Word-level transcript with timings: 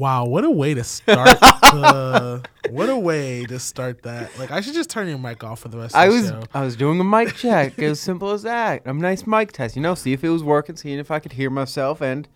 Wow, 0.00 0.24
what 0.24 0.44
a 0.44 0.50
way 0.50 0.72
to 0.72 0.82
start! 0.82 1.38
the, 1.40 2.42
what 2.70 2.88
a 2.88 2.96
way 2.96 3.44
to 3.44 3.58
start 3.58 4.02
that. 4.04 4.30
Like, 4.38 4.50
I 4.50 4.62
should 4.62 4.72
just 4.72 4.88
turn 4.88 5.06
your 5.08 5.18
mic 5.18 5.44
off 5.44 5.60
for 5.60 5.68
the 5.68 5.76
rest 5.76 5.94
of 5.94 6.00
the 6.10 6.16
was 6.16 6.28
show. 6.30 6.42
I 6.54 6.64
was 6.64 6.74
doing 6.74 6.98
a 7.00 7.04
mic 7.04 7.34
check. 7.36 7.78
It 7.78 7.86
was 7.86 8.00
simple 8.00 8.30
as 8.30 8.42
that. 8.44 8.86
A 8.86 8.94
nice 8.94 9.26
mic 9.26 9.52
test, 9.52 9.76
you 9.76 9.82
know, 9.82 9.94
see 9.94 10.14
if 10.14 10.24
it 10.24 10.30
was 10.30 10.42
working, 10.42 10.76
seeing 10.76 10.98
if 10.98 11.10
I 11.10 11.18
could 11.18 11.32
hear 11.32 11.50
myself, 11.50 12.00
and 12.00 12.26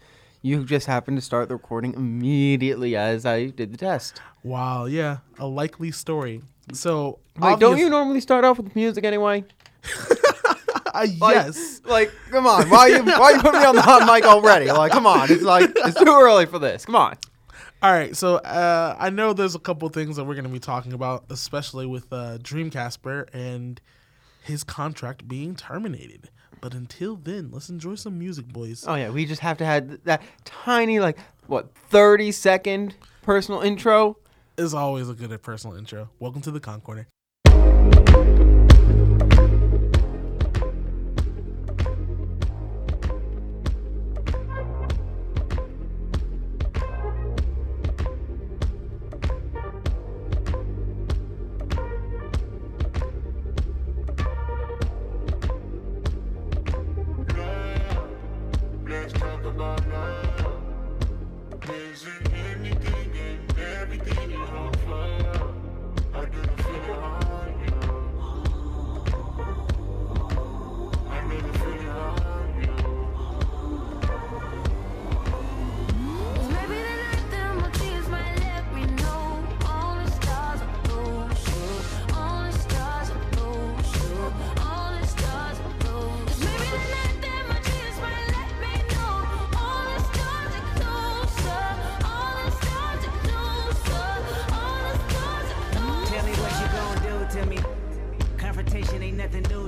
you 0.42 0.62
just 0.66 0.86
happened 0.86 1.16
to 1.16 1.22
start 1.22 1.48
the 1.48 1.54
recording 1.54 1.94
immediately 1.94 2.96
as 2.96 3.24
I 3.24 3.46
did 3.46 3.72
the 3.72 3.78
test. 3.78 4.20
Wow, 4.42 4.84
yeah, 4.84 5.18
a 5.38 5.46
likely 5.46 5.90
story. 5.90 6.42
So, 6.74 7.18
Like, 7.38 7.60
don't 7.60 7.78
you 7.78 7.88
normally 7.88 8.20
start 8.20 8.44
off 8.44 8.58
with 8.58 8.76
music 8.76 9.04
anyway? 9.04 9.42
Uh, 10.96 11.08
Like- 11.18 11.34
yes. 11.34 11.80
Like, 11.84 12.12
come 12.30 12.46
on, 12.46 12.70
why 12.70 12.86
you 12.86 13.02
why 13.02 13.30
you 13.32 13.40
putting 13.40 13.58
me 13.60 13.66
on 13.66 13.74
the 13.74 13.82
hot 13.82 14.06
mic 14.06 14.24
already? 14.24 14.70
Like, 14.70 14.92
come 14.92 15.06
on, 15.08 15.28
it's 15.32 15.42
like 15.42 15.72
it's 15.74 15.98
too 15.98 16.04
early 16.06 16.46
for 16.46 16.60
this. 16.60 16.84
Come 16.86 16.94
on. 16.94 17.16
All 17.84 17.92
right, 17.92 18.16
so 18.16 18.36
uh, 18.36 18.96
I 18.98 19.10
know 19.10 19.34
there's 19.34 19.54
a 19.54 19.58
couple 19.58 19.86
things 19.90 20.16
that 20.16 20.24
we're 20.24 20.32
going 20.32 20.46
to 20.46 20.50
be 20.50 20.58
talking 20.58 20.94
about, 20.94 21.26
especially 21.28 21.84
with 21.84 22.10
uh, 22.10 22.38
DreamKazper 22.38 23.28
and 23.34 23.78
his 24.42 24.64
contract 24.64 25.28
being 25.28 25.54
terminated. 25.54 26.30
But 26.62 26.72
until 26.72 27.16
then, 27.16 27.50
let's 27.52 27.68
enjoy 27.68 27.96
some 27.96 28.18
music, 28.18 28.48
boys. 28.48 28.86
Oh 28.88 28.94
yeah, 28.94 29.10
we 29.10 29.26
just 29.26 29.42
have 29.42 29.58
to 29.58 29.66
have 29.66 30.02
that 30.04 30.22
tiny 30.46 30.98
like 30.98 31.18
what 31.46 31.74
thirty 31.90 32.32
second 32.32 32.94
personal 33.20 33.60
intro. 33.60 34.16
Is 34.56 34.72
always 34.72 35.10
a 35.10 35.12
good 35.12 35.42
personal 35.42 35.76
intro. 35.76 36.08
Welcome 36.18 36.40
to 36.40 36.50
the 36.50 36.60
Con 36.60 36.80
Corner. 36.80 37.06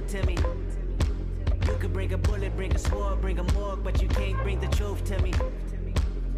To 0.09 0.25
me. 0.27 0.37
You 1.67 1.77
could 1.79 1.93
bring 1.93 2.13
a 2.13 2.19
bullet, 2.19 2.55
bring 2.57 2.73
a 2.75 2.79
sword, 2.79 3.21
bring 3.21 3.39
a 3.39 3.53
morgue, 3.55 3.83
but 3.83 4.01
you 4.01 4.09
can't 4.09 4.41
bring 4.43 4.61
the 4.61 4.69
truth 4.69 5.05
to 5.05 5.21
me. 5.21 5.33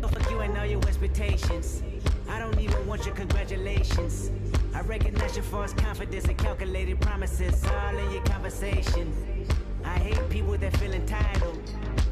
Oh, 0.02 0.08
fuck 0.08 0.30
you 0.30 0.40
and 0.40 0.56
all 0.56 0.64
your 0.64 0.80
expectations. 0.86 1.82
I 2.28 2.38
don't 2.38 2.58
even 2.60 2.86
want 2.86 3.04
your 3.04 3.14
congratulations. 3.14 4.30
I 4.74 4.80
recognize 4.82 5.36
your 5.36 5.44
false 5.44 5.74
confidence 5.74 6.24
and 6.26 6.38
calculated 6.38 7.00
promises 7.00 7.62
all 7.66 7.96
in 7.96 8.10
your 8.10 8.22
conversation. 8.22 9.46
I 9.84 9.98
hate 9.98 10.30
people 10.30 10.56
that 10.56 10.74
feel 10.78 10.92
entitled. 10.92 11.60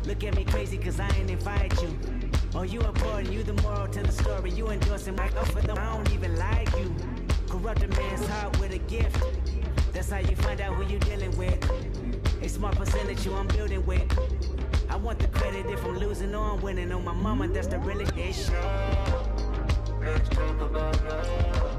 Look 0.04 0.24
at 0.24 0.36
me 0.36 0.44
crazy 0.44 0.76
cause 0.76 1.00
I 1.00 1.08
ain't 1.16 1.30
invite 1.30 1.80
you. 1.82 1.98
Oh, 2.54 2.62
you 2.62 2.80
important, 2.80 3.32
you 3.32 3.42
the 3.42 3.54
moral 3.62 3.88
to 3.88 4.02
the 4.02 4.12
story. 4.12 4.50
You 4.50 4.68
endorsing 4.68 5.16
my 5.16 5.28
them. 5.28 5.78
I 5.78 5.96
don't 5.96 6.12
even 6.12 6.36
like 6.36 6.70
you. 6.76 6.94
Corrupt 7.48 7.82
a 7.82 7.88
man's 7.88 8.26
heart 8.26 8.58
with 8.60 8.72
a 8.72 8.78
gift. 8.78 9.16
That's 9.96 10.10
how 10.10 10.18
you 10.18 10.36
find 10.36 10.60
out 10.60 10.74
who 10.74 10.84
you 10.92 10.98
dealing 10.98 11.34
with. 11.38 11.58
A 12.42 12.48
small 12.50 12.70
percentage 12.70 13.24
you 13.24 13.32
I'm 13.32 13.46
building 13.46 13.84
with. 13.86 14.02
I 14.90 14.96
want 14.96 15.18
the 15.18 15.26
credit 15.28 15.64
if 15.70 15.82
I'm 15.86 15.98
losing 15.98 16.34
or 16.34 16.50
I'm 16.52 16.60
winning. 16.60 16.92
On 16.92 17.02
my 17.02 17.14
mama, 17.14 17.48
that's 17.48 17.66
the 17.66 17.78
realest 17.78 18.14
issue. 18.14 18.52
Let's 19.98 20.28
talk 20.28 20.60
about 20.60 21.02
love. 21.02 21.75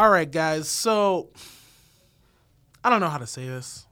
All 0.00 0.08
right, 0.08 0.30
guys. 0.30 0.66
So 0.66 1.28
I 2.82 2.88
don't 2.88 3.00
know 3.00 3.10
how 3.10 3.18
to 3.18 3.26
say 3.26 3.46
this. 3.46 3.84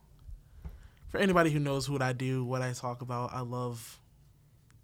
For 1.10 1.18
anybody 1.18 1.50
who 1.50 1.58
knows 1.58 1.90
what 1.90 2.00
I 2.00 2.14
do, 2.14 2.46
what 2.46 2.62
I 2.62 2.72
talk 2.72 3.02
about, 3.02 3.34
I 3.34 3.40
love 3.40 4.00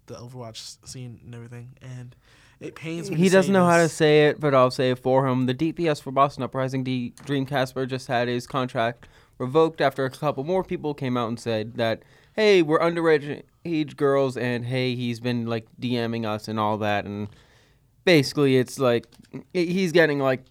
the 0.05 0.13
Overwatch 0.13 0.87
scene 0.87 1.19
and 1.25 1.33
everything, 1.33 1.77
and 1.81 2.15
it 2.59 2.75
pains 2.75 3.09
me. 3.09 3.17
He 3.17 3.29
to 3.29 3.37
doesn't 3.37 3.49
say 3.49 3.53
know 3.53 3.65
how 3.65 3.77
to 3.77 3.89
say 3.89 4.27
it, 4.27 4.39
but 4.39 4.53
I'll 4.53 4.69
say 4.69 4.91
it 4.91 4.99
for 4.99 5.27
him. 5.27 5.47
The 5.47 5.55
DPS 5.55 5.99
for 5.99 6.11
Boston 6.11 6.43
Uprising, 6.43 6.83
D- 6.83 7.15
DreamKazper, 7.23 7.89
just 7.89 8.05
had 8.05 8.27
his 8.27 8.45
contract 8.45 9.07
revoked 9.39 9.81
after 9.81 10.05
a 10.05 10.11
couple 10.11 10.43
more 10.43 10.63
people 10.63 10.93
came 10.93 11.17
out 11.17 11.29
and 11.29 11.39
said 11.39 11.73
that, 11.77 12.03
hey, 12.33 12.61
we're 12.61 12.77
underage 12.77 13.41
age 13.65 13.97
girls, 13.97 14.37
and 14.37 14.63
hey, 14.63 14.93
he's 14.93 15.19
been 15.19 15.47
like 15.47 15.65
DMing 15.81 16.27
us 16.27 16.47
and 16.47 16.59
all 16.59 16.77
that, 16.77 17.05
and 17.05 17.29
basically 18.03 18.57
it's 18.57 18.77
like 18.77 19.07
he's 19.53 19.91
getting 19.91 20.19
like 20.19 20.43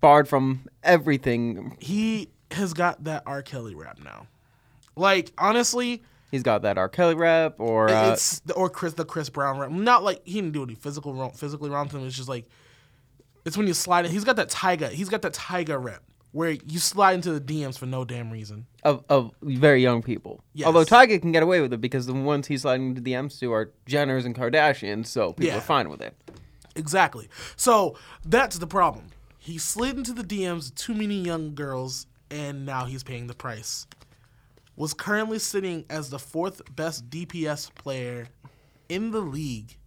barred 0.00 0.28
from 0.28 0.68
everything. 0.82 1.76
He 1.80 2.28
has 2.52 2.72
got 2.74 3.04
that 3.04 3.22
R. 3.26 3.42
Kelly 3.42 3.74
rap 3.74 3.98
now. 4.02 4.26
Like 4.96 5.32
honestly, 5.38 6.02
He's 6.30 6.42
got 6.42 6.60
that 6.62 6.76
R. 6.76 6.88
Kelly 6.90 7.14
rep, 7.14 7.58
or 7.58 7.88
uh, 7.88 8.12
it's 8.12 8.40
the, 8.40 8.52
or 8.54 8.68
Chris 8.68 8.92
the 8.94 9.04
Chris 9.06 9.30
Brown 9.30 9.58
rap. 9.58 9.70
Not 9.70 10.02
like 10.04 10.20
he 10.26 10.34
didn't 10.34 10.52
do 10.52 10.62
any 10.62 10.74
physical 10.74 11.14
wrong, 11.14 11.30
physically 11.32 11.70
wrong 11.70 11.88
to 11.88 11.96
him. 11.98 12.06
It's 12.06 12.16
just 12.16 12.28
like 12.28 12.46
it's 13.46 13.56
when 13.56 13.66
you 13.66 13.72
slide. 13.74 14.04
in. 14.04 14.10
He's 14.10 14.24
got 14.24 14.36
that 14.36 14.50
Tyga. 14.50 14.90
He's 14.90 15.08
got 15.08 15.22
that 15.22 15.32
Tyga 15.32 15.82
rep 15.82 16.02
where 16.32 16.50
you 16.50 16.78
slide 16.78 17.14
into 17.14 17.32
the 17.38 17.40
DMs 17.40 17.78
for 17.78 17.86
no 17.86 18.04
damn 18.04 18.30
reason. 18.30 18.66
of, 18.84 19.02
of 19.08 19.32
very 19.40 19.80
young 19.80 20.02
people. 20.02 20.42
Yes. 20.52 20.66
Although 20.66 20.84
Tyga 20.84 21.18
can 21.22 21.32
get 21.32 21.42
away 21.42 21.62
with 21.62 21.72
it 21.72 21.80
because 21.80 22.04
the 22.04 22.12
ones 22.12 22.46
he's 22.46 22.60
sliding 22.62 22.88
into 22.90 23.00
DMs 23.00 23.38
to 23.40 23.50
are 23.54 23.72
Jenners 23.86 24.26
and 24.26 24.34
Kardashians, 24.34 25.06
so 25.06 25.32
people 25.32 25.46
Yeah. 25.52 25.56
are 25.58 25.62
fine 25.62 25.88
with 25.88 26.02
it. 26.02 26.14
Exactly. 26.76 27.28
So 27.56 27.96
that's 28.26 28.58
the 28.58 28.66
problem. 28.66 29.06
He 29.48 29.56
slid 29.56 29.96
into 29.96 30.12
the 30.12 30.22
DMs 30.22 30.68
of 30.68 30.74
too 30.74 30.92
many 30.92 31.22
young 31.22 31.54
girls, 31.54 32.06
and 32.30 32.66
now 32.66 32.84
he's 32.84 33.02
paying 33.02 33.28
the 33.28 33.34
price. 33.34 33.86
Was 34.76 34.92
currently 34.92 35.38
sitting 35.38 35.86
as 35.88 36.10
the 36.10 36.18
fourth 36.18 36.60
best 36.76 37.08
DPS 37.08 37.74
player 37.74 38.28
in 38.90 39.10
the 39.10 39.20
league, 39.22 39.78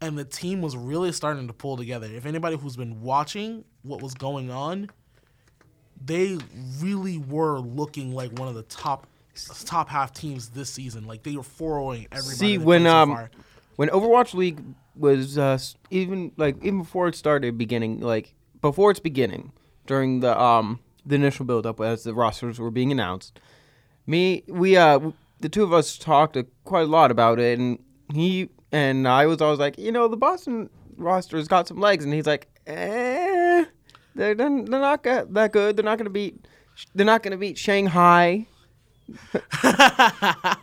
and 0.00 0.16
the 0.16 0.24
team 0.24 0.62
was 0.62 0.74
really 0.74 1.12
starting 1.12 1.48
to 1.48 1.52
pull 1.52 1.76
together. 1.76 2.06
If 2.06 2.24
anybody 2.24 2.56
who's 2.56 2.76
been 2.76 3.02
watching 3.02 3.62
what 3.82 4.00
was 4.00 4.14
going 4.14 4.50
on, 4.50 4.88
they 6.02 6.38
really 6.80 7.18
were 7.18 7.58
looking 7.58 8.14
like 8.14 8.38
one 8.38 8.48
of 8.48 8.54
the 8.54 8.62
top 8.62 9.06
top 9.66 9.90
half 9.90 10.14
teams 10.14 10.48
this 10.48 10.70
season. 10.70 11.06
Like 11.06 11.24
they 11.24 11.36
were 11.36 11.42
4-0 11.42 12.06
everybody. 12.10 12.36
See, 12.36 12.56
when 12.56 12.84
so 12.84 12.96
um 12.96 13.10
far. 13.10 13.30
when 13.76 13.90
Overwatch 13.90 14.32
League 14.32 14.62
was 14.96 15.36
uh, 15.36 15.58
even 15.90 16.32
like 16.38 16.56
even 16.64 16.78
before 16.78 17.06
it 17.08 17.16
started 17.16 17.58
beginning 17.58 18.00
like 18.00 18.32
before 18.60 18.90
its 18.90 19.00
beginning 19.00 19.52
during 19.86 20.20
the 20.20 20.38
um 20.40 20.80
the 21.04 21.14
initial 21.14 21.44
build 21.44 21.66
up 21.66 21.80
as 21.80 22.04
the 22.04 22.14
rosters 22.14 22.58
were 22.58 22.70
being 22.70 22.92
announced, 22.92 23.40
me 24.06 24.44
we 24.48 24.76
uh 24.76 24.98
the 25.40 25.48
two 25.48 25.62
of 25.62 25.72
us 25.72 25.96
talked 25.96 26.36
uh, 26.36 26.42
quite 26.64 26.82
a 26.82 26.90
lot 26.90 27.10
about 27.10 27.38
it, 27.38 27.58
and 27.58 27.78
he 28.12 28.48
and 28.72 29.06
I 29.06 29.26
was 29.26 29.40
always 29.40 29.58
like, 29.58 29.78
you 29.78 29.92
know, 29.92 30.08
the 30.08 30.16
Boston 30.16 30.68
roster's 30.96 31.48
got 31.48 31.68
some 31.68 31.78
legs, 31.78 32.04
and 32.04 32.12
he's 32.12 32.26
like, 32.26 32.48
eh, 32.66 33.64
they're 34.14 34.34
they're 34.34 34.50
not 34.50 35.02
that 35.02 35.50
good. 35.52 35.76
They're 35.76 35.84
not 35.84 35.98
gonna 35.98 36.10
beat. 36.10 36.46
They're 36.94 37.06
not 37.06 37.22
gonna 37.22 37.36
beat 37.36 37.58
Shanghai. 37.58 38.46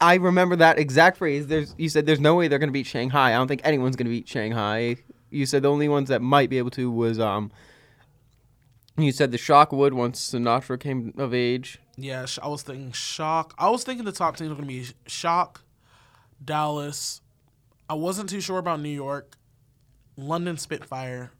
I 0.00 0.14
remember 0.14 0.56
that 0.56 0.78
exact 0.78 1.18
phrase. 1.18 1.46
There's 1.48 1.74
you 1.76 1.88
said 1.88 2.06
there's 2.06 2.20
no 2.20 2.34
way 2.34 2.48
they're 2.48 2.58
going 2.58 2.70
to 2.70 2.72
beat 2.72 2.86
Shanghai. 2.86 3.30
I 3.30 3.36
don't 3.36 3.48
think 3.48 3.60
anyone's 3.64 3.96
going 3.96 4.06
to 4.06 4.10
beat 4.10 4.26
Shanghai. 4.28 4.96
You 5.30 5.46
said 5.46 5.62
the 5.62 5.70
only 5.70 5.88
ones 5.88 6.08
that 6.08 6.22
might 6.22 6.50
be 6.50 6.58
able 6.58 6.70
to 6.70 6.90
was 6.90 7.18
um. 7.18 7.50
You 8.98 9.12
said 9.12 9.30
the 9.30 9.38
Shock 9.38 9.72
would 9.72 9.92
once 9.92 10.32
Sinatraa 10.32 10.80
came 10.80 11.12
of 11.18 11.34
age. 11.34 11.78
Yeah, 11.96 12.24
I 12.42 12.48
was 12.48 12.62
thinking 12.62 12.92
Shock. 12.92 13.54
I 13.58 13.68
was 13.68 13.84
thinking 13.84 14.04
the 14.04 14.12
top 14.12 14.36
teams 14.36 14.48
were 14.50 14.56
gonna 14.56 14.66
be 14.66 14.86
Shock, 15.06 15.62
Dallas. 16.42 17.20
I 17.88 17.94
wasn't 17.94 18.30
too 18.30 18.40
sure 18.40 18.58
about 18.58 18.80
New 18.80 18.88
York, 18.88 19.36
London 20.16 20.56
Spitfire, 20.56 21.30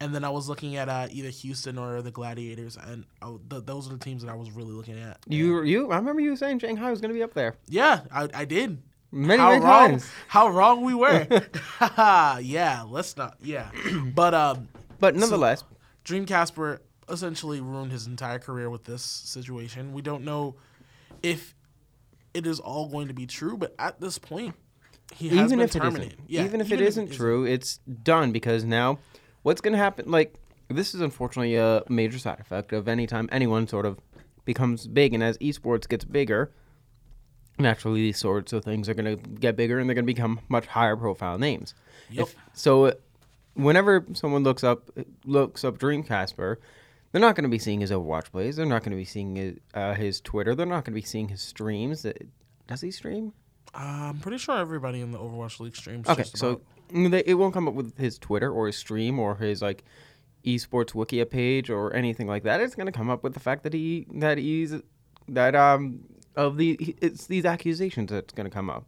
and 0.00 0.14
then 0.14 0.24
I 0.24 0.30
was 0.30 0.48
looking 0.48 0.76
at 0.76 0.88
uh, 0.88 1.08
either 1.10 1.28
Houston 1.28 1.78
or 1.78 2.02
the 2.02 2.10
Gladiators, 2.10 2.76
and 2.76 3.04
I, 3.20 3.34
th- 3.50 3.64
those 3.64 3.88
are 3.88 3.92
the 3.92 3.98
teams 3.98 4.22
that 4.22 4.30
I 4.30 4.34
was 4.34 4.50
really 4.50 4.72
looking 4.72 4.98
at. 4.98 5.18
You 5.28 5.62
you 5.62 5.90
I 5.90 5.96
remember 5.96 6.20
you 6.20 6.36
saying 6.36 6.60
Shanghai 6.60 6.90
was 6.90 7.00
going 7.00 7.10
to 7.10 7.14
be 7.14 7.22
up 7.22 7.34
there. 7.34 7.56
Yeah, 7.68 8.00
I, 8.12 8.28
I 8.32 8.44
did. 8.44 8.82
Many, 9.14 9.40
how 9.40 9.50
many 9.50 9.64
wrong, 9.64 9.90
times. 9.90 10.10
How 10.28 10.48
wrong 10.48 10.84
we 10.84 10.92
were. 10.94 11.26
yeah, 12.42 12.84
let's 12.88 13.16
not. 13.16 13.36
Yeah, 13.42 13.70
but 14.14 14.34
um, 14.34 14.68
But 14.98 15.14
nonetheless, 15.14 15.62
DreamKazper 16.04 16.80
essentially 17.08 17.60
ruined 17.60 17.92
his 17.92 18.06
entire 18.06 18.38
career 18.38 18.68
with 18.68 18.84
this 18.84 19.02
situation. 19.02 19.92
We 19.92 20.02
don't 20.02 20.24
know 20.24 20.56
if 21.22 21.54
it 22.32 22.46
is 22.46 22.58
all 22.58 22.88
going 22.88 23.08
to 23.08 23.14
be 23.14 23.26
true, 23.26 23.56
but 23.56 23.74
at 23.78 24.00
this 24.00 24.18
point, 24.18 24.54
he 25.14 25.28
has 25.28 25.36
even 25.46 25.50
been 25.50 25.60
if 25.60 25.76
it 25.76 25.78
terminated. 25.78 26.14
isn't, 26.14 26.30
Yeah, 26.30 26.44
even 26.44 26.60
if 26.60 26.72
it 26.72 26.80
isn't 26.80 27.04
isn't. 27.04 27.16
true, 27.16 27.44
it's 27.44 27.78
done 28.02 28.32
because 28.32 28.64
now 28.64 28.98
what's 29.42 29.60
going 29.60 29.72
to 29.72 29.78
happen? 29.78 30.10
Like 30.10 30.34
this 30.68 30.94
is 30.94 31.00
unfortunately 31.00 31.54
a 31.56 31.82
major 31.88 32.18
side 32.18 32.40
effect 32.40 32.72
of 32.72 32.88
any 32.88 33.06
time 33.06 33.28
anyone 33.30 33.68
sort 33.68 33.86
of 33.86 34.00
becomes 34.44 34.86
big, 34.86 35.14
and 35.14 35.22
as 35.22 35.38
esports 35.38 35.88
gets 35.88 36.04
bigger, 36.04 36.50
naturally 37.58 38.00
these 38.00 38.18
sorts 38.18 38.52
of 38.52 38.64
things 38.64 38.88
are 38.88 38.94
going 38.94 39.16
to 39.18 39.28
get 39.30 39.56
bigger 39.56 39.78
and 39.78 39.88
they're 39.88 39.94
going 39.94 40.06
to 40.06 40.12
become 40.12 40.40
much 40.48 40.66
higher 40.66 40.96
profile 40.96 41.38
names. 41.38 41.74
Yep. 42.10 42.26
If- 42.28 42.36
so 42.52 42.94
whenever 43.54 44.04
someone 44.12 44.42
looks 44.42 44.64
up 44.64 44.90
looks 45.24 45.64
up 45.64 45.78
DreamKazper, 45.78 46.56
they're 47.12 47.20
not 47.20 47.36
going 47.36 47.44
to 47.44 47.50
be 47.50 47.58
seeing 47.58 47.80
his 47.80 47.90
Overwatch 47.90 48.30
plays. 48.32 48.56
They're 48.56 48.66
not 48.66 48.82
going 48.82 48.90
to 48.90 48.96
be 48.96 49.04
seeing 49.04 49.36
his, 49.36 49.56
uh, 49.72 49.94
his 49.94 50.20
Twitter. 50.20 50.54
They're 50.54 50.66
not 50.66 50.84
going 50.84 50.94
to 50.94 51.00
be 51.00 51.06
seeing 51.06 51.28
his 51.28 51.42
streams. 51.42 52.04
Does 52.66 52.80
he 52.80 52.90
stream? 52.90 53.32
Uh, 53.74 54.10
I'm 54.10 54.18
pretty 54.18 54.38
sure 54.38 54.58
everybody 54.58 55.00
in 55.00 55.12
the 55.12 55.18
Overwatch 55.18 55.60
League 55.60 55.76
streams. 55.76 56.08
Okay, 56.08 56.24
so 56.24 56.60
they, 56.92 57.22
it 57.26 57.34
won't 57.34 57.54
come 57.54 57.68
up 57.68 57.74
with 57.74 57.96
his 57.98 58.18
Twitter 58.18 58.50
or 58.50 58.66
his 58.66 58.76
stream 58.76 59.18
or 59.18 59.36
his 59.36 59.62
like 59.62 59.84
esports 60.44 60.92
wikia 60.92 61.28
page 61.28 61.70
or 61.70 61.94
anything 61.94 62.26
like 62.26 62.42
that. 62.44 62.60
It's 62.60 62.74
going 62.74 62.86
to 62.86 62.92
come 62.92 63.10
up 63.10 63.22
with 63.22 63.34
the 63.34 63.40
fact 63.40 63.62
that 63.62 63.72
he 63.72 64.06
that 64.14 64.38
he's 64.38 64.74
that 65.28 65.54
um 65.54 66.00
of 66.36 66.56
the 66.56 66.96
it's 67.00 67.26
these 67.26 67.44
accusations 67.44 68.10
that's 68.10 68.32
going 68.32 68.48
to 68.48 68.54
come 68.54 68.70
up. 68.70 68.86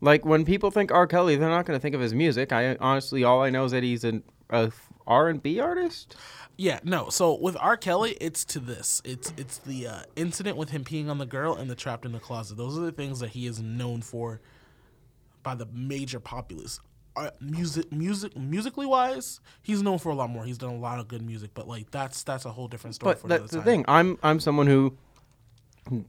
Like 0.00 0.24
when 0.26 0.44
people 0.44 0.70
think 0.70 0.92
R. 0.92 1.06
Kelly, 1.06 1.36
they're 1.36 1.48
not 1.48 1.64
going 1.64 1.78
to 1.78 1.82
think 1.82 1.94
of 1.94 2.00
his 2.00 2.14
music. 2.14 2.52
I 2.52 2.76
honestly, 2.80 3.24
all 3.24 3.42
I 3.42 3.50
know 3.50 3.64
is 3.64 3.72
that 3.72 3.82
he's 3.82 4.04
an 4.04 4.22
a 4.50 4.70
R 5.06 5.28
and 5.28 5.42
B 5.42 5.58
artist. 5.60 6.16
yeah, 6.56 6.80
no. 6.84 7.08
So 7.08 7.38
with 7.38 7.56
R. 7.60 7.76
Kelly, 7.76 8.16
it's 8.20 8.44
to 8.46 8.60
this. 8.60 9.00
It's 9.04 9.32
it's 9.36 9.58
the 9.58 9.86
uh, 9.86 10.02
incident 10.16 10.56
with 10.56 10.70
him 10.70 10.84
peeing 10.84 11.08
on 11.08 11.18
the 11.18 11.26
girl 11.26 11.54
and 11.54 11.70
the 11.70 11.74
trapped 11.74 12.04
in 12.04 12.12
the 12.12 12.20
closet. 12.20 12.56
Those 12.56 12.76
are 12.78 12.82
the 12.82 12.92
things 12.92 13.20
that 13.20 13.30
he 13.30 13.46
is 13.46 13.60
known 13.60 14.02
for 14.02 14.40
by 15.42 15.54
the 15.54 15.66
major 15.72 16.20
populace. 16.20 16.80
Uh, 17.14 17.30
music, 17.40 17.90
music, 17.90 18.36
musically 18.36 18.84
wise, 18.84 19.40
he's 19.62 19.80
known 19.82 19.98
for 19.98 20.10
a 20.10 20.14
lot 20.14 20.28
more. 20.28 20.44
He's 20.44 20.58
done 20.58 20.74
a 20.74 20.78
lot 20.78 20.98
of 20.98 21.08
good 21.08 21.22
music, 21.22 21.52
but 21.54 21.66
like 21.66 21.90
that's 21.90 22.22
that's 22.22 22.44
a 22.44 22.50
whole 22.50 22.68
different 22.68 22.94
story. 22.94 23.14
But 23.14 23.20
for 23.22 23.28
that's 23.28 23.52
the 23.52 23.58
time. 23.58 23.64
thing. 23.64 23.84
I'm 23.88 24.18
I'm 24.22 24.38
someone 24.38 24.66
who 24.66 24.98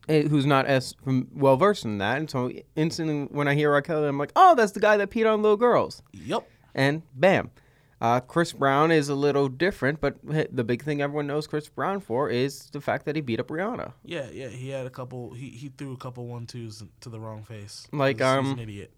who's 0.08 0.46
not 0.46 0.66
as 0.66 0.96
well 1.36 1.56
versed 1.58 1.86
in 1.86 1.98
that, 2.00 2.18
and 2.18 2.30
so 2.30 2.52
instantly 2.76 3.28
when 3.36 3.48
I 3.48 3.56
hear 3.56 3.72
R. 3.74 3.82
Kelly, 3.82 4.08
I'm 4.08 4.18
like, 4.18 4.32
oh, 4.36 4.56
that's 4.56 4.72
the 4.72 4.80
guy 4.80 4.98
that 4.98 5.10
peed 5.10 5.32
on 5.32 5.42
little 5.42 5.58
girls. 5.58 6.02
Yep. 6.14 6.48
and 6.76 7.02
bam. 7.16 7.52
Uh, 8.00 8.20
Chris 8.20 8.54
Brown 8.54 8.92
is 8.92 9.10
a 9.10 9.16
little 9.16 9.50
different, 9.50 10.00
but 10.00 10.18
the 10.24 10.64
big 10.64 10.84
thing 10.84 11.02
everyone 11.02 11.26
knows 11.26 11.48
Chris 11.48 11.68
Brown 11.68 12.00
for 12.00 12.30
is 12.30 12.70
the 12.70 12.80
fact 12.80 13.06
that 13.06 13.16
he 13.16 13.22
beat 13.24 13.40
up 13.40 13.48
Rihanna. 13.48 13.92
Yeah, 14.06 14.28
yeah, 14.32 14.50
he 14.50 14.70
had 14.70 14.86
a 14.86 14.90
couple. 14.92 15.34
He, 15.34 15.50
he 15.50 15.70
threw 15.70 15.94
a 15.94 15.98
couple 15.98 16.28
one 16.28 16.46
twos 16.46 16.84
to 17.02 17.10
the 17.10 17.20
wrong 17.20 17.44
face. 17.44 17.88
Like, 17.92 18.18
He's- 18.18 18.38
he's 18.40 18.46
um, 18.52 18.54
an 18.54 18.60
idiot. 18.60 18.92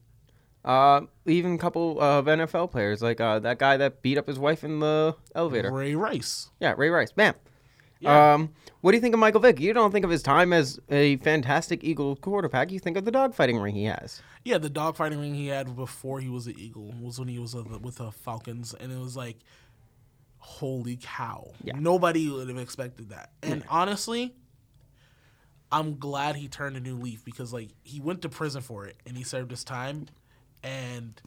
Uh, 0.65 1.01
even 1.25 1.53
a 1.53 1.57
couple 1.57 2.01
of 2.01 2.25
NFL 2.25 2.69
players, 2.71 3.01
like 3.01 3.21
uh, 3.21 3.39
that 3.39 3.57
guy 3.59 3.77
that 3.77 4.01
beat 4.01 4.17
up 4.17 4.27
his 4.27 4.37
wife 4.37 4.65
in 4.65 4.79
the 4.79 5.15
elevator. 5.33 5.71
Ray 5.71 5.95
Rice. 5.95 6.49
Yeah, 6.59 6.73
Ray 6.75 6.89
Rice. 6.89 7.13
Bam. 7.13 7.33
Yeah. 7.99 8.33
Um, 8.33 8.53
what 8.81 8.91
do 8.91 8.97
you 8.97 9.01
think 9.01 9.13
of 9.13 9.19
Michael 9.19 9.41
Vick? 9.41 9.59
You 9.59 9.73
don't 9.73 9.91
think 9.91 10.05
of 10.05 10.11
his 10.11 10.23
time 10.23 10.53
as 10.53 10.79
a 10.89 11.17
fantastic 11.17 11.83
Eagle 11.83 12.15
quarterback. 12.15 12.71
You 12.71 12.79
think 12.79 12.95
of 12.95 13.03
the 13.03 13.11
dogfighting 13.11 13.61
ring 13.61 13.75
he 13.75 13.85
has. 13.85 14.21
Yeah, 14.45 14.57
the 14.57 14.69
dogfighting 14.69 15.19
ring 15.19 15.35
he 15.35 15.47
had 15.47 15.75
before 15.75 16.21
he 16.21 16.29
was 16.29 16.47
an 16.47 16.55
Eagle 16.57 16.93
was 17.01 17.19
when 17.19 17.27
he 17.27 17.39
was 17.39 17.55
with 17.55 17.95
the 17.95 18.11
Falcons, 18.11 18.73
and 18.73 18.91
it 18.91 18.97
was 18.97 19.17
like, 19.17 19.37
holy 20.37 20.97
cow! 21.01 21.51
Yeah. 21.63 21.73
Nobody 21.77 22.29
would 22.29 22.47
have 22.47 22.57
expected 22.57 23.09
that. 23.09 23.31
And 23.43 23.63
honestly, 23.69 24.33
I'm 25.71 25.99
glad 25.99 26.37
he 26.37 26.47
turned 26.47 26.77
a 26.77 26.79
new 26.79 26.95
leaf 26.95 27.25
because 27.25 27.51
like 27.51 27.69
he 27.83 27.99
went 27.99 28.21
to 28.21 28.29
prison 28.29 28.61
for 28.61 28.85
it 28.85 28.95
and 29.05 29.17
he 29.17 29.23
served 29.23 29.51
his 29.51 29.65
time, 29.65 30.07
and 30.63 31.21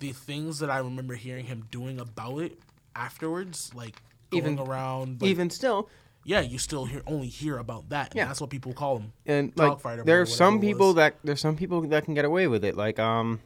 the 0.00 0.10
things 0.10 0.58
that 0.58 0.70
I 0.70 0.78
remember 0.78 1.14
hearing 1.14 1.46
him 1.46 1.68
doing 1.70 2.00
about 2.00 2.38
it 2.38 2.58
afterwards, 2.96 3.70
like 3.74 4.02
going 4.30 4.44
Even- 4.44 4.58
around, 4.58 5.20
like, 5.20 5.30
Even 5.30 5.50
still, 5.50 5.88
yeah, 6.24 6.40
you 6.40 6.58
still 6.58 6.84
hear 6.84 7.02
only 7.06 7.28
hear 7.28 7.58
about 7.58 7.88
that. 7.90 8.08
And 8.10 8.16
Yeah. 8.16 8.26
that's 8.26 8.40
what 8.40 8.50
people 8.50 8.72
call 8.72 8.98
them. 8.98 9.12
and 9.26 9.52
like 9.56 9.78
there 10.04 10.20
are 10.20 10.26
some 10.26 10.60
people 10.60 10.94
that 10.94 11.16
there's 11.24 11.40
some 11.40 11.56
people 11.56 11.80
that 11.88 12.04
can 12.04 12.14
get 12.14 12.24
away 12.24 12.46
with 12.46 12.64
it 12.64 12.76
like 12.76 12.98
um 12.98 13.40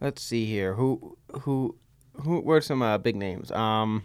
let's 0.00 0.22
see 0.22 0.46
here 0.46 0.74
who 0.74 1.16
who 1.40 1.74
who 2.22 2.40
were 2.40 2.60
some 2.60 2.82
uh, 2.82 2.98
big 2.98 3.16
names 3.16 3.50
um 3.52 4.04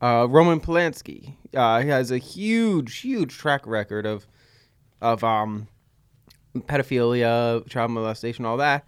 uh 0.00 0.26
roman 0.30 0.60
polanski 0.60 1.34
uh 1.54 1.80
he 1.80 1.88
has 1.88 2.10
a 2.10 2.18
huge 2.18 2.98
huge 3.00 3.36
track 3.36 3.66
record 3.66 4.06
of 4.06 4.26
of 5.02 5.22
um 5.24 5.66
pedophilia 6.56 7.66
child 7.68 7.90
molestation 7.90 8.44
all 8.44 8.56
that 8.56 8.84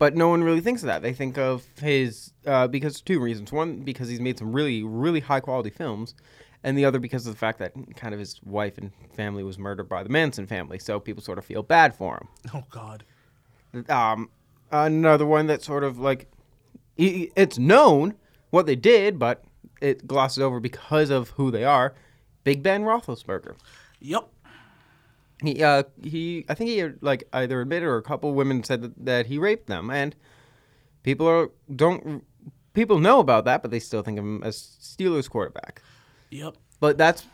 but 0.00 0.16
no 0.16 0.28
one 0.28 0.42
really 0.42 0.60
thinks 0.60 0.82
of 0.82 0.88
that 0.88 1.02
they 1.02 1.12
think 1.12 1.38
of 1.38 1.64
his 1.80 2.32
uh 2.46 2.66
because 2.66 3.00
two 3.00 3.20
reasons 3.20 3.52
one 3.52 3.80
because 3.82 4.08
he's 4.08 4.20
made 4.20 4.36
some 4.36 4.52
really 4.52 4.82
really 4.82 5.20
high 5.20 5.40
quality 5.40 5.70
films 5.70 6.14
and 6.62 6.76
the 6.76 6.84
other 6.84 6.98
because 6.98 7.26
of 7.26 7.32
the 7.32 7.38
fact 7.38 7.58
that 7.58 7.72
kind 7.96 8.12
of 8.12 8.20
his 8.20 8.40
wife 8.42 8.76
and 8.78 8.90
family 9.14 9.42
was 9.42 9.58
murdered 9.58 9.88
by 9.88 10.02
the 10.02 10.08
Manson 10.08 10.46
family, 10.46 10.78
so 10.78 11.00
people 11.00 11.22
sort 11.22 11.38
of 11.38 11.44
feel 11.44 11.62
bad 11.62 11.94
for 11.94 12.16
him. 12.16 12.28
Oh 12.54 12.64
God. 12.70 13.04
Um, 13.88 14.30
another 14.70 15.26
one 15.26 15.46
that 15.46 15.62
sort 15.62 15.84
of 15.84 15.98
like 15.98 16.28
it's 16.96 17.58
known 17.58 18.14
what 18.50 18.66
they 18.66 18.76
did, 18.76 19.18
but 19.18 19.44
it 19.80 20.06
glosses 20.06 20.42
over 20.42 20.60
because 20.60 21.08
of 21.08 21.30
who 21.30 21.50
they 21.50 21.64
are. 21.64 21.94
Big 22.44 22.62
Ben 22.62 22.82
Roethlisberger. 22.82 23.54
Yep. 24.00 24.28
He, 25.42 25.62
uh, 25.62 25.84
he, 26.02 26.44
I 26.48 26.54
think 26.54 26.70
he 26.70 26.84
like 27.00 27.24
either 27.32 27.60
admitted 27.62 27.86
or 27.86 27.96
a 27.96 28.02
couple 28.02 28.32
women 28.34 28.62
said 28.62 28.82
that, 28.82 29.04
that 29.06 29.26
he 29.26 29.38
raped 29.38 29.66
them, 29.68 29.90
and 29.90 30.14
people 31.02 31.26
are 31.26 31.50
don't 31.74 32.24
people 32.74 32.98
know 32.98 33.20
about 33.20 33.44
that, 33.46 33.62
but 33.62 33.70
they 33.70 33.80
still 33.80 34.02
think 34.02 34.18
of 34.18 34.24
him 34.24 34.42
as 34.42 34.56
Steelers 34.80 35.28
quarterback. 35.30 35.82
Yep. 36.30 36.56
But 36.78 36.98
that's 36.98 37.24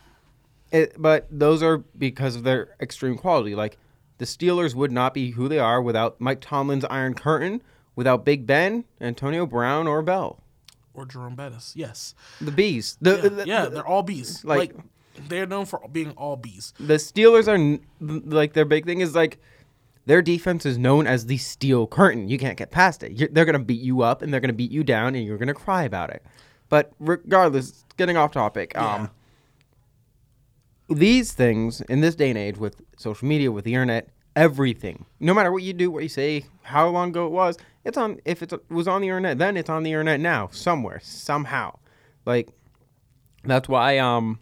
it. 0.71 0.93
But 0.97 1.27
those 1.29 1.61
are 1.61 1.79
because 1.97 2.35
of 2.35 2.43
their 2.43 2.75
extreme 2.79 3.17
quality. 3.17 3.55
Like 3.55 3.77
the 4.19 4.25
Steelers 4.25 4.73
would 4.73 4.91
not 4.91 5.13
be 5.13 5.31
who 5.31 5.47
they 5.49 5.59
are 5.59 5.81
without 5.81 6.19
Mike 6.21 6.39
Tomlin's 6.41 6.85
Iron 6.85 7.13
Curtain, 7.13 7.61
without 7.95 8.23
Big 8.25 8.47
Ben, 8.47 8.85
Antonio 9.01 9.45
Brown, 9.45 9.85
or 9.87 10.01
Bell. 10.01 10.39
Or 10.93 11.05
Jerome 11.05 11.35
Bettis. 11.35 11.73
Yes. 11.75 12.15
The 12.41 12.51
bees. 12.51 12.97
The, 13.01 13.11
Yeah, 13.11 13.29
the, 13.29 13.45
yeah, 13.45 13.63
the- 13.65 13.69
they're 13.69 13.85
all 13.85 14.01
bees. 14.01 14.43
like- 14.43 14.73
Like, 14.73 14.75
they're 15.27 15.45
known 15.45 15.65
for 15.65 15.81
being 15.91 16.11
all 16.11 16.35
bees. 16.35 16.73
the 16.79 16.95
Steelers 16.95 17.47
are 17.47 17.79
like 17.99 18.53
their 18.53 18.65
big 18.65 18.85
thing 18.85 19.01
is 19.01 19.15
like 19.15 19.39
their 20.05 20.21
defense 20.21 20.65
is 20.65 20.77
known 20.77 21.05
as 21.05 21.25
the 21.25 21.37
steel 21.37 21.85
curtain. 21.85 22.29
You 22.29 22.37
can't 22.37 22.57
get 22.57 22.71
past 22.71 23.03
it. 23.03 23.11
You're, 23.11 23.29
they're 23.29 23.45
gonna 23.45 23.59
beat 23.59 23.81
you 23.81 24.01
up 24.01 24.21
and 24.21 24.31
they're 24.33 24.39
gonna 24.39 24.53
beat 24.53 24.71
you 24.71 24.83
down 24.83 25.15
and 25.15 25.25
you're 25.25 25.37
gonna 25.37 25.53
cry 25.53 25.83
about 25.83 26.09
it. 26.11 26.23
But 26.69 26.93
regardless, 26.99 27.83
getting 27.97 28.17
off 28.17 28.31
topic. 28.31 28.71
Yeah. 28.75 28.95
Um, 28.95 29.09
these 30.89 31.33
things 31.33 31.81
in 31.81 31.99
this 31.99 32.15
day 32.15 32.29
and 32.29 32.37
age 32.37 32.57
with 32.57 32.81
social 32.97 33.27
media, 33.27 33.51
with 33.51 33.65
the 33.65 33.73
internet, 33.73 34.09
everything, 34.37 35.05
no 35.19 35.33
matter 35.33 35.51
what 35.51 35.63
you 35.63 35.73
do, 35.73 35.91
what 35.91 36.03
you 36.03 36.09
say, 36.09 36.45
how 36.61 36.87
long 36.87 37.09
ago 37.09 37.25
it 37.25 37.31
was, 37.31 37.57
it's 37.83 37.97
on. 37.97 38.19
If 38.23 38.41
it 38.41 38.53
was 38.69 38.87
on 38.87 39.01
the 39.01 39.07
internet 39.07 39.37
then, 39.37 39.57
it's 39.57 39.69
on 39.69 39.83
the 39.83 39.91
internet 39.91 40.21
now, 40.21 40.47
somewhere, 40.51 41.01
somehow. 41.03 41.77
Like 42.25 42.49
that's 43.43 43.67
why 43.67 43.97
um, 43.97 44.39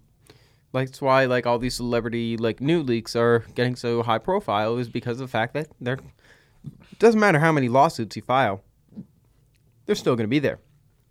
like 0.76 0.90
that's 0.90 1.02
why 1.02 1.26
like 1.26 1.48
all 1.48 1.58
these 1.58 1.74
celebrity 1.74 2.38
like 2.38 2.60
new 2.62 2.84
leaks 2.84 3.16
are 3.16 3.46
getting 3.56 3.76
so 3.76 4.04
high 4.04 4.18
profile 4.18 4.78
is 4.78 4.90
because 4.90 5.20
of 5.20 5.28
the 5.28 5.32
fact 5.32 5.54
that 5.54 5.68
they're 5.80 5.98
it 6.92 7.00
doesn't 7.00 7.20
matter 7.20 7.40
how 7.40 7.52
many 7.52 7.70
lawsuits 7.70 8.16
you 8.16 8.22
file, 8.22 8.62
they're 9.86 9.96
still 9.96 10.16
going 10.16 10.26
to 10.26 10.30
be 10.30 10.40
there. 10.40 10.60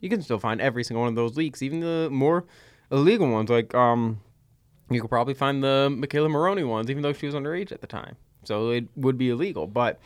You 0.01 0.09
can 0.09 0.23
still 0.23 0.39
find 0.39 0.61
every 0.61 0.85
single 0.85 1.03
one 1.03 1.09
of 1.09 1.15
those 1.15 1.37
leaks, 1.37 1.63
even 1.63 1.81
the 1.81 2.09
more 2.11 2.45
illegal 2.91 3.29
ones. 3.31 3.51
Like 3.51 3.75
um, 3.75 4.21
you 4.91 5.01
could 5.01 5.11
probably 5.11 5.35
find 5.35 5.63
the 5.63 5.89
McKayla 5.91 6.31
Maroney 6.31 6.65
ones, 6.65 6.91
even 6.91 7.03
though 7.03 7.13
she 7.13 7.27
was 7.27 7.35
underage 7.35 7.73
at 7.73 7.81
the 7.81 7.87
time, 7.87 8.17
so 8.45 8.71
it 8.71 8.87
would 8.97 9.17
be 9.17 9.31
illegal. 9.31 9.67
But 9.67 10.01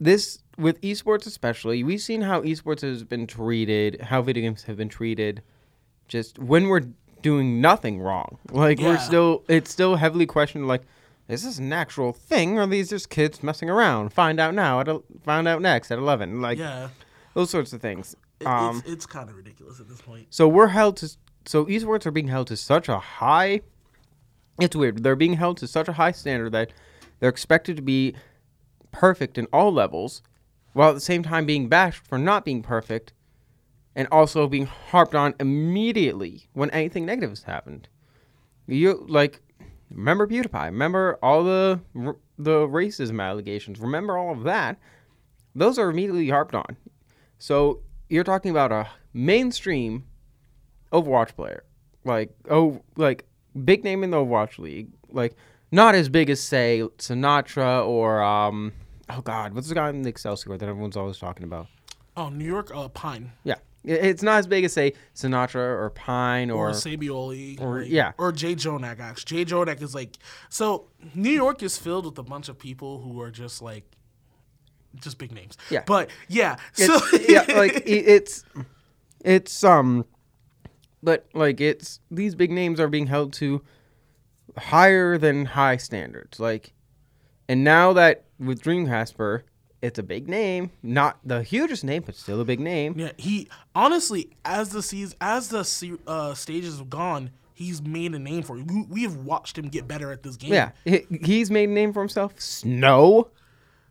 this 0.00 0.40
with 0.58 0.80
esports 0.80 1.26
especially, 1.26 1.84
we've 1.84 2.00
seen 2.00 2.22
how 2.22 2.42
esports 2.42 2.80
has 2.80 3.04
been 3.04 3.26
treated, 3.26 4.00
how 4.00 4.22
video 4.22 4.42
games 4.42 4.64
have 4.64 4.76
been 4.76 4.88
treated, 4.88 5.42
just 6.08 6.38
when 6.38 6.68
we're 6.68 6.82
doing 7.24 7.60
nothing 7.60 7.98
wrong. 8.00 8.38
Like 8.52 8.78
we're 8.78 8.98
still, 8.98 9.42
it's 9.48 9.70
still 9.72 9.96
heavily 9.96 10.26
questioned. 10.26 10.68
Like, 10.68 10.82
is 11.26 11.42
this 11.42 11.58
an 11.58 11.72
actual 11.72 12.12
thing, 12.12 12.58
or 12.58 12.62
are 12.62 12.66
these 12.66 12.90
just 12.90 13.08
kids 13.08 13.42
messing 13.42 13.68
around? 13.70 14.12
Find 14.12 14.38
out 14.38 14.54
now. 14.54 14.80
At 14.80 14.88
el- 14.88 15.04
find 15.24 15.48
out 15.48 15.62
next 15.62 15.90
at 15.90 15.98
eleven. 15.98 16.40
Like 16.40 16.58
yeah, 16.58 16.90
those 17.32 17.48
sorts 17.50 17.72
of 17.72 17.80
things. 17.80 18.14
it, 18.40 18.46
Um, 18.46 18.78
it's 18.78 18.88
it's 18.88 19.06
kind 19.06 19.28
of 19.30 19.36
ridiculous 19.36 19.80
at 19.80 19.88
this 19.88 20.00
point. 20.02 20.26
so 20.30 20.46
we're 20.46 20.68
held 20.68 20.96
to 20.98 21.08
so 21.46 21.64
esports 21.64 22.06
are 22.06 22.10
being 22.10 22.28
held 22.28 22.46
to 22.48 22.56
such 22.56 22.88
a 22.88 22.98
high 22.98 23.60
it's 24.60 24.76
weird. 24.76 25.02
They're 25.02 25.16
being 25.16 25.34
held 25.34 25.56
to 25.58 25.66
such 25.66 25.88
a 25.88 25.94
high 25.94 26.12
standard 26.12 26.52
that 26.52 26.70
they're 27.18 27.28
expected 27.30 27.74
to 27.76 27.82
be 27.82 28.14
perfect 28.92 29.36
in 29.38 29.46
all 29.52 29.72
levels 29.72 30.22
while 30.74 30.90
at 30.90 30.94
the 30.94 31.00
same 31.00 31.22
time 31.22 31.44
being 31.46 31.68
bashed 31.68 32.06
for 32.06 32.18
not 32.18 32.44
being 32.44 32.62
perfect 32.62 33.12
and 33.96 34.08
also 34.10 34.46
being 34.48 34.66
harped 34.66 35.14
on 35.14 35.34
immediately 35.40 36.48
when 36.52 36.70
anything 36.70 37.06
negative 37.06 37.30
has 37.30 37.42
happened. 37.44 37.88
You 38.66 39.04
like 39.08 39.40
remember 39.90 40.26
PewDiePie, 40.26 40.66
remember 40.66 41.18
all 41.22 41.44
the 41.44 41.80
the 42.38 42.66
racism 42.66 43.22
allegations, 43.22 43.78
remember 43.78 44.18
all 44.18 44.32
of 44.32 44.44
that. 44.44 44.78
Those 45.54 45.78
are 45.78 45.90
immediately 45.90 46.28
harped 46.28 46.54
on. 46.54 46.76
So 47.38 47.82
you're 48.08 48.24
talking 48.24 48.50
about 48.50 48.72
a 48.72 48.88
mainstream 49.12 50.04
Overwatch 50.92 51.34
player, 51.34 51.64
like 52.04 52.30
oh, 52.50 52.82
like 52.96 53.26
big 53.64 53.84
name 53.84 54.02
in 54.02 54.10
the 54.10 54.16
Overwatch 54.16 54.58
league, 54.58 54.92
like 55.10 55.34
not 55.70 55.94
as 55.94 56.08
big 56.08 56.30
as 56.30 56.40
say 56.40 56.82
Sinatraa 56.98 57.86
or 57.86 58.22
um, 58.22 58.72
oh 59.10 59.20
god, 59.20 59.54
what's 59.54 59.68
the 59.68 59.74
guy 59.74 59.90
in 59.90 60.02
the 60.02 60.08
Excelsior 60.08 60.56
that 60.56 60.68
everyone's 60.68 60.96
always 60.96 61.18
talking 61.18 61.44
about? 61.44 61.66
Oh, 62.16 62.28
New 62.28 62.44
York, 62.44 62.70
uh, 62.72 62.88
Pine 62.88 63.32
Yeah, 63.42 63.56
it's 63.84 64.22
not 64.22 64.38
as 64.38 64.46
big 64.46 64.64
as 64.64 64.72
say 64.72 64.94
Sinatraa 65.14 65.56
or 65.78 65.90
Pine 65.90 66.50
or, 66.50 66.68
or, 66.68 66.72
Saebyeolbe 66.72 67.60
or- 67.60 67.82
like- 67.82 67.90
yeah. 67.90 68.12
or 68.18 68.32
JJoNak. 68.32 68.98
Actually, 69.00 69.44
JJoNak 69.44 69.82
is 69.82 69.94
like 69.94 70.16
so. 70.48 70.86
New 71.14 71.30
York 71.30 71.62
is 71.62 71.76
filled 71.76 72.06
with 72.06 72.18
a 72.18 72.22
bunch 72.22 72.48
of 72.48 72.58
people 72.58 73.00
who 73.00 73.20
are 73.20 73.30
just 73.30 73.60
like 73.60 73.84
just 74.96 75.18
big 75.18 75.32
names. 75.32 75.56
Yeah. 75.70 75.82
but 75.86 76.10
yeah, 76.28 76.56
so 76.72 76.98
yeah, 77.28 77.44
like 77.56 77.82
it's 77.86 78.44
it's 79.24 79.64
um, 79.64 80.06
but 81.02 81.26
like 81.34 81.60
it's 81.60 82.00
these 82.10 82.34
big 82.34 82.50
names 82.50 82.80
are 82.80 82.88
being 82.88 83.06
held 83.08 83.32
to 83.34 83.62
higher 84.56 85.18
than 85.18 85.44
high 85.46 85.76
standards. 85.76 86.40
Like, 86.40 86.72
and 87.48 87.64
now 87.64 87.92
that 87.92 88.24
with 88.38 88.62
DreamKazper, 88.62 89.42
it's 89.84 89.98
a 89.98 90.02
big 90.02 90.28
name, 90.28 90.70
not 90.82 91.18
the 91.24 91.42
hugest 91.42 91.84
name, 91.84 92.02
but 92.06 92.14
still 92.14 92.40
a 92.40 92.44
big 92.44 92.58
name. 92.60 92.94
Yeah, 92.98 93.12
he 93.18 93.48
honestly, 93.74 94.30
as 94.44 94.70
the 94.70 94.82
season, 94.82 95.16
as 95.20 95.48
the 95.48 95.98
uh, 96.06 96.34
stages 96.34 96.78
have 96.78 96.88
gone, 96.90 97.30
he's 97.52 97.82
made 97.82 98.14
a 98.14 98.18
name 98.18 98.42
for 98.42 98.58
it. 98.58 98.64
We, 98.88 99.02
have 99.02 99.16
watched 99.16 99.58
him 99.58 99.68
get 99.68 99.86
better 99.86 100.10
at 100.10 100.22
this 100.22 100.36
game. 100.36 100.52
Yeah, 100.54 100.70
he- 100.84 101.06
he's 101.22 101.50
made 101.50 101.68
a 101.68 101.72
name 101.72 101.92
for 101.92 102.00
himself. 102.00 102.40
Snow. 102.40 103.28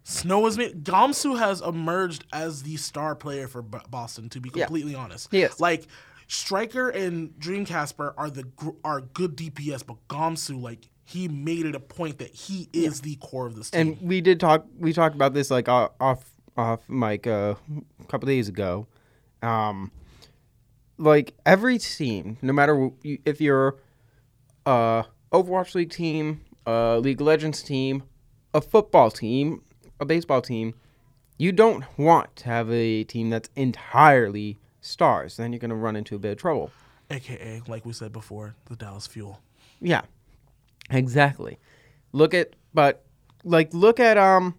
Snow 0.04 0.44
has 0.46 0.58
made 0.58 0.84
Gamsu 0.84 1.38
has 1.40 1.62
emerged 1.62 2.26
as 2.34 2.64
the 2.64 2.76
star 2.76 3.16
player 3.16 3.48
for 3.48 3.62
Boston. 3.62 4.28
To 4.30 4.42
be 4.42 4.50
Yeah. 4.54 4.66
completely 4.66 4.96
honest, 4.96 5.30
Yes. 5.32 5.60
like 5.60 5.88
Striker 6.28 6.90
and 6.90 7.30
DreamKazper 7.40 8.14
are 8.18 8.30
the 8.30 8.46
are 8.84 9.02
good 9.02 9.36
DPS, 9.38 9.84
but 9.86 9.98
Gamsu 10.10 10.60
like 10.62 10.90
he 11.06 11.28
made 11.28 11.66
it 11.66 11.76
a 11.76 11.80
point 11.80 12.20
that 12.20 12.34
he 12.34 12.70
is 12.74 13.02
the 13.02 13.16
core 13.18 13.46
of 13.48 13.56
this 13.56 13.72
team. 13.72 13.82
and 13.82 14.02
we 14.02 14.22
did 14.22 14.40
talk 14.40 14.66
we 14.80 14.94
talked 14.94 15.16
about 15.16 15.34
this 15.34 15.52
like 15.52 15.68
off 15.68 16.30
off 16.56 16.88
mic 16.90 17.28
uh, 17.28 17.56
a 18.02 18.06
couple 18.06 18.28
days 18.28 18.48
ago. 18.48 18.88
Um 19.42 19.92
like 20.98 21.34
every 21.46 21.78
team 21.78 22.38
no 22.42 22.54
matter 22.54 22.90
if 23.04 23.42
you're 23.42 23.76
a 24.66 25.06
overwatch 25.32 25.76
league 25.76 25.90
team 25.90 26.42
a 26.66 27.00
league 27.00 27.20
of 27.20 27.28
legends 27.28 27.64
team 27.64 28.04
a 28.54 28.62
football 28.62 29.10
team 29.12 29.62
a 30.00 30.06
baseball 30.06 30.42
team 30.42 30.74
you 31.38 31.52
don't 31.52 31.84
want 31.98 32.36
to 32.38 32.46
have 32.46 32.72
a 32.72 33.04
team 33.04 33.30
that's 33.30 33.50
entirely 33.56 34.60
stars. 34.82 35.38
Then 35.38 35.52
you're 35.52 35.60
going 35.60 35.70
to 35.70 35.76
run 35.76 35.96
into 35.96 36.16
a 36.16 36.20
bit 36.20 36.34
of 36.34 36.38
trouble. 36.38 36.72
AKA, 37.10 37.64
like 37.68 37.86
we 37.86 37.94
said 37.94 38.12
before, 38.14 38.56
the 38.66 38.76
Dallas 38.76 39.08
Fuel. 39.08 39.42
Yeah, 39.82 40.02
exactly. 40.90 41.60
Look 42.12 42.34
at, 42.34 42.56
but 42.74 43.06
like, 43.44 43.74
look 43.74 44.00
at 44.00 44.18
um, 44.18 44.56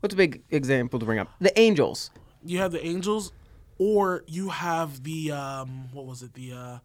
what's 0.00 0.14
a 0.14 0.16
big 0.16 0.42
example 0.50 0.98
to 0.98 1.06
bring 1.06 1.18
up? 1.18 1.28
The 1.40 1.56
Angels. 1.58 2.10
you 2.44 2.58
have 2.58 2.72
the 2.72 2.84
Angels, 2.84 3.32
or 3.78 4.24
you 4.26 4.48
have 4.50 5.02
the 5.04 5.32
um, 5.32 5.88
what 5.92 6.06
was 6.06 6.22
it? 6.22 6.34
The 6.34 6.52
uh, 6.52 6.78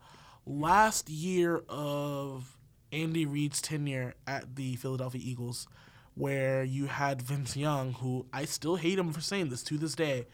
last 0.45 1.09
year 1.09 1.63
of 1.69 2.57
Andy 2.91 3.25
Reid's 3.25 3.61
tenure 3.61 4.13
at 4.27 4.55
the 4.55 4.75
Philadelphia 4.75 5.21
Eagles, 5.23 5.67
where 6.15 6.63
you 6.63 6.85
had 6.85 7.21
Vince 7.21 7.57
Young, 7.57 7.93
who 7.93 8.25
I 8.31 8.45
still 8.45 8.75
hate 8.75 8.99
him 8.99 9.11
for 9.11 9.21
saying 9.21 9.49
this 9.49 9.63
to 9.63 9.77
this 9.77 9.95
day, 9.95 10.27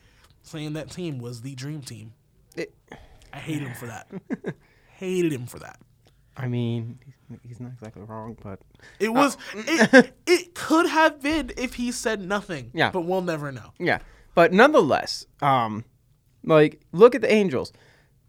saying 0.44 0.74
that 0.74 0.90
team 0.92 1.20
was 1.20 1.42
the 1.42 1.56
dream 1.56 1.82
team. 1.82 2.14
It- 2.56 2.74
I 3.32 3.38
hate 3.38 3.62
him 3.62 3.76
for 3.76 3.86
that. 3.86 4.10
Hated 4.98 5.32
him 5.32 5.46
for 5.46 5.60
that. 5.60 5.80
I 6.36 6.48
mean, 6.48 6.98
he's- 7.44 7.60
not 7.60 7.72
exactly 7.74 8.02
wrong, 8.04 8.38
but 8.44 8.60
It 9.00 9.10
was 9.13 9.38
it, 9.56 10.13
it 10.26 10.56
could 10.56 10.88
have 10.88 11.22
been 11.22 11.52
if 11.58 11.76
he 11.76 11.92
said 11.92 12.22
nothing. 12.22 12.72
Yeah. 12.74 12.92
But 12.92 13.02
we'll 13.02 13.22
never 13.22 13.52
know. 13.52 13.72
yeah. 13.80 14.00
But 14.36 14.54
nonetheless, 14.54 15.26
um, 15.42 15.84
like, 16.44 16.80
look 16.92 17.15
at 17.15 17.22
the 17.22 17.32
Angels. 17.32 17.74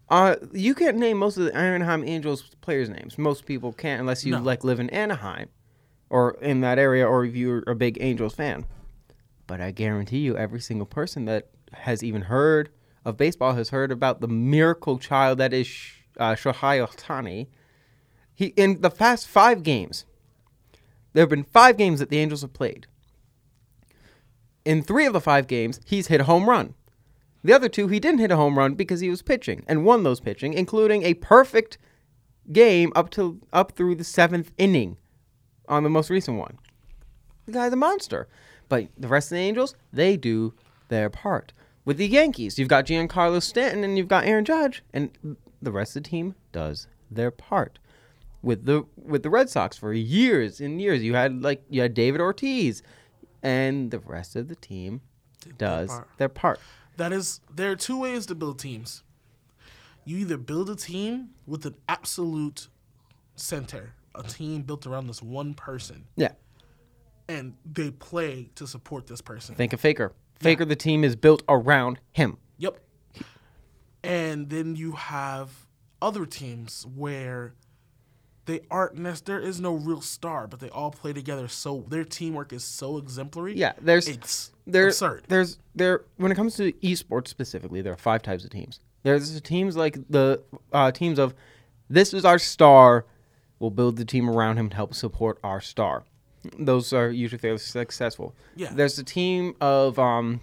Uh, 0.09 0.35
you 0.51 0.75
can't 0.75 0.97
name 0.97 1.17
most 1.17 1.37
of 1.37 1.45
the 1.45 1.55
Anaheim 1.55 2.03
Angels 2.03 2.43
players' 2.59 2.89
names. 2.89 3.17
Most 3.17 3.45
people 3.45 3.71
can't 3.71 4.01
unless 4.01 4.25
you 4.25 4.33
No. 4.33 4.41
like 4.41 4.63
live 4.65 4.79
in 4.81 4.89
Anaheim 4.89 5.47
or 6.09 6.31
in 6.41 6.59
that 6.61 6.77
area, 6.77 7.07
or 7.07 7.23
if 7.23 7.33
you're 7.35 7.63
a 7.67 7.75
big 7.75 7.97
Angels 8.01 8.33
fan. 8.35 8.65
But 9.47 9.61
I 9.61 9.71
guarantee 9.71 10.19
you, 10.19 10.35
every 10.35 10.59
single 10.59 10.85
person 10.85 11.23
that 11.25 11.49
has 11.71 12.03
even 12.03 12.23
heard 12.23 12.69
of 13.05 13.15
baseball 13.15 13.53
has 13.53 13.69
heard 13.69 13.91
about 13.91 14.19
the 14.19 14.27
miracle 14.27 14.99
child 14.99 15.37
that 15.37 15.53
is 15.53 15.67
Sh- 15.67 16.01
uh, 16.17 16.33
Shohei 16.35 16.85
Ohtani. 16.85 17.47
He 18.33 18.47
in 18.57 18.81
the 18.81 18.89
past 18.89 19.27
five 19.27 19.63
games, 19.63 20.05
there 21.13 21.21
have 21.21 21.29
been 21.29 21.43
five 21.43 21.77
games 21.77 21.99
that 21.99 22.09
the 22.09 22.19
Angels 22.19 22.41
have 22.41 22.53
played. 22.53 22.87
In 24.63 24.83
three 24.83 25.05
of 25.05 25.13
the 25.13 25.21
five 25.21 25.47
games, 25.47 25.79
he's 25.85 26.07
hit 26.07 26.21
a 26.21 26.25
home 26.25 26.49
run. 26.49 26.75
The 27.43 27.53
other 27.53 27.69
two, 27.69 27.87
he 27.87 27.99
didn't 27.99 28.19
hit 28.19 28.31
a 28.31 28.35
home 28.35 28.57
run 28.57 28.75
because 28.75 28.99
he 28.99 29.09
was 29.09 29.23
pitching 29.23 29.63
and 29.67 29.83
won 29.83 30.03
those 30.03 30.19
pitching, 30.19 30.53
including 30.53 31.03
a 31.03 31.15
perfect 31.15 31.77
game 32.51 32.91
up 32.95 33.09
to 33.11 33.41
up 33.51 33.73
through 33.73 33.95
the 33.95 34.03
seventh 34.03 34.51
inning 34.57 34.97
on 35.67 35.83
the 35.83 35.89
most 35.89 36.09
recent 36.09 36.37
one. 36.37 36.59
The 37.45 37.53
guy's 37.53 37.73
a 37.73 37.77
monster. 37.77 38.27
But 38.69 38.87
the 38.97 39.09
rest 39.09 39.31
of 39.31 39.35
the 39.35 39.41
Angels, 39.41 39.75
they 39.91 40.15
do 40.15 40.53
their 40.87 41.09
part. 41.09 41.51
With 41.83 41.97
the 41.97 42.07
Yankees, 42.07 42.57
you've 42.57 42.69
got 42.69 42.85
Giancarlo 42.85 43.41
Stanton 43.41 43.83
and 43.83 43.97
you've 43.97 44.07
got 44.07 44.25
Aaron 44.25 44.45
Judge, 44.45 44.81
and 44.93 45.35
the 45.61 45.73
rest 45.73 45.97
of 45.97 46.03
the 46.03 46.09
team 46.09 46.35
does 46.53 46.87
their 47.09 47.31
part. 47.31 47.79
With 48.43 48.65
the 48.65 48.85
with 48.95 49.21
the 49.23 49.29
Red 49.29 49.49
Sox 49.49 49.77
for 49.77 49.93
years 49.93 50.59
and 50.59 50.81
years, 50.81 51.03
you 51.03 51.13
had 51.13 51.41
like 51.43 51.63
you 51.69 51.81
had 51.81 51.93
David 51.93 52.21
Ortiz, 52.21 52.81
and 53.43 53.91
the 53.91 53.99
rest 53.99 54.35
of 54.35 54.47
the 54.47 54.55
team 54.55 55.01
does 55.57 55.89
part. 55.89 56.07
their 56.17 56.29
part. 56.29 56.59
That 56.97 57.13
is, 57.13 57.39
there 57.53 57.71
are 57.71 57.75
two 57.75 57.99
ways 57.99 58.25
to 58.27 58.35
build 58.35 58.59
teams. 58.59 59.03
You 60.05 60.17
either 60.17 60.37
build 60.37 60.69
a 60.69 60.75
team 60.75 61.29
with 61.45 61.65
an 61.65 61.75
absolute 61.87 62.67
center, 63.35 63.93
a 64.15 64.23
team 64.23 64.63
built 64.63 64.85
around 64.87 65.07
this 65.07 65.21
one 65.21 65.53
person, 65.53 66.05
Yeah. 66.15 66.31
and 67.29 67.53
they 67.65 67.91
play 67.91 68.49
to 68.55 68.67
support 68.67 69.07
this 69.07 69.21
person. 69.21 69.55
Think 69.55 69.73
of 69.73 69.79
Faker. 69.79 70.13
Faker, 70.39 70.65
the 70.65 70.75
team 70.75 71.03
is 71.03 71.15
built 71.15 71.43
around 71.47 71.99
him. 72.11 72.37
Yep. 72.57 72.79
And 74.03 74.49
then 74.49 74.75
you 74.75 74.93
have 74.93 75.67
other 76.01 76.25
teams 76.25 76.85
where 76.95 77.53
they 78.45 78.61
aren't. 78.71 78.95
nec- 78.95 79.25
There 79.25 79.39
is 79.39 79.59
no 79.59 79.73
real 79.73 80.01
star, 80.01 80.47
but 80.47 80.59
they 80.59 80.69
all 80.69 80.91
play 80.91 81.13
together. 81.13 81.47
So 81.47 81.85
their 81.89 82.03
teamwork 82.03 82.51
is 82.53 82.63
so 82.63 82.97
exemplary. 82.97 83.55
Yeah, 83.55 83.73
there's 83.81 84.07
it's 84.07 84.51
there's 84.65 84.95
absurd. 85.01 85.23
there's 85.27 85.57
there 85.75 86.03
when 86.17 86.31
it 86.31 86.35
comes 86.35 86.55
to 86.55 86.71
esports 86.73 87.27
specifically, 87.27 87.81
there 87.81 87.93
are 87.93 87.97
five 87.97 88.21
types 88.23 88.43
of 88.43 88.49
teams. 88.49 88.79
There's 89.03 89.39
teams 89.41 89.75
like 89.77 89.97
the 90.09 90.41
uh, 90.73 90.91
teams 90.91 91.19
of 91.19 91.33
this 91.89 92.13
is 92.13 92.25
our 92.25 92.39
star. 92.39 93.05
We'll 93.59 93.69
build 93.71 93.97
the 93.97 94.05
team 94.05 94.29
around 94.29 94.57
him 94.57 94.69
to 94.69 94.75
help 94.75 94.93
support 94.95 95.39
our 95.43 95.61
star. 95.61 96.03
Those 96.57 96.93
are 96.93 97.09
usually 97.11 97.37
fairly 97.39 97.59
successful. 97.59 98.35
Yeah. 98.55 98.71
There's 98.73 98.97
a 98.97 99.03
team 99.03 99.55
of 99.61 99.99
um, 99.99 100.41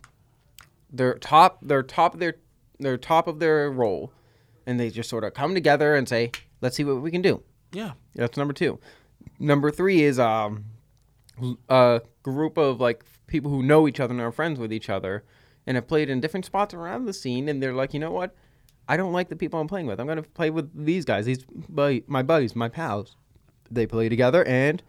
they're 0.93 1.15
top 1.15 1.59
they're 1.63 1.83
top 1.83 2.15
of 2.15 2.21
their 2.21 2.35
they're 2.79 2.97
top 2.97 3.27
of 3.27 3.41
their 3.41 3.71
role, 3.73 4.13
and 4.67 4.79
they 4.79 4.91
just 4.91 5.11
sort 5.11 5.25
of 5.25 5.35
come 5.35 5.55
together 5.55 5.97
and 5.97 6.09
say, 6.09 6.31
let's 6.61 6.77
see 6.77 6.85
what 6.85 7.03
we 7.03 7.11
can 7.11 7.23
do. 7.23 7.43
Yeah, 7.73 7.93
That's 8.15 8.37
number 8.37 8.53
two. 8.53 8.79
Number 9.39 9.71
three 9.71 10.03
is 10.03 10.19
um, 10.19 10.65
a 11.69 12.03
group 12.23 12.57
of 12.57 12.81
like 12.81 13.05
people 13.27 13.51
who 13.51 13.63
know 13.63 13.87
each 13.87 14.01
other 14.01 14.13
and 14.13 14.21
are 14.21 14.33
friends 14.33 14.59
with 14.59 14.73
each 14.73 14.89
other, 14.89 15.25
and 15.67 15.77
have 15.77 15.87
played 15.87 16.11
in 16.11 16.21
different 16.21 16.47
spots 16.47 16.75
around 16.75 17.05
the 17.05 17.13
scene. 17.13 17.49
And 17.49 17.63
they're 17.63 17.75
like, 17.75 17.95
you 17.95 18.01
know 18.01 18.11
what? 18.11 18.35
I 18.89 18.97
don't 18.97 19.13
like 19.13 19.29
the 19.29 19.37
people 19.37 19.61
I'm 19.61 19.69
playing 19.69 19.87
with. 19.87 20.01
I'm 20.01 20.07
gonna 20.07 20.23
play 20.23 20.51
with 20.51 20.71
these 20.75 21.05
guys. 21.05 21.27
These 21.27 21.45
my 21.69 22.23
buddies, 22.23 22.57
my 22.57 22.69
pals. 22.69 23.17
They 23.71 23.87
play 23.87 24.09
together, 24.09 24.45
and 24.45 24.83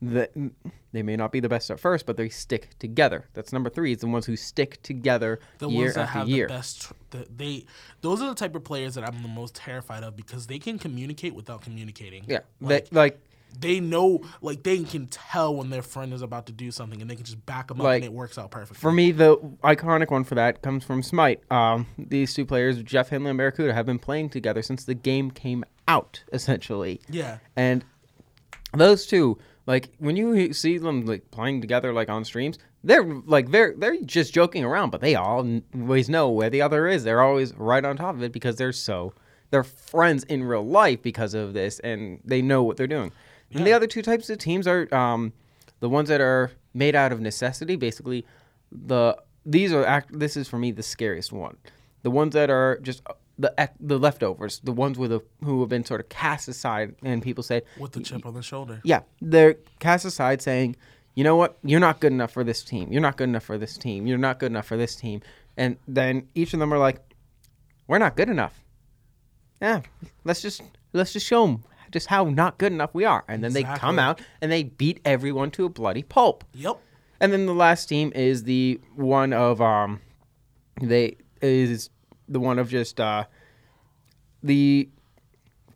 the, 0.00 0.50
they 0.92 1.02
may 1.02 1.16
not 1.16 1.32
be 1.32 1.40
the 1.40 1.48
best 1.48 1.70
at 1.70 1.80
first, 1.80 2.06
but 2.06 2.16
they 2.16 2.28
stick 2.28 2.70
together. 2.78 3.26
That's 3.34 3.52
number 3.52 3.68
three. 3.70 3.92
It's 3.92 4.02
the 4.02 4.08
ones 4.08 4.26
who 4.26 4.36
stick 4.36 4.82
together 4.82 5.40
the 5.58 5.68
year 5.68 5.84
ones 5.84 5.94
that 5.94 6.02
after 6.02 6.18
have 6.20 6.28
year. 6.28 6.46
the 6.46 6.54
best. 6.54 6.92
The, 7.10 7.26
they 7.34 7.64
those 8.00 8.22
are 8.22 8.28
the 8.28 8.34
type 8.34 8.54
of 8.54 8.64
players 8.64 8.94
that 8.94 9.06
I'm 9.06 9.22
the 9.22 9.28
most 9.28 9.54
terrified 9.54 10.04
of 10.04 10.16
because 10.16 10.46
they 10.46 10.58
can 10.58 10.78
communicate 10.78 11.34
without 11.34 11.62
communicating. 11.62 12.24
Yeah, 12.26 12.40
like, 12.60 12.90
they, 12.90 12.96
like 12.96 13.20
they 13.58 13.80
know, 13.80 14.20
like 14.40 14.62
they 14.62 14.82
can 14.84 15.06
tell 15.06 15.54
when 15.56 15.70
their 15.70 15.82
friend 15.82 16.12
is 16.12 16.22
about 16.22 16.46
to 16.46 16.52
do 16.52 16.70
something, 16.70 17.00
and 17.00 17.10
they 17.10 17.16
can 17.16 17.24
just 17.24 17.44
back 17.46 17.68
them 17.68 17.80
up, 17.80 17.84
Like, 17.84 17.96
and 17.96 18.04
it 18.04 18.12
works 18.12 18.38
out 18.38 18.50
perfectly. 18.50 18.80
For 18.80 18.92
me, 18.92 19.10
the 19.10 19.36
iconic 19.64 20.10
one 20.10 20.24
for 20.24 20.34
that 20.36 20.62
comes 20.62 20.84
from 20.84 21.02
Smite. 21.02 21.40
Um, 21.50 21.86
these 21.98 22.34
two 22.34 22.44
players, 22.46 22.82
Jeff 22.82 23.08
Hinley 23.08 23.30
and 23.30 23.38
Barracuda, 23.38 23.74
have 23.74 23.86
been 23.86 23.98
playing 23.98 24.30
together 24.30 24.62
since 24.62 24.84
the 24.84 24.94
game 24.94 25.30
came 25.30 25.64
out, 25.86 26.22
essentially. 26.32 27.00
yeah, 27.08 27.38
And 27.56 27.84
those 28.74 29.06
two, 29.06 29.38
like 29.68 29.90
when 29.98 30.16
you 30.16 30.54
see 30.54 30.78
them 30.78 31.04
like 31.04 31.30
playing 31.30 31.60
together, 31.60 31.92
like 31.92 32.08
on 32.08 32.24
streams, 32.24 32.58
they're 32.82 33.04
like 33.04 33.50
they're 33.50 33.74
they're 33.76 34.00
just 34.00 34.32
joking 34.32 34.64
around, 34.64 34.88
but 34.88 35.02
they 35.02 35.14
all 35.14 35.46
always 35.74 36.08
know 36.08 36.30
where 36.30 36.48
the 36.48 36.62
other 36.62 36.88
is. 36.88 37.04
They're 37.04 37.20
always 37.20 37.54
right 37.54 37.84
on 37.84 37.98
top 37.98 38.14
of 38.14 38.22
it 38.22 38.32
because 38.32 38.56
they're 38.56 38.72
so 38.72 39.12
they're 39.50 39.62
friends 39.62 40.24
in 40.24 40.42
real 40.42 40.66
life 40.66 41.02
because 41.02 41.34
of 41.34 41.52
this, 41.52 41.80
and 41.80 42.18
they 42.24 42.40
know 42.40 42.62
what 42.62 42.78
they're 42.78 42.86
doing. 42.86 43.12
And 43.52 43.66
the 43.66 43.74
other 43.74 43.86
two 43.86 44.00
types 44.00 44.30
of 44.30 44.38
teams 44.38 44.66
are 44.66 44.92
um, 44.94 45.34
the 45.80 45.90
ones 45.90 46.08
that 46.08 46.22
are 46.22 46.50
made 46.72 46.96
out 46.96 47.12
of 47.12 47.20
necessity. 47.20 47.76
Basically, 47.76 48.24
the 48.72 49.18
these 49.44 49.70
are 49.74 49.84
act. 49.84 50.18
This 50.18 50.34
is 50.34 50.48
for 50.48 50.58
me 50.58 50.72
the 50.72 50.82
scariest 50.82 51.30
one. 51.30 51.58
The 52.04 52.10
ones 52.10 52.32
that 52.32 52.48
are 52.48 52.78
just 52.78 53.02
the 53.38 53.70
the 53.80 53.98
leftovers, 53.98 54.60
the 54.64 54.72
ones 54.72 54.98
with 54.98 55.12
a, 55.12 55.22
who 55.44 55.60
have 55.60 55.68
been 55.68 55.84
sort 55.84 56.00
of 56.00 56.08
cast 56.08 56.48
aside, 56.48 56.94
and 57.02 57.22
people 57.22 57.42
said, 57.42 57.62
with 57.78 57.92
the 57.92 58.00
chip 58.00 58.26
on 58.26 58.34
the 58.34 58.42
shoulder. 58.42 58.80
yeah, 58.84 59.02
they're 59.20 59.54
cast 59.78 60.04
aside 60.04 60.42
saying, 60.42 60.76
you 61.14 61.24
know 61.24 61.36
what, 61.36 61.58
you're 61.62 61.80
not 61.80 62.00
good 62.00 62.12
enough 62.12 62.32
for 62.32 62.44
this 62.44 62.62
team. 62.62 62.92
You're 62.92 63.02
not 63.02 63.16
good 63.16 63.28
enough 63.28 63.44
for 63.44 63.58
this 63.58 63.76
team. 63.76 64.06
You're 64.06 64.18
not 64.18 64.38
good 64.38 64.52
enough 64.52 64.66
for 64.66 64.76
this 64.76 64.96
team. 64.96 65.20
And 65.56 65.76
then 65.86 66.28
each 66.34 66.52
of 66.52 66.60
them 66.60 66.72
are 66.72 66.78
like, 66.78 67.00
we're 67.86 67.98
not 67.98 68.16
good 68.16 68.28
enough. 68.28 68.62
Yeah, 69.60 69.82
let's 70.24 70.42
just 70.42 70.62
let's 70.92 71.12
just 71.12 71.26
show 71.26 71.46
them 71.46 71.64
just 71.90 72.06
how 72.06 72.24
not 72.24 72.58
good 72.58 72.72
enough 72.72 72.90
we 72.92 73.04
are. 73.04 73.24
And 73.28 73.42
then 73.42 73.52
they 73.52 73.62
come 73.62 73.98
out 73.98 74.20
and 74.40 74.52
they 74.52 74.62
beat 74.64 75.00
everyone 75.04 75.50
to 75.52 75.64
a 75.64 75.68
bloody 75.68 76.02
pulp. 76.02 76.44
Yep. 76.54 76.78
And 77.20 77.32
then 77.32 77.46
the 77.46 77.54
last 77.54 77.88
team 77.88 78.12
is 78.14 78.44
the 78.44 78.80
one 78.94 79.32
of 79.32 79.60
um, 79.60 80.00
they 80.80 81.16
is 81.40 81.90
the 82.28 82.40
one 82.40 82.58
of 82.58 82.68
just 82.70 83.00
uh, 83.00 83.24
the 84.42 84.88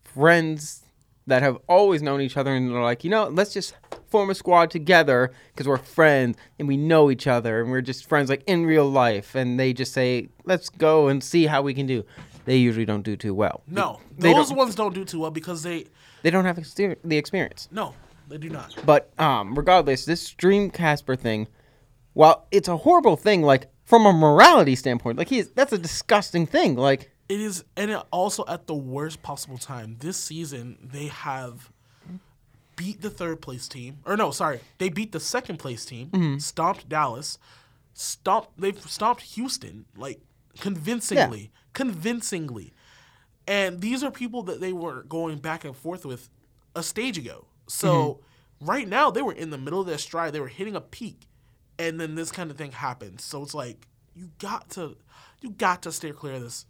friends 0.05 0.83
that 1.27 1.43
have 1.43 1.57
always 1.69 2.03
known 2.03 2.21
each 2.21 2.37
other, 2.37 2.55
and 2.55 2.71
they're 2.71 2.83
like, 2.83 3.05
you 3.05 3.11
know, 3.11 3.29
let's 3.29 3.53
just 3.55 3.75
form 4.09 4.29
a 4.29 4.35
squad 4.35 4.71
together 4.71 5.33
because 5.55 5.67
we're 5.69 5.77
friends 5.79 6.37
and 6.59 6.69
we 6.69 6.77
know 6.77 7.11
each 7.11 7.27
other 7.27 7.63
and 7.63 7.71
we're 7.71 7.81
just 7.81 8.07
friends 8.07 8.29
like 8.29 8.43
in 8.47 8.67
real 8.67 8.85
life. 8.91 9.35
And 9.35 9.59
they 9.59 9.73
just 9.73 9.93
say, 9.95 10.29
let's 10.45 10.69
go 10.69 11.09
and 11.09 11.23
see 11.25 11.47
how 11.47 11.63
we 11.63 11.73
can 11.73 11.87
do. 11.87 12.05
They 12.45 12.57
usually 12.57 12.85
don't 12.85 13.03
do 13.03 13.17
too 13.17 13.33
well. 13.35 13.63
No, 13.69 14.01
They 14.19 14.35
those 14.35 14.49
don't- 14.49 14.59
ones 14.59 14.75
don't 14.75 14.95
do 14.95 15.05
too 15.05 15.21
well 15.21 15.31
because 15.31 15.63
they. 15.63 15.87
They 16.23 16.31
don't 16.31 16.45
have 16.45 16.59
exter- 16.59 16.97
the 17.05 17.17
experience. 17.17 17.69
No, 17.73 17.95
they 18.29 18.37
do 18.39 18.49
not. 18.51 18.75
But 18.85 19.11
um, 19.19 19.55
regardless, 19.55 20.05
this 20.05 20.21
stream 20.21 20.71
Casper 20.71 21.17
thing, 21.17 21.49
while 22.13 22.47
it's 22.51 22.69
a 22.69 22.77
horrible 22.77 23.17
thing, 23.17 23.43
like 23.43 23.67
from 23.93 24.07
a 24.07 24.13
morality 24.15 24.75
standpoint, 24.75 25.19
like 25.19 25.29
he's 25.29 25.49
that's 25.51 25.71
a 25.75 25.77
disgusting 25.79 26.47
thing. 26.47 26.77
Like 26.77 27.11
It 27.29 27.41
is, 27.41 27.63
and 27.77 27.91
it 27.91 28.01
also 28.11 28.43
at 28.49 28.67
the 28.67 28.75
worst 28.75 29.23
possible 29.23 29.59
time. 29.59 29.97
This 30.01 30.17
season, 30.17 30.79
they 30.83 31.09
have 31.09 31.71
beat 32.75 33.03
the 33.03 33.11
third 33.11 33.43
place 33.43 33.69
team, 33.69 33.99
or 34.07 34.17
no, 34.17 34.31
sorry, 34.31 34.61
they 34.79 34.89
beat 34.89 35.13
the 35.13 35.21
second 35.21 35.59
place 35.59 35.85
team, 35.85 36.09
Mm-hmm. 36.09 36.39
stomped 36.39 36.89
Dallas, 36.89 37.37
stomped. 37.93 38.59
They've 38.59 38.81
stomped 38.81 39.23
Houston 39.35 39.85
like 39.95 40.21
convincingly, 40.59 41.51
convincingly, 41.75 42.73
and 43.47 43.83
these 43.83 44.03
are 44.03 44.11
people 44.11 44.43
that 44.45 44.61
they 44.63 44.73
were 44.73 45.03
going 45.03 45.37
back 45.39 45.65
and 45.67 45.77
forth 45.77 46.07
with 46.07 46.31
a 46.75 46.83
stage 46.83 47.19
ago. 47.19 47.45
So 47.69 47.93
Mm-hmm. 47.93 48.67
right 48.71 48.89
now, 48.89 49.11
they 49.11 49.21
were 49.23 49.35
in 49.35 49.51
the 49.51 49.59
middle 49.59 49.81
of 49.83 49.87
their 49.87 49.99
stride. 49.99 50.33
They 50.33 50.41
were 50.41 50.49
hitting 50.49 50.77
a 50.77 50.81
peak, 50.81 51.27
and 51.79 52.01
then 52.01 52.15
this 52.15 52.31
kind 52.31 52.51
of 52.51 52.57
thing 52.57 52.73
happens. 52.73 53.25
So 53.25 53.43
it's 53.43 53.55
like 53.55 53.87
you 54.15 54.31
got 54.39 54.71
to, 54.71 54.97
you 55.41 55.51
got 55.51 55.83
to 55.83 55.93
steer 55.93 56.13
clear 56.13 56.35
of 56.35 56.43
this 56.43 56.67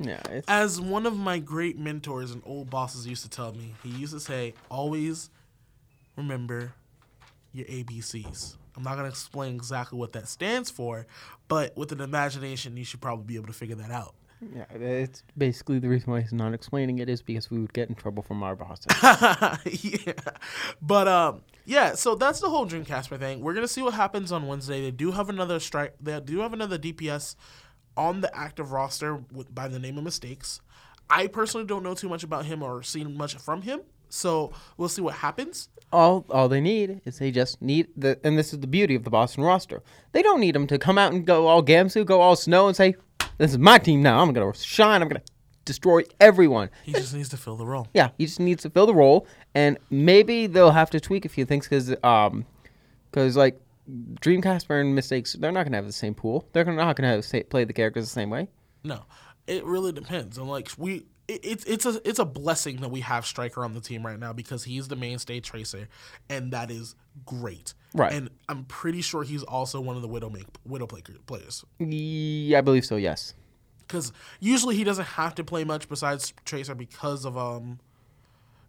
yeah, 0.00 0.20
it's, 0.30 0.48
as 0.48 0.80
one 0.80 1.04
of 1.04 1.16
my 1.16 1.38
great 1.38 1.78
mentors 1.78 2.30
and 2.30 2.42
old 2.46 2.70
bosses 2.70 3.06
used 3.06 3.22
to 3.24 3.28
tell 3.28 3.52
me, 3.52 3.74
he 3.82 3.90
used 3.90 4.14
to 4.14 4.20
say, 4.20 4.54
always 4.70 5.28
remember 6.16 6.72
your 7.52 7.66
ABCs. 7.66 8.56
I'm 8.76 8.82
not 8.82 8.94
going 8.94 9.04
to 9.04 9.10
explain 9.10 9.54
exactly 9.54 9.98
what 9.98 10.12
that 10.12 10.26
stands 10.26 10.70
for, 10.70 11.06
but 11.48 11.76
with 11.76 11.92
an 11.92 12.00
imagination, 12.00 12.78
you 12.78 12.84
should 12.84 13.02
probably 13.02 13.26
be 13.26 13.36
able 13.36 13.48
to 13.48 13.52
figure 13.52 13.76
that 13.76 13.90
out. 13.90 14.14
Yeah, 14.54 14.64
it's 14.74 15.22
basically 15.36 15.78
the 15.78 15.88
reason 15.88 16.10
why 16.10 16.22
he's 16.22 16.32
not 16.32 16.54
explaining 16.54 16.98
it 16.98 17.08
is 17.08 17.20
because 17.20 17.50
we 17.50 17.58
would 17.58 17.72
get 17.72 17.88
in 17.90 17.94
trouble 17.94 18.22
from 18.22 18.42
our 18.42 18.56
bosses. 18.56 18.86
yeah. 19.82 20.12
But 20.80 21.08
um 21.08 21.42
yeah, 21.66 21.94
so 21.94 22.14
that's 22.14 22.40
the 22.40 22.48
whole 22.48 22.66
DreamKazper 22.66 23.18
thing. 23.18 23.40
We're 23.42 23.54
gonna 23.54 23.68
see 23.68 23.82
what 23.82 23.94
happens 23.94 24.32
on 24.32 24.46
Wednesday. 24.46 24.80
They 24.80 24.90
do 24.90 25.10
have 25.12 25.28
another 25.28 25.60
strike 25.60 25.94
they 26.00 26.18
do 26.20 26.40
have 26.40 26.52
another 26.52 26.78
DPS 26.78 27.36
on 27.96 28.20
the 28.22 28.34
active 28.36 28.72
roster 28.72 29.22
with, 29.32 29.54
by 29.54 29.68
the 29.68 29.78
name 29.78 29.98
of 29.98 30.04
Mistakes. 30.04 30.60
I 31.10 31.26
personally 31.26 31.66
don't 31.66 31.82
know 31.82 31.94
too 31.94 32.08
much 32.08 32.22
about 32.22 32.46
him 32.46 32.62
or 32.62 32.82
seen 32.82 33.16
much 33.16 33.34
from 33.34 33.62
him. 33.62 33.80
So 34.08 34.52
we'll 34.76 34.88
see 34.88 35.02
what 35.02 35.14
happens. 35.16 35.68
all 35.92 36.24
all 36.30 36.48
they 36.48 36.60
need 36.60 37.00
is 37.04 37.18
they 37.18 37.30
just 37.30 37.60
need 37.60 37.88
the 37.96 38.18
and 38.24 38.38
this 38.38 38.52
is 38.52 38.60
the 38.60 38.66
beauty 38.66 38.94
of 38.94 39.04
the 39.04 39.10
Boston 39.10 39.44
roster. 39.44 39.82
They 40.12 40.22
don't 40.22 40.40
need 40.40 40.56
him 40.56 40.66
to 40.68 40.78
come 40.78 40.96
out 40.98 41.12
and 41.12 41.26
go 41.26 41.46
all 41.46 41.62
Gamsu, 41.62 42.06
go 42.06 42.20
all 42.20 42.36
snow 42.36 42.66
and 42.68 42.76
say, 42.76 42.94
This 43.40 43.52
is 43.52 43.58
my 43.58 43.78
team 43.78 44.02
now. 44.02 44.20
I'm 44.20 44.34
gonna 44.34 44.52
shine, 44.52 45.00
I'm 45.00 45.08
gonna 45.08 45.22
destroy 45.64 46.02
everyone. 46.20 46.68
He 46.84 46.92
just 46.92 47.14
needs 47.14 47.30
to 47.30 47.38
fill 47.38 47.56
the 47.56 47.64
role. 47.64 47.88
Yeah, 47.94 48.10
he 48.18 48.26
just 48.26 48.38
needs 48.38 48.62
to 48.64 48.70
fill 48.70 48.84
the 48.84 48.94
role, 48.94 49.26
and 49.54 49.78
maybe 49.88 50.46
they'll 50.46 50.72
have 50.72 50.90
to 50.90 51.00
tweak 51.00 51.24
a 51.24 51.30
few 51.30 51.46
things 51.46 51.66
because, 51.66 51.94
um, 52.04 52.44
because 53.10 53.38
like 53.38 53.58
DreamKazper 53.88 54.78
and 54.82 54.94
Mistakes, 54.94 55.32
they're 55.40 55.52
not 55.52 55.64
gonna 55.64 55.78
have 55.78 55.86
the 55.86 55.92
same 55.92 56.12
pool. 56.12 56.44
They're 56.52 56.64
gonna- 56.64 56.76
not 56.76 56.96
gonna 56.96 57.08
have 57.08 57.24
say, 57.24 57.42
play 57.44 57.64
the 57.64 57.72
characters 57.72 58.04
the 58.04 58.10
same 58.10 58.28
way. 58.28 58.48
No, 58.84 59.04
it 59.46 59.64
really 59.64 59.92
depends. 59.92 60.36
And 60.36 60.46
like 60.46 60.68
we, 60.76 61.06
it, 61.26 61.40
it's 61.42 61.64
it's 61.64 61.86
a 61.86 61.98
it's 62.06 62.18
a 62.18 62.26
blessing 62.26 62.82
that 62.82 62.90
we 62.90 63.00
have 63.00 63.24
Striker 63.24 63.64
on 63.64 63.72
the 63.72 63.80
team 63.80 64.04
right 64.04 64.18
now 64.18 64.34
because 64.34 64.64
he's 64.64 64.88
the 64.88 64.96
mainstay 64.96 65.40
tracer, 65.40 65.88
and 66.28 66.52
that 66.52 66.70
is 66.70 66.94
great. 67.24 67.72
Right. 67.94 68.12
And 68.12 68.30
I'm 68.48 68.64
pretty 68.64 69.00
sure 69.02 69.24
he's 69.24 69.42
also 69.42 69.80
one 69.80 69.96
of 69.96 70.02
the 70.02 70.08
Widow 70.08 70.30
make 70.30 70.46
Widow 70.64 70.86
play, 70.86 71.02
players 71.26 71.64
Yeah, 71.78 72.58
I 72.58 72.60
believe 72.60 72.84
so. 72.84 72.96
Yes. 72.96 73.34
because 73.80 74.12
usually 74.38 74.76
he 74.76 74.84
doesn't 74.84 75.06
have 75.06 75.34
to 75.36 75.44
play 75.44 75.64
much 75.64 75.88
besides 75.88 76.32
tracer 76.44 76.74
because 76.74 77.24
of 77.24 77.36
um. 77.36 77.80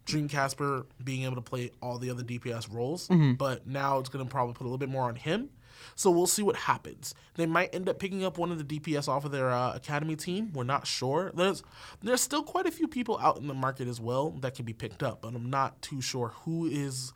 DreamKazper 0.04 0.86
being 1.04 1.22
able 1.22 1.36
to 1.36 1.40
play 1.42 1.70
all 1.80 1.96
the 1.96 2.10
other 2.10 2.24
DPS 2.24 2.72
roles, 2.74 3.08
but 3.38 3.68
now 3.68 3.98
it's 3.98 4.08
going 4.08 4.24
to 4.24 4.28
probably 4.28 4.52
put 4.52 4.64
a 4.64 4.66
little 4.66 4.76
bit 4.78 4.88
more 4.88 5.04
on 5.04 5.14
him. 5.14 5.50
So 5.94 6.10
we'll 6.10 6.26
see 6.26 6.42
what 6.42 6.56
happens. 6.56 7.14
They 7.34 7.46
might 7.46 7.72
end 7.72 7.88
up 7.88 8.00
picking 8.00 8.24
up 8.24 8.36
one 8.36 8.50
of 8.50 8.58
the 8.58 8.64
DPS 8.80 9.06
off 9.08 9.24
of 9.24 9.30
their 9.30 9.50
uh, 9.50 9.74
academy 9.74 10.16
team. 10.16 10.52
We're 10.54 10.64
not 10.64 10.88
sure. 10.88 11.30
There's 11.34 11.62
there's 12.02 12.20
still 12.20 12.42
quite 12.42 12.66
a 12.66 12.72
few 12.72 12.88
people 12.88 13.16
out 13.18 13.36
in 13.38 13.46
the 13.46 13.54
market 13.54 13.86
as 13.86 14.00
well 14.00 14.30
that 14.40 14.56
can 14.56 14.64
be 14.64 14.72
picked 14.72 15.04
up, 15.04 15.22
but 15.22 15.34
I'm 15.36 15.48
not 15.48 15.80
too 15.82 16.00
sure 16.00 16.32
who 16.44 16.66
is 16.66 17.12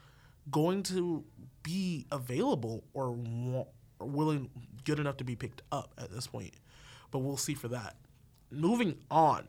going 0.48 0.84
to 0.84 1.24
be 1.66 2.06
available 2.12 2.84
or, 2.94 3.18
willing, 3.98 4.48
good 4.84 5.00
enough 5.00 5.16
to 5.16 5.24
be 5.24 5.34
picked 5.34 5.62
up 5.72 5.92
at 5.98 6.12
this 6.12 6.28
point. 6.28 6.54
But 7.10 7.18
we'll 7.18 7.36
see 7.36 7.54
for 7.54 7.66
that. 7.68 7.96
Moving 8.52 8.96
on. 9.10 9.48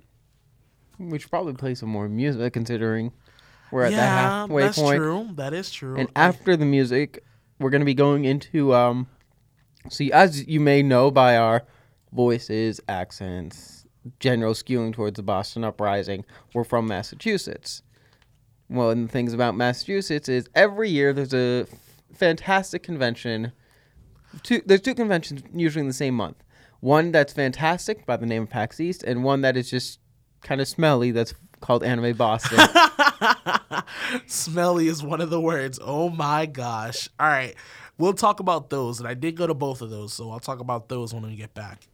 We 0.97 1.19
should 1.19 1.29
probably 1.29 1.53
play 1.53 1.75
some 1.75 1.89
more 1.89 2.09
music 2.09 2.53
considering 2.53 3.11
We're 3.71 3.83
at 3.83 3.91
yeah, 3.91 3.97
that 3.97 4.21
halfway 4.21 4.63
that's 4.63 4.79
point. 4.79 4.97
true. 4.97 5.29
That 5.35 5.53
is 5.53 5.69
true. 5.69 5.95
And 5.95 6.09
after 6.15 6.57
the 6.57 6.65
music, 6.65 7.23
we're 7.59 7.69
going 7.69 7.81
to 7.81 7.85
be 7.85 7.93
going 7.93 8.25
into 8.25 8.73
um 8.73 9.07
see 9.89 10.11
as 10.11 10.47
you 10.47 10.59
may 10.59 10.81
know 10.81 11.11
by 11.11 11.37
our 11.37 11.65
voices, 12.11 12.81
accents, 12.89 13.85
general 14.19 14.53
skewing 14.53 14.93
towards 14.93 15.17
the 15.17 15.23
Boston 15.23 15.63
uprising, 15.63 16.25
we're 16.53 16.63
from 16.63 16.87
Massachusetts. 16.87 17.83
One 18.69 18.89
of 18.89 19.07
the 19.07 19.11
things 19.11 19.33
about 19.33 19.55
Massachusetts 19.55 20.27
is 20.29 20.49
every 20.55 20.89
year 20.89 21.13
there's 21.13 21.33
a 21.33 21.67
fantastic 22.13 22.83
convention. 22.83 23.51
Two, 24.43 24.61
there's 24.65 24.81
two 24.81 24.95
conventions 24.95 25.43
usually 25.53 25.81
in 25.81 25.87
the 25.87 25.93
same 25.93 26.15
month. 26.15 26.43
One 26.79 27.11
that's 27.11 27.33
fantastic 27.33 28.05
by 28.05 28.17
the 28.17 28.25
name 28.25 28.43
of 28.43 28.49
PAX 28.49 28.79
East, 28.79 29.03
and 29.03 29.23
one 29.23 29.41
that 29.41 29.57
is 29.57 29.69
just 29.69 29.99
kind 30.41 30.61
of 30.61 30.67
smelly 30.67 31.11
that's 31.11 31.33
called 31.59 31.83
Anime 31.83 32.15
Boston. 32.15 32.59
Smelly 34.27 34.87
is 34.87 35.03
one 35.03 35.21
of 35.21 35.29
the 35.29 35.41
words. 35.41 35.79
Oh 35.81 36.09
my 36.09 36.45
gosh. 36.45 37.09
All 37.19 37.27
right. 37.27 37.55
We'll 37.97 38.13
talk 38.13 38.39
about 38.39 38.69
those. 38.69 38.99
And 38.99 39.07
I 39.07 39.13
did 39.13 39.35
go 39.35 39.47
to 39.47 39.53
both 39.53 39.81
of 39.81 39.89
those, 39.89 40.13
so 40.13 40.31
I'll 40.31 40.39
talk 40.39 40.59
about 40.59 40.87
those 40.87 41.13
when 41.13 41.23
we 41.23 41.35
get 41.35 41.53
back. 41.53 41.87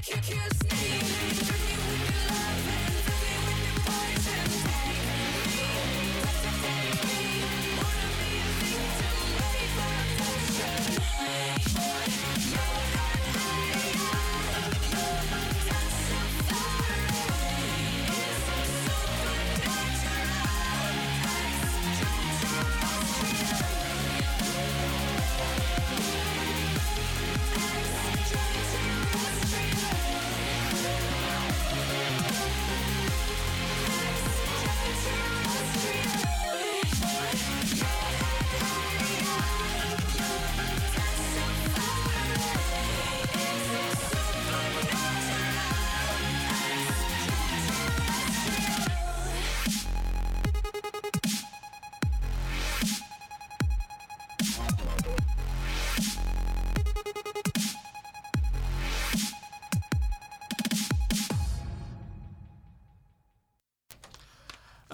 kiss 0.00 1.52
me. 1.52 1.57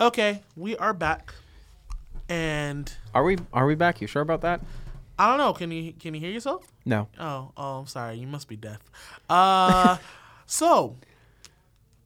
Okay, 0.04 0.42
we 0.54 0.76
are 0.76 0.92
back, 0.92 1.32
and 2.28 2.92
Are 3.14 3.24
we 3.24 3.38
are 3.54 3.64
we 3.64 3.74
back? 3.74 4.02
You 4.02 4.06
sure 4.06 4.20
about 4.20 4.42
that? 4.42 4.60
I 5.18 5.30
don't 5.30 5.38
know. 5.38 5.54
Can 5.54 5.70
you 5.70 5.94
can 5.94 6.12
you 6.12 6.20
hear 6.20 6.30
yourself? 6.30 6.70
No. 6.84 7.08
Oh, 7.18 7.52
oh, 7.56 7.78
I'm 7.78 7.86
sorry. 7.86 8.16
You 8.16 8.26
must 8.26 8.46
be 8.46 8.54
deaf. 8.54 8.80
Uh, 9.30 9.96
so 10.46 10.96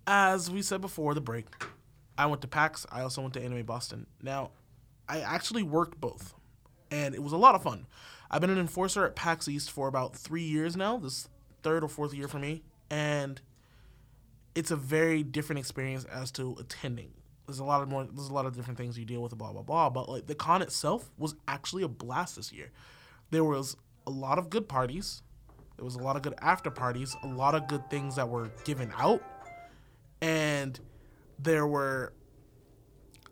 as 0.06 0.48
we 0.48 0.62
said 0.62 0.80
before 0.80 1.12
the 1.12 1.20
break, 1.20 1.46
I 2.16 2.26
went 2.26 2.40
to 2.42 2.46
PAX. 2.46 2.86
I 2.92 3.00
also 3.00 3.20
went 3.20 3.34
to 3.34 3.42
Anime 3.42 3.64
Boston. 3.64 4.06
Now, 4.22 4.52
I 5.08 5.18
actually 5.18 5.64
worked 5.64 6.00
both, 6.00 6.34
and 6.92 7.16
it 7.16 7.22
was 7.24 7.32
a 7.32 7.36
lot 7.36 7.56
of 7.56 7.64
fun. 7.64 7.88
I've 8.30 8.40
been 8.40 8.50
an 8.50 8.60
enforcer 8.60 9.06
at 9.06 9.16
PAX 9.16 9.48
East 9.48 9.72
for 9.72 9.88
about 9.88 10.14
three 10.14 10.44
years 10.44 10.76
now. 10.76 10.98
This 10.98 11.28
third 11.64 11.82
or 11.82 11.88
fourth 11.88 12.14
year 12.14 12.28
for 12.28 12.38
me, 12.38 12.62
and 12.88 13.40
it's 14.54 14.70
a 14.70 14.76
very 14.76 15.24
different 15.24 15.58
experience 15.58 16.04
as 16.04 16.30
to 16.30 16.54
attending. 16.60 17.10
There's 17.48 17.60
a 17.60 17.64
lot 17.64 17.80
of 17.80 17.88
more. 17.88 18.04
There's 18.04 18.28
a 18.28 18.34
lot 18.34 18.44
of 18.44 18.54
different 18.54 18.76
things 18.76 18.98
you 18.98 19.06
deal 19.06 19.22
with. 19.22 19.36
Blah 19.38 19.54
blah 19.54 19.62
blah. 19.62 19.88
But 19.88 20.06
like 20.06 20.26
the 20.26 20.34
con 20.34 20.60
itself 20.60 21.10
was 21.16 21.34
actually 21.48 21.82
a 21.82 21.88
blast 21.88 22.36
this 22.36 22.52
year. 22.52 22.70
There 23.30 23.42
was 23.42 23.74
a 24.06 24.10
lot 24.10 24.38
of 24.38 24.50
good 24.50 24.68
parties. 24.68 25.22
There 25.76 25.84
was 25.84 25.94
a 25.94 26.02
lot 26.02 26.14
of 26.14 26.20
good 26.20 26.34
after 26.42 26.70
parties. 26.70 27.16
A 27.22 27.26
lot 27.26 27.54
of 27.54 27.66
good 27.66 27.88
things 27.88 28.16
that 28.16 28.28
were 28.28 28.50
given 28.64 28.92
out, 28.98 29.22
and 30.20 30.78
there 31.38 31.66
were 31.66 32.12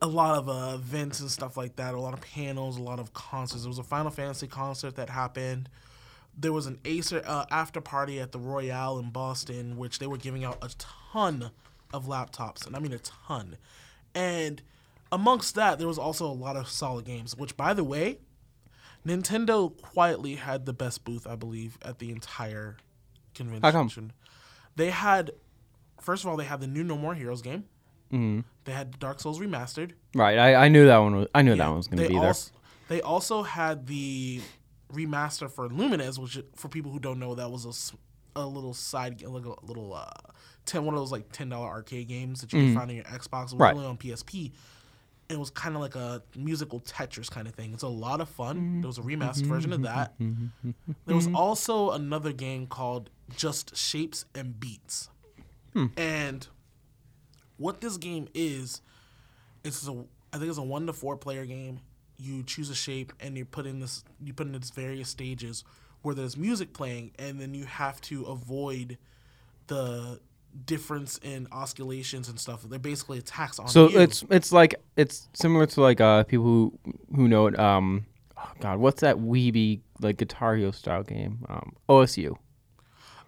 a 0.00 0.06
lot 0.06 0.38
of 0.38 0.48
uh, 0.48 0.76
events 0.76 1.20
and 1.20 1.30
stuff 1.30 1.58
like 1.58 1.76
that. 1.76 1.92
A 1.92 2.00
lot 2.00 2.14
of 2.14 2.22
panels, 2.22 2.78
a 2.78 2.82
lot 2.82 2.98
of 2.98 3.12
concerts. 3.12 3.64
There 3.64 3.68
was 3.68 3.78
a 3.78 3.82
Final 3.82 4.10
Fantasy 4.10 4.46
concert 4.46 4.96
that 4.96 5.10
happened. 5.10 5.68
There 6.38 6.54
was 6.54 6.66
an 6.66 6.78
Acer 6.86 7.22
uh, 7.26 7.44
after 7.50 7.82
party 7.82 8.18
at 8.18 8.32
the 8.32 8.38
Royale 8.38 8.98
in 8.98 9.10
Boston, 9.10 9.76
which 9.76 9.98
they 9.98 10.06
were 10.06 10.16
giving 10.16 10.42
out 10.42 10.56
a 10.62 10.70
ton 10.78 11.50
of 11.92 12.06
laptops, 12.06 12.66
and 12.66 12.74
I 12.74 12.78
mean 12.78 12.94
a 12.94 12.98
ton. 12.98 13.58
And 14.16 14.62
amongst 15.12 15.54
that, 15.54 15.78
there 15.78 15.86
was 15.86 15.98
also 15.98 16.26
a 16.26 16.32
lot 16.32 16.56
of 16.56 16.68
solid 16.68 17.04
games. 17.04 17.36
Which, 17.36 17.56
by 17.56 17.74
the 17.74 17.84
way, 17.84 18.18
Nintendo 19.06 19.76
quietly 19.80 20.34
had 20.36 20.66
the 20.66 20.72
best 20.72 21.04
booth, 21.04 21.26
I 21.26 21.36
believe, 21.36 21.78
at 21.82 21.98
the 21.98 22.10
entire 22.10 22.78
convention. 23.34 23.62
How 23.62 23.70
come? 23.70 24.12
They 24.74 24.90
had, 24.90 25.30
first 26.00 26.24
of 26.24 26.30
all, 26.30 26.36
they 26.36 26.44
had 26.44 26.60
the 26.60 26.66
new 26.66 26.82
No 26.82 26.96
More 26.96 27.14
Heroes 27.14 27.42
game. 27.42 27.64
Mhm. 28.12 28.44
They 28.64 28.72
had 28.72 28.98
Dark 28.98 29.20
Souls 29.20 29.38
remastered. 29.40 29.92
Right. 30.14 30.38
I, 30.38 30.66
I 30.66 30.68
knew 30.68 30.86
that 30.86 30.98
one 30.98 31.16
was 31.16 31.28
I 31.34 31.42
knew 31.42 31.52
Yeah, 31.52 31.56
that 31.58 31.68
one 31.68 31.76
was 31.78 31.88
gonna 31.88 32.02
they 32.02 32.08
be 32.08 32.18
there. 32.18 32.34
They 32.88 33.00
also 33.00 33.42
had 33.42 33.86
the 33.86 34.40
remaster 34.92 35.50
for 35.50 35.68
Lumines, 35.68 36.18
which 36.18 36.38
for 36.54 36.68
people 36.68 36.92
who 36.92 37.00
don't 37.00 37.18
know, 37.18 37.34
that 37.34 37.50
was 37.50 37.92
a 38.36 38.46
little 38.46 38.74
side, 38.74 39.22
like 39.22 39.44
a 39.44 39.66
little 39.66 39.92
uh, 39.94 40.08
ten 40.66 40.84
one 40.84 40.94
of 40.94 41.00
those 41.00 41.12
like 41.12 41.30
ten 41.32 41.48
dollar 41.48 41.68
arcade 41.68 42.08
games 42.08 42.40
that 42.42 42.52
you 42.52 42.58
can 42.60 42.74
find 42.74 42.90
on 42.90 42.96
your 42.96 43.04
Xbox. 43.04 43.52
It 43.52 43.54
Mm-hmm. 43.54 43.62
Right. 43.62 43.74
only 43.74 43.86
on 43.86 43.96
PSP. 43.96 44.52
It 45.28 45.38
was 45.38 45.50
kind 45.50 45.74
of 45.74 45.80
like 45.80 45.96
a 45.96 46.22
musical 46.36 46.78
Tetris 46.80 47.28
kind 47.28 47.48
of 47.48 47.54
thing. 47.54 47.72
It's 47.72 47.82
a 47.82 47.88
lot 47.88 48.20
of 48.20 48.28
fun. 48.28 48.56
Mm-hmm. 48.56 48.80
There 48.82 48.86
was 48.86 48.98
a 48.98 49.02
remastered 49.02 49.46
version 49.46 49.72
of 49.72 49.82
that. 49.82 50.12
There 51.06 51.16
was 51.16 51.28
also 51.34 51.90
another 51.90 52.32
game 52.32 52.66
called 52.68 53.10
Just 53.36 53.76
Shapes 53.76 54.24
and 54.36 54.60
Beats. 54.60 55.08
Hmm. 55.72 55.86
And 55.96 56.46
what 57.56 57.80
this 57.80 57.96
game 57.96 58.28
is, 58.34 58.82
it's 59.64 59.88
a 59.88 60.04
I 60.32 60.38
think 60.38 60.48
it's 60.48 60.58
a 60.58 60.62
one 60.62 60.86
to 60.86 60.92
four 60.92 61.16
player 61.16 61.44
game. 61.44 61.80
You 62.18 62.42
choose 62.44 62.70
a 62.70 62.74
shape 62.74 63.12
and 63.18 63.36
you 63.36 63.44
put 63.44 63.66
in 63.66 63.80
this 63.80 64.04
you 64.22 64.32
put 64.32 64.46
in 64.46 64.54
its 64.54 64.70
various 64.70 65.08
stages 65.08 65.64
where 66.02 66.14
there's 66.14 66.36
music 66.36 66.72
playing 66.72 67.10
and 67.18 67.40
then 67.40 67.52
you 67.52 67.64
have 67.64 68.00
to 68.02 68.22
avoid 68.26 68.96
the 69.66 70.20
difference 70.64 71.18
in 71.22 71.46
oscillations 71.52 72.28
and 72.28 72.38
stuff. 72.40 72.62
They're 72.62 72.78
basically 72.78 73.18
attacks 73.18 73.59
on 73.59 73.68
So 73.68 73.88
you. 73.90 74.00
it's 74.00 74.24
it's 74.30 74.52
like 74.52 74.74
it's 74.96 75.28
similar 75.34 75.66
to 75.66 75.80
like 75.80 76.00
uh 76.00 76.24
people 76.24 76.44
who 76.44 76.78
who 77.14 77.28
know 77.28 77.46
it. 77.48 77.59
Um, 77.59 78.07
oh 78.36 78.50
God, 78.61 78.78
what's 78.78 79.00
that 79.02 79.16
weeby 79.16 79.80
like 80.00 80.16
Guitar 80.16 80.57
Hero 80.57 80.70
style 80.70 81.02
game? 81.02 81.44
Um, 81.48 81.74
OSU. 81.88 82.36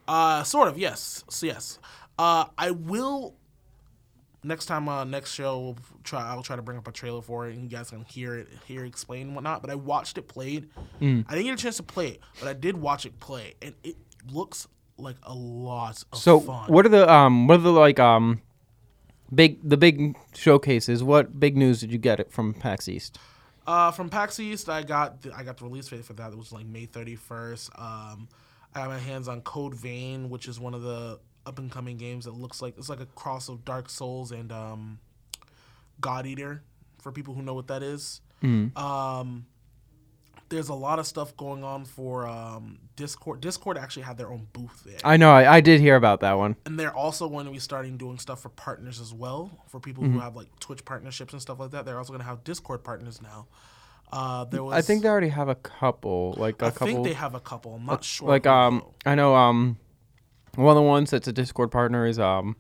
Uh, 0.07 0.43
sort 0.43 0.69
of, 0.69 0.79
yes. 0.79 1.25
So 1.29 1.47
yes, 1.47 1.79
uh, 2.19 2.47
I 2.57 2.71
will. 2.71 3.35
Next 4.45 4.67
time, 4.67 4.89
uh, 4.89 5.03
next 5.05 5.33
show, 5.33 5.59
we'll 5.59 5.77
try. 6.05 6.25
I'll 6.27 6.45
try 6.45 6.55
to 6.55 6.63
bring 6.63 6.79
up 6.79 6.87
a 6.87 6.93
trailer 6.93 7.21
for 7.21 7.49
it, 7.49 7.55
and 7.55 7.65
you 7.65 7.69
guys 7.69 7.91
can 7.91 8.05
hear 8.05 8.37
it, 8.37 8.49
hear 8.67 8.85
explain 8.85 9.27
and 9.27 9.35
whatnot. 9.35 9.61
But 9.63 9.71
I 9.71 9.75
watched 9.75 10.17
it 10.17 10.29
played. 10.29 10.69
Mm. 11.03 11.27
I 11.29 11.33
didn't 11.33 11.47
get 11.47 11.55
a 11.55 11.63
chance 11.63 11.77
to 11.79 11.83
play 11.83 12.09
it, 12.11 12.21
but 12.39 12.49
I 12.49 12.53
did 12.53 12.77
watch 12.77 13.05
it 13.05 13.19
play, 13.19 13.55
and 13.61 13.75
it 13.83 13.97
looks 14.31 14.69
like 14.99 15.17
a 15.23 15.35
lot 15.35 16.03
of 16.13 16.19
So 16.19 16.41
fun. 16.41 16.71
what 16.71 16.85
are 16.87 16.91
the 16.91 17.11
um 17.11 17.47
what 17.47 17.61
are 17.61 17.63
the 17.63 17.71
like 17.73 17.99
um 18.01 18.43
big 19.35 19.59
the 19.69 19.77
big 19.77 20.17
showcases? 20.35 21.03
What 21.03 21.39
big 21.39 21.57
news 21.57 21.81
did 21.81 21.93
you 21.93 21.99
get 21.99 22.21
it 22.21 22.31
from 22.33 22.55
PAX 22.55 22.89
East? 22.89 23.19
Uh, 23.67 23.91
from 23.91 24.09
PAX 24.09 24.41
East, 24.41 24.71
I 24.71 24.83
got 24.83 25.21
the, 25.23 25.35
I 25.35 25.43
got 25.43 25.59
the 25.59 25.65
release 25.65 25.89
date 25.89 26.03
for 26.05 26.15
that. 26.15 26.33
It 26.33 26.39
was 26.39 26.53
like 26.53 26.65
May 26.67 26.87
thirty 26.87 27.17
first. 27.17 27.71
Um, 27.77 28.29
I 28.75 28.81
got 28.81 28.89
my 28.89 28.99
hands 28.99 29.29
on 29.29 29.43
Code 29.43 29.75
Vein, 29.75 30.31
which 30.31 30.49
is 30.49 30.59
one 30.59 30.73
of 30.75 30.83
the 30.83 31.19
up 31.45 31.59
and 31.59 31.71
coming 31.71 31.97
games 31.97 32.25
that 32.25 32.33
looks 32.35 32.61
like 32.63 32.77
it's 32.79 32.89
like 32.89 33.01
a 33.01 33.07
cross 33.07 33.49
of 33.49 33.65
Dark 33.65 33.91
Souls 33.91 34.33
and 34.33 34.51
um, 34.53 34.99
God 36.01 36.27
Eater. 36.27 36.63
For 37.01 37.13
people 37.13 37.33
who 37.35 37.43
know 37.43 37.55
what 37.55 37.69
that 37.69 37.83
is, 37.83 38.21
um, 38.43 39.47
there's 40.49 40.69
a 40.69 40.75
lot 40.75 40.99
of 40.99 41.07
stuff 41.07 41.37
going 41.37 41.63
on 41.65 41.85
for 41.85 42.27
um, 42.27 42.79
Discord. 42.97 43.41
Discord 43.41 43.77
actually 43.79 44.03
had 44.05 44.17
their 44.17 44.31
own 44.31 44.47
booth 44.53 44.83
there, 44.85 44.97
I 45.05 45.17
know 45.17 45.31
I, 45.31 45.57
I 45.57 45.61
did 45.61 45.81
hear 45.81 45.97
about 45.97 46.21
that 46.21 46.39
one. 46.39 46.57
and 46.67 46.79
they're 46.79 46.95
also 46.95 47.29
going 47.29 47.47
to 47.47 47.53
be 47.53 47.59
starting 47.59 47.97
doing 47.97 48.19
stuff 48.19 48.41
for 48.41 48.49
partners 48.49 49.01
as 49.01 49.13
well. 49.13 49.51
For 49.69 49.79
people 49.81 50.05
Mm-hmm. 50.05 50.15
who 50.15 50.21
have 50.21 50.37
like 50.37 50.49
Twitch 50.61 50.85
partnerships 50.85 51.33
and 51.33 51.43
stuff 51.43 51.59
like 51.61 51.71
that, 51.73 51.85
they're 51.85 51.99
also 51.99 52.13
going 52.13 52.21
to 52.23 52.27
have 52.27 52.45
Discord 52.45 52.83
partners 52.85 53.21
now. 53.21 53.47
Uh, 54.11 54.45
there 54.47 54.65
was 54.65 54.75
I 54.75 54.81
think 54.81 55.03
they 55.03 55.09
already 55.09 55.29
have 55.29 55.49
a 55.51 55.55
couple 55.55 56.35
like 56.39 56.63
a 56.63 56.67
I 56.67 56.71
couple. 56.71 56.87
I 56.89 56.91
think 56.93 57.05
they 57.05 57.13
have 57.13 57.35
a 57.35 57.41
couple. 57.41 57.75
I'm 57.75 57.85
not 57.85 58.03
sure. 58.05 58.27
like 58.29 58.47
um. 58.47 58.83
I 59.05 59.15
know 59.15 59.35
um 59.35 59.77
one 60.55 60.71
of 60.71 60.77
the 60.83 60.89
ones 60.89 61.11
that's 61.11 61.29
a 61.29 61.33
Discord 61.33 61.71
partner 61.71 62.07
is 62.07 62.19
um 62.19 62.57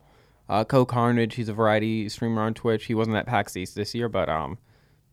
uh 0.50 0.64
CohhCarnage. 0.66 1.32
He's 1.32 1.48
a 1.48 1.54
variety 1.54 2.06
streamer 2.10 2.42
on 2.42 2.52
Twitch. 2.52 2.84
He 2.84 2.94
wasn't 2.94 3.16
at 3.16 3.24
PAX 3.26 3.56
East 3.56 3.74
this 3.76 3.94
year, 3.94 4.10
but 4.10 4.28
um 4.28 4.58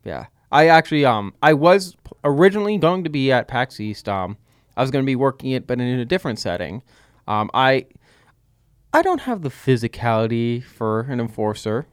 yeah. 0.04 0.26
I 0.52 0.68
actually 0.68 1.04
um 1.04 1.34
I 1.42 1.52
was 1.54 1.96
originally 2.24 2.78
going 2.78 3.04
to 3.04 3.10
be 3.10 3.32
at 3.32 3.48
PAX 3.48 3.80
East. 3.80 4.08
Um 4.08 4.36
I 4.76 4.82
was 4.82 4.90
going 4.90 5.04
to 5.04 5.06
be 5.06 5.16
working 5.16 5.50
it 5.50 5.66
but 5.66 5.80
in 5.80 5.98
a 6.00 6.04
different 6.04 6.38
setting. 6.38 6.82
Um 7.26 7.50
I 7.54 7.86
I 8.92 9.02
don't 9.02 9.22
have 9.22 9.42
the 9.42 9.50
physicality 9.50 10.62
for 10.62 11.00
an 11.02 11.20
enforcer. 11.20 11.86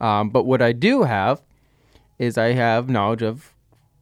Um 0.00 0.30
but 0.30 0.44
what 0.44 0.62
I 0.62 0.72
do 0.72 1.02
have 1.02 1.42
is 2.18 2.38
I 2.38 2.52
have 2.52 2.88
knowledge 2.88 3.22
of 3.22 3.52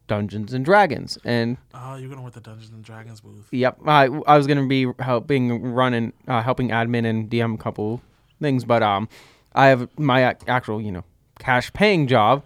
Dungeons 0.07 0.53
and 0.53 0.63
Dragons 0.65 1.17
and 1.23 1.57
Oh, 1.73 1.95
you're 1.95 2.09
gonna 2.09 2.21
work 2.21 2.33
the 2.33 2.41
Dungeons 2.41 2.71
and 2.71 2.83
Dragons 2.83 3.21
booth. 3.21 3.47
Yep, 3.51 3.79
I, 3.87 4.05
I 4.27 4.37
was 4.37 4.47
gonna 4.47 4.67
be 4.67 4.87
helping 4.99 5.73
run 5.73 5.93
and 5.93 6.13
uh, 6.27 6.41
helping 6.41 6.69
admin 6.69 7.05
and 7.05 7.29
DM 7.29 7.55
a 7.55 7.57
couple 7.57 8.01
things, 8.41 8.65
but 8.65 8.83
um, 8.83 9.07
I 9.53 9.67
have 9.67 9.87
my 9.97 10.21
actual 10.47 10.81
you 10.81 10.91
know 10.91 11.03
cash 11.39 11.71
paying 11.73 12.07
job 12.07 12.43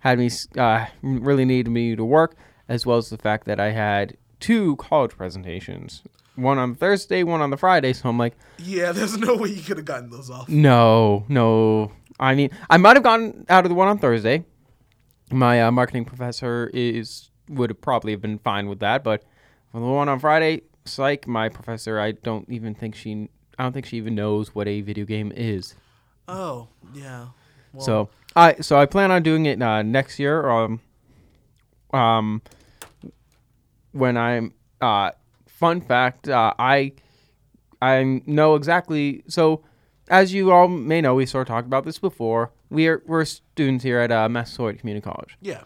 had 0.00 0.18
me 0.18 0.30
uh, 0.56 0.86
really 1.02 1.44
needed 1.44 1.70
me 1.70 1.96
to 1.96 2.04
work, 2.04 2.36
as 2.68 2.86
well 2.86 2.98
as 2.98 3.10
the 3.10 3.18
fact 3.18 3.46
that 3.46 3.58
I 3.60 3.70
had 3.72 4.16
two 4.40 4.76
college 4.76 5.16
presentations, 5.16 6.02
one 6.36 6.58
on 6.58 6.74
Thursday, 6.74 7.22
one 7.24 7.40
on 7.40 7.50
the 7.50 7.56
Friday. 7.56 7.92
So 7.92 8.08
I'm 8.08 8.18
like, 8.18 8.36
Yeah, 8.58 8.92
there's 8.92 9.16
no 9.18 9.36
way 9.36 9.48
you 9.50 9.62
could 9.62 9.76
have 9.78 9.86
gotten 9.86 10.10
those 10.10 10.30
off. 10.30 10.48
no, 10.48 11.24
no. 11.28 11.92
I 12.20 12.34
mean, 12.34 12.50
I 12.68 12.76
might 12.78 12.96
have 12.96 13.04
gotten 13.04 13.46
out 13.48 13.64
of 13.64 13.68
the 13.68 13.74
one 13.76 13.86
on 13.88 13.98
Thursday. 13.98 14.44
My 15.30 15.62
uh, 15.62 15.70
marketing 15.70 16.04
professor 16.04 16.70
is 16.74 17.30
would 17.48 17.70
have 17.70 17.80
probably 17.80 18.12
have 18.12 18.20
been 18.20 18.38
fine 18.38 18.68
with 18.68 18.80
that, 18.80 19.02
but 19.04 19.22
for 19.72 19.80
the 19.80 19.86
one 19.86 20.08
on 20.08 20.18
Friday, 20.18 20.62
psych, 20.84 21.26
my 21.26 21.48
professor, 21.48 21.98
I 22.00 22.12
don't 22.12 22.48
even 22.50 22.74
think 22.74 22.94
she, 22.94 23.28
I 23.58 23.62
don't 23.62 23.72
think 23.72 23.86
she 23.86 23.96
even 23.98 24.14
knows 24.14 24.54
what 24.54 24.66
a 24.68 24.80
video 24.80 25.04
game 25.04 25.32
is. 25.34 25.74
Oh, 26.26 26.68
yeah. 26.94 27.28
Well, 27.72 27.82
so 27.84 28.08
I, 28.36 28.54
so 28.60 28.78
I 28.78 28.86
plan 28.86 29.10
on 29.10 29.22
doing 29.22 29.46
it 29.46 29.60
uh, 29.60 29.82
next 29.82 30.18
year. 30.18 30.48
Um, 30.48 30.80
um, 31.92 32.42
when 33.92 34.16
I'm, 34.16 34.52
uh, 34.80 35.10
fun 35.46 35.80
fact, 35.80 36.28
uh, 36.28 36.54
I, 36.58 36.92
I 37.82 38.22
know 38.26 38.54
exactly. 38.54 39.22
So, 39.28 39.62
as 40.08 40.32
you 40.32 40.52
all 40.52 40.68
may 40.68 41.00
know, 41.00 41.14
we 41.14 41.26
sort 41.26 41.42
of 41.42 41.48
talked 41.48 41.66
about 41.66 41.84
this 41.84 41.98
before. 41.98 42.52
We 42.70 42.86
are 42.88 43.02
we're 43.06 43.24
students 43.24 43.82
here 43.84 43.98
at 43.98 44.12
uh, 44.12 44.28
Massasoit 44.28 44.78
Community 44.78 45.02
College. 45.04 45.36
yeah. 45.40 45.62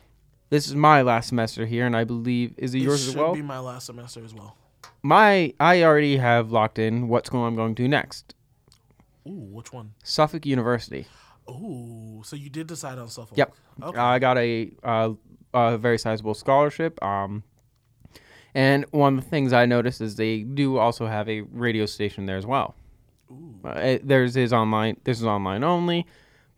This 0.50 0.68
is 0.68 0.74
my 0.74 1.00
last 1.00 1.28
semester 1.30 1.64
here, 1.64 1.86
and 1.86 1.96
I 1.96 2.04
believe 2.04 2.52
is 2.58 2.74
it, 2.74 2.78
It 2.78 2.82
yours 2.82 3.00
should 3.04 3.10
as 3.12 3.16
well. 3.16 3.32
be 3.34 3.40
my 3.40 3.58
last 3.58 3.86
semester 3.86 4.22
as 4.22 4.34
well. 4.34 4.54
my 5.02 5.54
I 5.58 5.82
already 5.82 6.18
have 6.18 6.52
locked 6.52 6.78
in 6.78 7.08
what 7.08 7.24
school 7.26 7.46
I'm 7.46 7.56
going 7.56 7.74
to 7.76 7.88
next. 7.88 8.34
Ooh, 9.26 9.30
which 9.50 9.72
one? 9.72 9.94
Suffolk 10.04 10.44
University. 10.44 11.06
Ooh, 11.50 12.22
so 12.24 12.36
you 12.36 12.48
did 12.50 12.66
decide 12.66 12.98
on 12.98 13.08
Suffolk. 13.08 13.36
Yep. 13.36 13.54
Okay. 13.82 13.98
I 13.98 14.18
got 14.18 14.38
a, 14.38 14.70
uh, 14.84 15.10
a 15.54 15.78
very 15.78 15.98
sizable 15.98 16.34
scholarship. 16.34 17.02
Um, 17.02 17.42
and 18.54 18.84
one 18.90 19.18
of 19.18 19.24
the 19.24 19.30
things 19.30 19.52
I 19.52 19.66
noticed 19.66 20.00
is 20.00 20.16
they 20.16 20.40
do 20.42 20.76
also 20.78 21.06
have 21.06 21.28
a 21.28 21.40
radio 21.42 21.86
station 21.86 22.26
there 22.26 22.36
as 22.36 22.46
well. 22.46 22.74
Uh, 23.64 23.70
it, 23.70 24.06
there's 24.06 24.36
is 24.36 24.52
online. 24.52 24.98
This 25.04 25.18
is 25.18 25.24
online 25.26 25.64
only, 25.64 26.06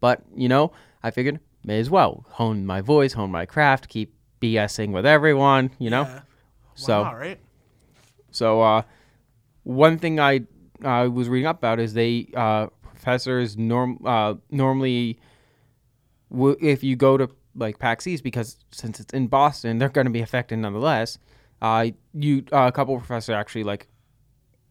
but 0.00 0.22
you 0.34 0.48
know, 0.48 0.72
I 1.02 1.10
figured 1.12 1.38
may 1.64 1.78
as 1.78 1.88
well 1.88 2.24
hone 2.30 2.66
my 2.66 2.80
voice, 2.80 3.12
hone 3.12 3.30
my 3.30 3.46
craft, 3.46 3.88
keep 3.88 4.12
BSing 4.40 4.90
with 4.90 5.06
everyone, 5.06 5.70
you 5.78 5.88
know? 5.90 6.02
Yeah. 6.02 6.20
So- 6.74 7.04
not, 7.04 7.12
right? 7.12 7.38
So, 8.32 8.60
uh, 8.60 8.82
one 9.62 9.98
thing 9.98 10.18
I 10.18 10.40
uh, 10.82 11.08
was 11.08 11.28
reading 11.28 11.46
up 11.46 11.58
about 11.58 11.78
is 11.78 11.94
they 11.94 12.28
uh, 12.34 12.66
professors 13.04 13.56
norm 13.58 13.98
uh, 14.04 14.34
normally, 14.50 15.18
w- 16.30 16.56
if 16.60 16.82
you 16.82 16.96
go 16.96 17.16
to 17.18 17.28
like 17.54 17.78
PAX 17.78 18.06
East, 18.06 18.24
because 18.24 18.56
since 18.72 18.98
it's 18.98 19.12
in 19.12 19.26
Boston, 19.26 19.78
they're 19.78 19.90
going 19.90 20.06
to 20.06 20.10
be 20.10 20.22
affected 20.22 20.58
nonetheless. 20.58 21.18
Uh, 21.60 21.88
you 22.14 22.44
uh, 22.52 22.66
a 22.66 22.72
couple 22.72 22.96
professors 22.98 23.34
actually 23.34 23.62
like 23.64 23.88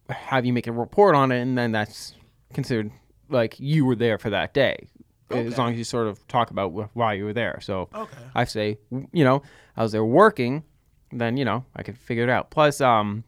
have 0.08 0.44
you 0.44 0.52
make 0.52 0.66
a 0.66 0.72
report 0.72 1.14
on 1.14 1.30
it, 1.32 1.40
and 1.40 1.56
then 1.56 1.70
that's 1.72 2.14
considered 2.52 2.90
like 3.28 3.58
you 3.58 3.84
were 3.84 3.96
there 3.96 4.18
for 4.18 4.30
that 4.30 4.52
day, 4.52 4.88
as 5.30 5.56
long 5.56 5.72
as 5.72 5.78
you 5.78 5.84
sort 5.84 6.06
of 6.08 6.26
talk 6.28 6.50
about 6.50 6.70
wh- 6.72 6.94
why 6.96 7.14
you 7.14 7.24
were 7.24 7.32
there. 7.32 7.58
So 7.62 7.88
Okay. 7.94 8.16
I 8.34 8.44
say, 8.44 8.78
you 9.12 9.24
know, 9.24 9.42
I 9.76 9.82
was 9.82 9.92
there 9.92 10.04
working, 10.04 10.64
then 11.12 11.36
you 11.36 11.44
know 11.44 11.64
I 11.76 11.82
could 11.84 11.96
figure 11.96 12.24
it 12.24 12.30
out. 12.30 12.50
Plus, 12.50 12.80
um, 12.80 13.22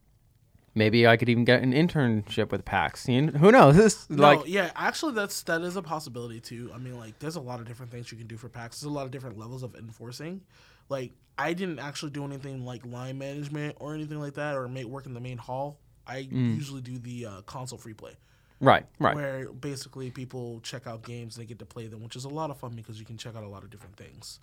maybe 0.76 1.06
I 1.06 1.16
could 1.16 1.28
even 1.28 1.44
get 1.44 1.62
an 1.62 1.72
internship 1.72 2.52
with 2.52 2.64
PAX. 2.64 3.08
You 3.08 3.22
know, 3.22 3.38
who 3.38 3.50
knows? 3.50 3.76
This 3.76 4.08
No, 4.08 4.22
like 4.22 4.46
yeah, 4.46 4.70
actually, 4.76 5.14
that's 5.14 5.42
that 5.44 5.62
is 5.62 5.74
a 5.74 5.82
possibility 5.82 6.38
too. 6.38 6.70
I 6.72 6.78
mean, 6.78 6.96
like, 6.96 7.18
there's 7.18 7.36
a 7.36 7.40
lot 7.40 7.58
of 7.58 7.66
different 7.66 7.90
things 7.90 8.12
you 8.12 8.18
can 8.18 8.28
do 8.28 8.36
for 8.36 8.48
PAX. 8.48 8.80
There's 8.80 8.90
a 8.90 8.94
lot 8.94 9.06
of 9.06 9.10
different 9.10 9.38
levels 9.38 9.64
of 9.64 9.74
enforcing. 9.74 10.42
Like, 10.88 11.12
I 11.36 11.54
didn't 11.54 11.80
actually 11.80 12.12
do 12.12 12.24
anything 12.24 12.64
like 12.64 12.86
line 12.86 13.18
management 13.18 13.76
or 13.80 13.94
anything 13.94 14.20
like 14.20 14.34
that, 14.34 14.54
or 14.56 14.68
make 14.68 14.86
work 14.86 15.06
in 15.06 15.14
the 15.14 15.20
main 15.20 15.38
hall. 15.38 15.80
I 16.06 16.18
usually 16.18 16.82
do 16.82 16.98
the 16.98 17.26
uh, 17.26 17.40
console 17.42 17.78
free 17.78 17.92
play, 17.92 18.12
right, 18.60 18.86
right. 19.00 19.16
where 19.16 19.50
basically 19.50 20.12
people 20.12 20.60
check 20.60 20.86
out 20.86 21.02
games 21.02 21.36
and 21.36 21.42
they 21.42 21.48
get 21.48 21.58
to 21.58 21.66
play 21.66 21.88
them, 21.88 22.00
which 22.00 22.14
is 22.14 22.24
a 22.24 22.28
lot 22.28 22.50
of 22.50 22.58
fun 22.58 22.76
because 22.76 23.00
you 23.00 23.04
can 23.04 23.18
check 23.18 23.34
out 23.34 23.42
a 23.42 23.48
lot 23.48 23.64
of 23.64 23.70
different 23.70 23.96
things. 23.96 24.38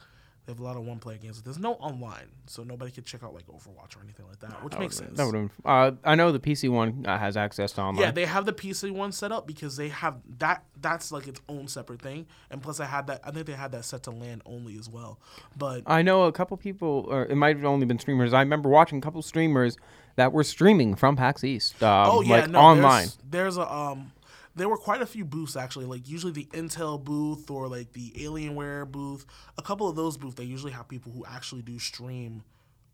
They 0.45 0.51
have 0.51 0.59
a 0.59 0.63
lot 0.63 0.75
of 0.75 0.85
one 0.85 0.99
player 0.99 1.17
games. 1.17 1.41
There's 1.41 1.57
no 1.57 1.75
online, 1.75 2.27
so 2.47 2.63
nobody 2.63 2.91
could 2.91 3.05
check 3.05 3.23
out 3.23 3.33
like 3.33 3.47
Overwatch 3.47 3.95
or 3.95 4.03
anything 4.03 4.25
like 4.27 4.39
that, 4.41 4.61
which 4.61 4.77
makes 4.77 4.97
sense. 4.97 5.17
That 5.17 5.25
would 5.25 5.49
uh, 5.63 5.91
I 6.03 6.15
know 6.15 6.33
the 6.33 6.39
PC 6.39 6.69
one 6.69 7.05
uh, 7.07 7.17
has 7.17 7.37
access 7.37 7.71
to 7.73 7.81
online. 7.81 8.03
Yeah, 8.03 8.11
they 8.11 8.25
have 8.25 8.45
the 8.45 8.51
PC 8.51 8.91
one 8.91 9.13
set 9.13 9.31
up 9.31 9.47
because 9.47 9.77
they 9.77 9.87
have 9.87 10.17
that. 10.39 10.65
That's 10.81 11.13
like 11.13 11.29
its 11.29 11.39
own 11.47 11.69
separate 11.69 12.01
thing. 12.01 12.25
And 12.51 12.61
plus, 12.61 12.81
I 12.81 12.85
had 12.85 13.07
that. 13.07 13.21
I 13.23 13.31
think 13.31 13.45
they 13.45 13.53
had 13.53 13.71
that 13.71 13.85
set 13.85 14.03
to 14.03 14.11
LAN 14.11 14.41
only 14.45 14.77
as 14.77 14.89
well. 14.89 15.17
But 15.57 15.83
I 15.85 16.01
know 16.01 16.23
a 16.23 16.33
couple 16.33 16.57
people, 16.57 17.05
or 17.07 17.25
it 17.25 17.35
might 17.35 17.55
have 17.55 17.65
only 17.65 17.85
been 17.85 17.99
streamers. 17.99 18.33
I 18.33 18.41
remember 18.41 18.67
watching 18.67 18.97
a 18.97 19.01
couple 19.01 19.21
streamers 19.21 19.77
that 20.17 20.33
were 20.33 20.43
streaming 20.43 20.95
from 20.95 21.15
PAX 21.15 21.45
East, 21.45 21.81
um, 21.81 22.09
oh 22.11 22.21
yeah, 22.21 22.41
like 22.41 22.49
no, 22.49 22.59
online. 22.59 23.07
There's, 23.29 23.55
there's 23.55 23.57
a 23.57 23.73
um, 23.73 24.11
there 24.55 24.69
were 24.69 24.77
quite 24.77 25.01
a 25.01 25.05
few 25.05 25.25
booths 25.25 25.55
actually. 25.55 25.85
Like 25.85 26.07
usually 26.07 26.31
the 26.31 26.45
Intel 26.53 27.03
booth 27.03 27.49
or 27.49 27.67
like 27.67 27.93
the 27.93 28.11
Alienware 28.11 28.89
booth. 28.91 29.25
A 29.57 29.61
couple 29.61 29.87
of 29.87 29.95
those 29.95 30.17
booths 30.17 30.35
they 30.35 30.43
usually 30.43 30.71
have 30.71 30.87
people 30.87 31.11
who 31.11 31.25
actually 31.25 31.61
do 31.61 31.79
stream 31.79 32.43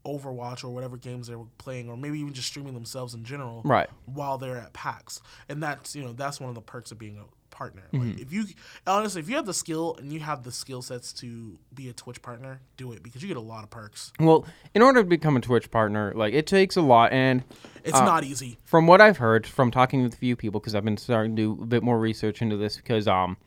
Overwatch 0.05 0.63
or 0.63 0.69
whatever 0.69 0.95
games 0.97 1.27
they 1.27 1.35
were 1.35 1.45
playing, 1.57 1.89
or 1.89 1.97
maybe 1.97 2.19
even 2.19 2.33
just 2.33 2.47
streaming 2.47 2.73
themselves 2.73 3.13
in 3.13 3.23
general. 3.25 3.61
Right. 3.65 3.89
while 4.05 4.37
they're 4.37 4.57
at 4.57 4.71
PAX, 4.73 5.21
and 5.49 5.61
that's 5.61 5.95
you 5.95 6.03
know 6.03 6.13
that's 6.13 6.39
one 6.39 6.49
of 6.49 6.55
the 6.55 6.61
perks 6.61 6.91
of 6.91 6.97
being 6.97 7.17
a 7.17 7.25
partner. 7.59 7.83
Mm-hmm. 7.91 8.11
Like 8.11 8.19
if 8.21 8.31
you 8.31 8.45
honestly, 8.87 9.19
if 9.21 9.29
you 9.29 9.35
have 9.35 9.45
the 9.45 9.53
skill 9.53 9.95
and 9.99 10.11
you 10.13 10.21
have 10.21 10.43
the 10.43 10.51
skill 10.51 10.81
sets 10.81 11.11
to 11.21 11.27
be 11.73 11.89
a 11.89 11.93
Twitch 11.93 12.21
partner, 12.21 12.61
do 12.77 12.93
it 12.93 13.03
because 13.03 13.21
you 13.21 13.27
get 13.27 13.37
a 13.37 13.41
lot 13.53 13.63
of 13.65 13.69
perks. 13.69 14.11
Well, 14.19 14.45
in 14.73 14.81
order 14.81 15.03
to 15.03 15.07
become 15.07 15.35
a 15.35 15.41
Twitch 15.41 15.69
partner, 15.69 16.13
like 16.15 16.33
it 16.33 16.47
takes 16.47 16.77
a 16.77 16.81
lot, 16.81 17.11
and 17.11 17.43
It's 17.83 17.97
Uh, 17.97 18.05
not 18.05 18.23
easy. 18.23 18.57
from 18.63 18.87
what 18.87 19.01
I've 19.01 19.17
heard 19.17 19.45
from 19.45 19.71
talking 19.71 20.03
with 20.03 20.13
a 20.13 20.17
few 20.17 20.35
people, 20.35 20.59
because 20.59 20.73
I've 20.75 20.85
been 20.85 20.97
starting 20.97 21.35
to 21.35 21.41
do 21.55 21.63
a 21.63 21.65
bit 21.65 21.83
more 21.83 21.99
research 21.99 22.41
into 22.41 22.55
this, 22.57 22.77
because 22.77 23.07
um, 23.07 23.37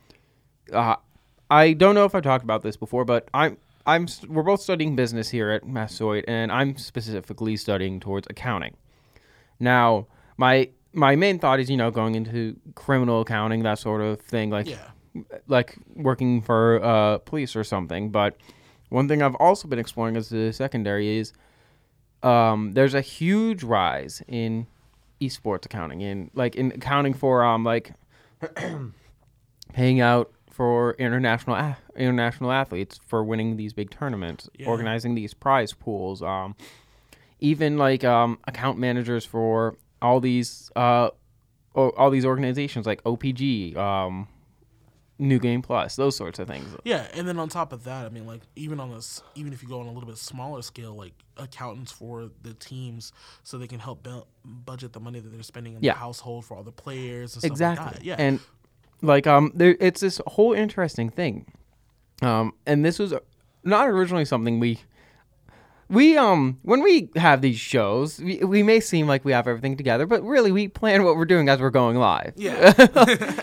uh, 0.71 0.95
I 1.49 1.73
don't 1.73 1.95
know 1.95 2.05
if 2.05 2.13
I 2.15 2.21
talked 2.21 2.43
about 2.43 2.61
this 2.61 2.77
before, 2.77 3.05
but 3.05 3.27
I'm 3.33 3.57
I'm 3.85 4.07
we're 4.29 4.43
both 4.43 4.61
studying 4.61 4.95
business 4.95 5.29
here 5.29 5.49
at 5.49 5.67
Massasoit, 5.67 6.23
and 6.27 6.51
I'm 6.51 6.77
specifically 6.77 7.57
studying 7.57 7.99
towards 7.99 8.27
accounting. 8.29 8.75
Now, 9.59 10.07
my 10.37 10.69
my 10.93 11.15
main 11.15 11.39
thought 11.39 11.59
is 11.59 11.69
you 11.69 11.77
know 11.77 11.91
going 11.91 12.15
into 12.15 12.55
criminal 12.75 13.21
accounting, 13.21 13.63
that 13.63 13.79
sort 13.79 14.01
of 14.01 14.19
thing, 14.21 14.49
like 14.49 14.67
Yeah. 14.67 14.77
like 15.47 15.75
working 15.95 16.41
for 16.41 16.83
uh, 16.83 17.17
police 17.19 17.55
or 17.55 17.63
something. 17.63 18.09
But 18.09 18.37
one 18.89 19.07
thing 19.07 19.21
I've 19.21 19.35
also 19.35 19.67
been 19.67 19.79
exploring 19.79 20.15
as 20.17 20.31
a 20.31 20.51
secondary 20.53 21.17
is 21.17 21.33
um, 22.21 22.73
there's 22.73 22.93
a 22.93 23.01
huge 23.01 23.63
rise 23.63 24.21
in 24.27 24.67
esports 25.19 25.65
accounting, 25.65 26.01
in 26.01 26.29
like 26.33 26.55
in 26.55 26.71
accounting 26.73 27.13
for 27.13 27.43
um 27.43 27.63
like 27.63 27.93
paying 29.73 29.99
out 30.01 30.31
for 30.49 30.93
international 30.99 31.55
a- 31.55 31.77
international 31.95 32.51
athletes 32.51 32.99
for 33.07 33.23
winning 33.23 33.57
these 33.57 33.73
big 33.73 33.89
tournaments, 33.89 34.49
Yeah. 34.57 34.67
organizing 34.67 35.15
these 35.15 35.33
prize 35.33 35.73
pools, 35.73 36.21
um, 36.21 36.55
even 37.39 37.77
like 37.77 38.03
um, 38.03 38.39
account 38.47 38.77
managers 38.77 39.25
for 39.25 39.75
all 40.03 40.19
these 40.19 40.71
uh, 40.75 41.09
all 41.75 42.09
these 42.11 42.25
organizations 42.25 42.85
like 42.85 43.01
OPG, 43.03 43.75
um, 43.77 44.27
New 45.17 45.39
Game 45.39 45.61
Plus, 45.61 45.95
those 45.95 46.15
sorts 46.15 46.37
of 46.39 46.47
things. 46.47 46.67
Yeah, 46.83 47.07
and 47.13 47.27
then 47.27 47.39
on 47.39 47.49
top 47.49 47.71
of 47.73 47.83
that, 47.85 48.05
I 48.05 48.09
mean, 48.09 48.27
like 48.27 48.41
even 48.55 48.79
on 48.79 48.91
this, 48.91 49.23
even 49.35 49.53
if 49.53 49.63
you 49.63 49.69
go 49.69 49.79
on 49.79 49.87
a 49.87 49.91
little 49.91 50.07
bit 50.07 50.17
smaller 50.17 50.61
scale, 50.61 50.93
like 50.95 51.13
accountants 51.37 51.91
for 51.91 52.29
the 52.43 52.53
teams, 52.53 53.11
so 53.43 53.57
they 53.57 53.67
can 53.67 53.79
help 53.79 54.03
bu- 54.03 54.23
budget 54.45 54.93
the 54.93 54.99
money 54.99 55.19
that 55.19 55.29
they're 55.29 55.41
spending 55.43 55.75
in 55.75 55.81
Yeah. 55.83 55.93
the 55.93 55.99
household 55.99 56.45
for 56.45 56.57
all 56.57 56.63
the 56.63 56.71
players 56.71 57.35
and 57.35 57.43
exactly. 57.45 57.85
like 57.85 57.95
that. 57.95 58.03
Yeah, 58.03 58.15
And 58.19 58.39
like 59.01 59.25
um, 59.25 59.51
there 59.55 59.75
it's 59.79 60.01
this 60.01 60.19
whole 60.27 60.53
interesting 60.53 61.09
thing, 61.09 61.45
um, 62.21 62.53
and 62.67 62.83
this 62.85 62.99
was 62.99 63.13
not 63.63 63.87
originally 63.87 64.25
something 64.25 64.59
we. 64.59 64.79
We 65.93 66.17
um 66.17 66.59
when 66.63 66.81
we 66.81 67.09
have 67.15 67.41
these 67.41 67.59
shows, 67.59 68.19
we, 68.19 68.39
we 68.39 68.63
may 68.63 68.79
seem 68.79 69.07
like 69.07 69.23
we 69.23 69.31
have 69.31 69.47
everything 69.47 69.77
together, 69.77 70.07
but 70.07 70.23
really 70.23 70.51
we 70.51 70.67
plan 70.67 71.03
what 71.03 71.15
we're 71.15 71.25
doing 71.25 71.49
as 71.49 71.59
we're 71.59 71.69
going 71.69 71.97
live. 71.97 72.33
yeah, 72.35 72.73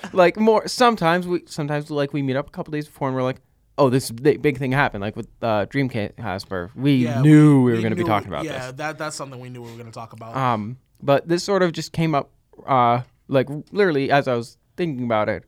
like 0.13 0.37
more 0.37 0.67
sometimes 0.67 1.29
we 1.29 1.43
sometimes 1.47 1.91
like 1.91 2.13
we 2.13 2.23
meet 2.23 2.37
up 2.37 2.49
a 2.49 2.51
couple 2.51 2.73
days 2.73 2.87
before 2.87 3.07
and 3.07 3.17
we're 3.17 3.23
like, 3.23 3.41
oh, 3.79 3.89
this 3.89 4.11
big, 4.11 4.59
thing 4.59 4.73
happened. 4.73 5.01
Like 5.01 5.15
with 5.15 5.29
uh, 5.43 5.67
DreamKazper, 5.67 6.75
we 6.75 6.97
yeah. 6.97 7.23
knew 7.23 7.63
we, 7.63 7.73
were 7.73 7.79
going 7.79 7.91
to 7.91 7.97
be 7.97 8.05
talking 8.05 8.29
about 8.29 8.45
yeah, 8.45 8.53
this. 8.53 8.63
Yeah, 8.63 8.73
that 8.73 8.99
that's 8.99 9.17
something 9.17 9.39
we 9.39 9.49
knew 9.49 9.63
we 9.63 9.71
were 9.71 9.77
going 9.77 9.87
to 9.87 9.93
talk 9.93 10.13
about. 10.13 10.37
Um, 10.37 10.77
but 11.01 11.29
this 11.29 11.45
sort 11.45 11.63
of 11.63 11.73
just 11.73 11.93
came 11.93 12.15
up, 12.15 12.31
uh, 12.67 13.03
like 13.29 13.49
literally 13.71 14.11
as 14.11 14.27
I 14.27 14.35
was 14.35 14.59
thinking 14.77 15.05
about 15.05 15.29
it. 15.29 15.45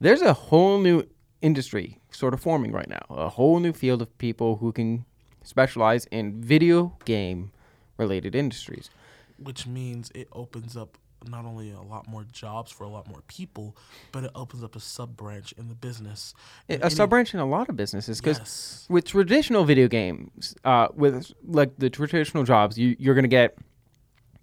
There's 0.00 0.22
a 0.22 0.32
whole 0.32 0.78
new 0.78 1.04
industry 1.40 2.00
sort 2.10 2.34
of 2.34 2.40
forming 2.40 2.72
right 2.72 2.88
now. 2.88 3.04
A 3.10 3.28
whole 3.28 3.58
new 3.58 3.72
field 3.72 4.02
of 4.02 4.16
people 4.18 4.56
who 4.56 4.72
can 4.72 5.04
specialize 5.44 6.06
in 6.06 6.40
video 6.42 6.96
game 7.04 7.52
related 7.96 8.34
industries. 8.34 8.90
which 9.38 9.66
means 9.66 10.10
it 10.14 10.28
opens 10.32 10.76
up 10.76 10.96
not 11.26 11.44
only 11.46 11.70
a 11.72 11.80
lot 11.80 12.06
more 12.06 12.24
jobs 12.32 12.70
for 12.70 12.84
a 12.84 12.88
lot 12.88 13.08
more 13.08 13.22
people, 13.28 13.74
but 14.12 14.24
it 14.24 14.30
opens 14.34 14.62
up 14.62 14.76
a 14.76 14.80
sub 14.80 15.16
branch 15.16 15.52
in 15.56 15.68
the 15.68 15.74
business. 15.74 16.34
And 16.68 16.82
A 16.82 16.90
sub 16.90 17.08
branch 17.10 17.32
in 17.34 17.40
a 17.40 17.46
lot 17.46 17.68
of 17.68 17.76
businesses 17.76 18.20
because 18.20 18.38
Yes. 18.38 18.86
with 18.90 19.06
traditional 19.06 19.64
video 19.64 19.88
games, 19.88 20.54
uh, 20.64 20.88
with 20.94 21.32
like 21.46 21.76
the 21.78 21.88
traditional 21.90 22.44
jobs, 22.44 22.76
you 22.78 22.94
you're 22.98 23.14
gonna 23.14 23.26
get 23.28 23.56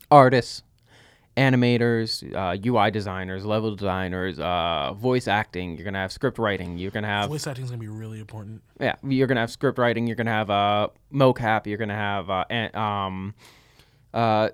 artists, 0.10 0.64
animators, 1.42 2.10
uh, 2.36 2.56
UI 2.66 2.92
designers, 2.92 3.46
level 3.46 3.76
designers, 3.76 4.40
uh, 4.40 4.94
voice 4.94 5.28
acting. 5.28 5.76
You're 5.78 5.86
gonna 5.86 5.98
have 6.00 6.12
script 6.12 6.38
writing. 6.38 6.78
You're 6.78 6.92
gonna 6.92 7.08
have 7.08 7.30
Voice 7.30 7.48
acting 7.48 7.66
is 7.66 7.72
gonna 7.72 7.80
be 7.82 7.88
really 7.88 8.20
important. 8.20 8.62
yeah. 8.80 8.96
You're 9.04 9.28
gonna 9.28 9.40
have 9.42 9.52
script 9.52 9.78
writing. 9.78 10.08
You're 10.08 10.16
gonna 10.16 10.32
have 10.32 10.50
uh, 10.50 10.88
mocap. 11.14 11.66
You're 11.66 11.78
gonna 11.78 11.96
have 11.96 12.30
uh, 12.30 12.46
an, 12.50 12.76
um, 12.76 13.34
uh, 14.14 14.50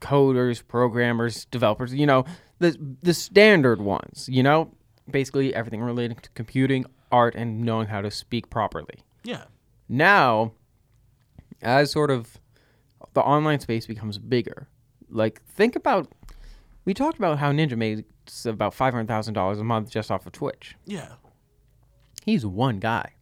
coders, 0.00 0.62
programmers, 0.66 1.44
developers. 1.46 1.92
You 1.94 2.06
know 2.06 2.24
the 2.58 2.76
the 3.02 3.14
standard 3.14 3.80
ones. 3.80 4.28
You 4.30 4.42
know 4.42 4.72
basically 5.10 5.54
everything 5.54 5.80
related 5.80 6.22
to 6.22 6.30
computing, 6.30 6.84
art, 7.10 7.34
and 7.34 7.62
knowing 7.62 7.86
how 7.88 8.00
to 8.02 8.10
speak 8.10 8.50
properly 8.50 9.02
Yeah. 9.24 9.44
now 9.88 10.52
as 11.62 11.90
sort 11.90 12.10
of 12.10 12.38
the 13.14 13.22
online 13.22 13.58
space 13.58 13.86
becomes 13.86 14.18
bigger 14.18 14.68
like 15.08 15.40
think 15.46 15.74
about 15.74 16.12
we 16.88 16.94
talked 16.94 17.18
about 17.18 17.38
how 17.38 17.52
ninja 17.52 17.76
makes 17.76 18.46
about 18.46 18.74
$500000 18.74 19.60
a 19.60 19.64
month 19.64 19.90
just 19.90 20.10
off 20.10 20.24
of 20.26 20.32
twitch 20.32 20.74
Yeah. 20.86 21.12
he's 22.24 22.46
one 22.46 22.78
guy 22.78 23.12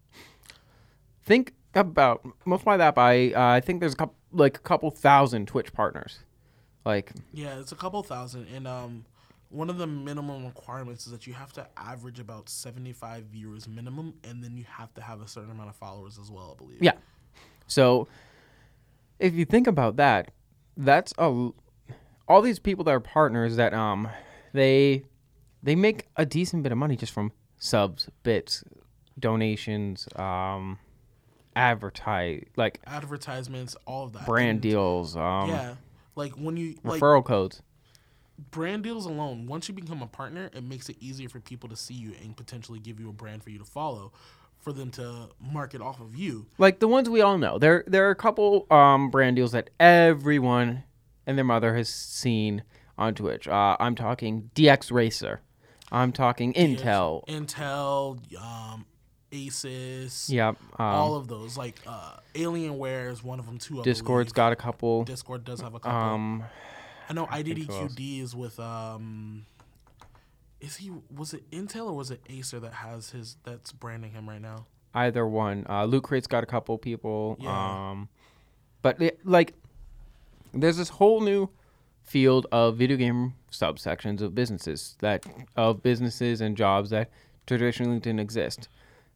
think 1.24 1.52
about 1.74 2.24
multiply 2.44 2.76
that 2.76 2.94
by 2.94 3.32
uh, 3.32 3.40
i 3.48 3.60
think 3.60 3.80
there's 3.80 3.94
a 3.94 3.96
couple 3.96 4.14
like 4.32 4.56
a 4.56 4.60
couple 4.60 4.90
thousand 4.90 5.46
twitch 5.48 5.72
partners 5.72 6.20
like 6.84 7.10
Yeah, 7.32 7.58
it's 7.58 7.72
a 7.72 7.76
couple 7.76 8.00
thousand, 8.04 8.46
and 8.54 8.68
um, 8.68 9.04
one 9.48 9.68
of 9.70 9.76
the 9.76 9.88
minimum 9.88 10.46
requirements 10.46 11.04
is 11.06 11.10
that 11.12 11.26
you 11.26 11.32
have 11.34 11.52
to 11.54 11.66
average 11.76 12.20
about 12.20 12.48
seventy-five 12.48 13.24
viewers 13.24 13.66
minimum, 13.66 14.14
and 14.22 14.42
then 14.44 14.56
you 14.56 14.62
have 14.68 14.94
to 14.94 15.00
have 15.00 15.20
a 15.20 15.26
certain 15.26 15.50
amount 15.50 15.68
of 15.70 15.74
followers 15.74 16.16
as 16.16 16.30
well. 16.30 16.54
I 16.54 16.62
believe. 16.62 16.80
Yeah. 16.80 16.92
So 17.66 18.06
if 19.18 19.34
you 19.34 19.44
think 19.44 19.66
about 19.66 19.96
that, 19.96 20.30
that's 20.76 21.12
a 21.18 21.48
all 22.28 22.42
these 22.42 22.58
people 22.58 22.84
that 22.84 22.90
are 22.92 23.00
partners 23.00 23.56
that 23.56 23.72
um 23.74 24.08
they 24.52 25.04
they 25.62 25.74
make 25.74 26.06
a 26.16 26.24
decent 26.26 26.62
bit 26.62 26.72
of 26.72 26.78
money 26.78 26.96
just 26.96 27.12
from 27.12 27.32
subs, 27.58 28.08
bits, 28.22 28.62
donations, 29.18 30.06
um, 30.16 30.78
advertise 31.54 32.44
like 32.56 32.80
Advertisements, 32.86 33.76
all 33.86 34.04
of 34.04 34.12
that. 34.12 34.26
brand 34.26 34.50
And, 34.50 34.60
deals, 34.60 35.16
um, 35.16 35.48
Yeah, 35.50 35.74
like 36.14 36.32
when 36.32 36.56
you 36.56 36.76
like 36.84 37.00
referral 37.00 37.24
codes. 37.24 37.62
brand 38.50 38.82
deals 38.84 39.06
alone, 39.06 39.46
once 39.46 39.68
you 39.68 39.74
become 39.74 40.02
a 40.02 40.06
partner, 40.06 40.50
it 40.52 40.62
makes 40.62 40.88
it 40.88 40.96
easier 41.00 41.28
for 41.28 41.40
people 41.40 41.68
to 41.70 41.76
see 41.76 41.94
you 41.94 42.12
and 42.22 42.36
potentially 42.36 42.78
give 42.78 43.00
you 43.00 43.08
a 43.08 43.12
brand 43.12 43.42
for 43.42 43.50
you 43.50 43.58
to 43.58 43.64
follow, 43.64 44.12
for 44.58 44.72
them 44.72 44.90
to 44.92 45.28
market 45.40 45.80
off 45.80 46.00
of 46.00 46.14
you. 46.14 46.46
like 46.58 46.78
the 46.78 46.88
ones 46.88 47.08
we 47.08 47.20
all 47.22 47.38
know. 47.38 47.58
There 47.58 47.84
there 47.86 48.06
are 48.06 48.10
a 48.10 48.16
couple 48.16 48.66
um 48.70 49.10
brand 49.10 49.36
deals 49.36 49.52
that 49.52 49.70
everyone 49.80 50.84
and 51.26 51.36
their 51.36 51.44
mother 51.44 51.74
has 51.76 51.88
seen 51.88 52.62
on 52.96 53.14
Twitch. 53.14 53.46
Uh, 53.48 53.76
I'm 53.78 53.94
talking 53.94 54.50
DX 54.54 54.92
Racer. 54.92 55.40
I'm 55.92 56.12
talking 56.12 56.52
Intel. 56.54 57.24
Intel, 57.26 58.18
um, 58.40 58.86
Asus, 59.30 60.28
Yep. 60.28 60.56
Um, 60.78 60.86
all 60.86 61.14
of 61.14 61.28
those. 61.28 61.56
Like 61.56 61.76
uh, 61.86 62.16
Alienware 62.34 63.10
is 63.10 63.22
one 63.22 63.38
of 63.38 63.46
them 63.46 63.58
too. 63.58 63.80
I 63.80 63.84
Discord's 63.84 64.32
believe. 64.32 64.34
got 64.34 64.52
a 64.52 64.56
couple. 64.56 65.04
Discord 65.04 65.44
does 65.44 65.60
have 65.60 65.74
a 65.74 65.80
couple. 65.80 65.98
Um, 65.98 66.44
I 67.08 67.12
know. 67.12 67.26
IDDQD 67.26 68.22
is 68.22 68.34
with 68.34 68.58
um. 68.58 69.46
Is 70.60 70.76
he 70.76 70.90
was 71.14 71.34
it 71.34 71.48
Intel 71.50 71.86
or 71.88 71.92
was 71.92 72.10
it 72.10 72.20
Acer 72.30 72.58
that 72.60 72.72
has 72.72 73.10
his 73.10 73.36
that's 73.44 73.72
branding 73.72 74.12
him 74.12 74.28
right 74.28 74.40
now? 74.40 74.66
either 74.94 75.26
one. 75.26 75.66
Uh, 75.68 75.84
Loot 75.84 76.04
Crate's 76.04 76.26
got 76.26 76.42
a 76.42 76.46
couple 76.46 76.78
people. 76.78 77.36
Yeah. 77.38 77.90
Um, 77.90 78.08
but 78.82 79.00
it, 79.02 79.20
like, 79.24 79.52
there's 80.56 80.76
this 80.76 80.88
whole 80.90 81.20
new 81.20 81.50
field 82.02 82.46
of 82.52 82.76
video 82.76 82.96
game 82.96 83.34
subsections 83.50 84.20
of 84.20 84.34
businesses 84.34 84.96
that 85.00 85.24
of 85.56 85.82
businesses 85.82 86.40
and 86.40 86.56
jobs 86.56 86.90
that 86.90 87.10
traditionally 87.46 87.98
didn't 87.98 88.20
exist. 88.20 88.68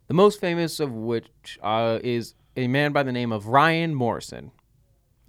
The 0.08 0.14
most 0.14 0.40
famous 0.40 0.80
of 0.80 0.92
which 0.92 1.58
uh, 1.62 1.98
is 2.02 2.34
a 2.56 2.66
man 2.66 2.92
by 2.92 3.02
the 3.04 3.12
name 3.12 3.30
of 3.30 3.46
Ryan 3.46 3.94
Morrison. 3.94 4.50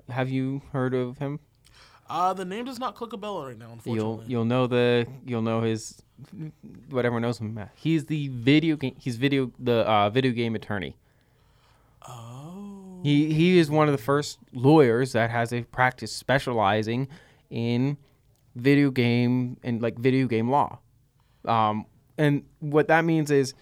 Have 0.09 0.29
you 0.29 0.63
heard 0.71 0.93
of 0.93 1.19
him? 1.19 1.39
Uh 2.09 2.33
the 2.33 2.43
name 2.43 2.65
does 2.65 2.77
not 2.79 2.95
click 2.95 3.13
a 3.13 3.17
bell 3.17 3.45
right 3.45 3.57
now. 3.57 3.71
Unfortunately, 3.71 3.93
You'll 3.95 4.23
you'll 4.27 4.45
know 4.45 4.67
the 4.67 5.07
you'll 5.25 5.41
know 5.43 5.61
his 5.61 6.01
what 6.89 7.05
everyone 7.05 7.21
knows 7.21 7.37
him. 7.39 7.57
He's 7.75 8.05
the 8.05 8.27
video 8.27 8.75
game. 8.75 8.95
He's 8.99 9.15
video 9.15 9.51
the 9.57 9.87
uh, 9.87 10.09
video 10.09 10.31
game 10.33 10.53
attorney. 10.55 10.97
oh, 12.07 12.40
He 13.03 13.33
he 13.33 13.57
is 13.57 13.69
one 13.69 13.87
of 13.87 13.91
the 13.91 14.03
first 14.03 14.39
lawyers 14.53 15.13
that 15.13 15.29
has 15.29 15.53
a 15.53 15.63
practice 15.63 16.11
specializing 16.11 17.07
in 17.49 17.97
video 18.55 18.91
game 18.91 19.57
and 19.63 19.81
like 19.81 19.97
video 19.97 20.27
game 20.27 20.49
law. 20.49 20.79
Um, 21.45 21.85
and 22.17 22.43
what 22.59 22.87
that 22.89 23.05
means 23.05 23.31
is, 23.31 23.53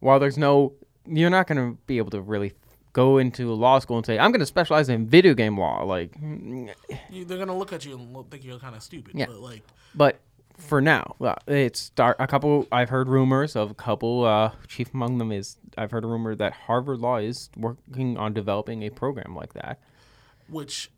while 0.00 0.18
there's 0.18 0.38
no, 0.38 0.72
you're 1.06 1.30
not 1.30 1.46
going 1.46 1.58
to 1.58 1.78
be 1.86 1.98
able 1.98 2.10
to 2.10 2.20
really 2.20 2.52
go 2.92 3.18
into 3.18 3.52
law 3.52 3.78
school 3.78 3.96
and 3.96 4.06
say 4.06 4.18
I'm 4.18 4.30
going 4.30 4.40
to 4.40 4.46
specialize 4.46 4.88
in 4.88 5.06
video 5.06 5.34
game 5.34 5.58
law. 5.58 5.82
Like, 5.82 6.14
you, 6.20 7.24
they're 7.24 7.38
gonna 7.38 7.56
look 7.56 7.72
at 7.72 7.84
you 7.84 7.94
and 7.94 8.12
look, 8.12 8.30
think 8.30 8.44
you're 8.44 8.58
kind 8.58 8.76
of 8.76 8.82
stupid. 8.82 9.14
Yeah. 9.16 9.26
But 9.26 9.40
like, 9.40 9.62
but 9.94 10.20
for 10.68 10.80
now, 10.80 11.16
well, 11.18 11.36
it's 11.46 11.80
start 11.80 12.16
a 12.18 12.26
couple. 12.26 12.66
I've 12.72 12.88
heard 12.88 13.08
rumors 13.08 13.56
of 13.56 13.70
a 13.70 13.74
couple. 13.74 14.24
Uh, 14.24 14.52
chief 14.68 14.92
among 14.94 15.18
them 15.18 15.32
is 15.32 15.56
I've 15.76 15.90
heard 15.90 16.04
a 16.04 16.06
rumor 16.06 16.34
that 16.36 16.52
Harvard 16.52 16.98
Law 17.00 17.16
is 17.18 17.50
working 17.56 18.16
on 18.16 18.32
developing 18.32 18.82
a 18.82 18.90
program 18.90 19.34
like 19.34 19.52
that. 19.54 19.78
which 20.48 20.90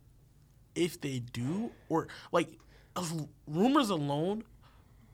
if 0.75 1.01
they 1.01 1.21
do 1.21 1.71
or 1.89 2.09
like 2.33 2.49
of- 2.97 3.29
rumors 3.47 3.91
alone 3.91 4.43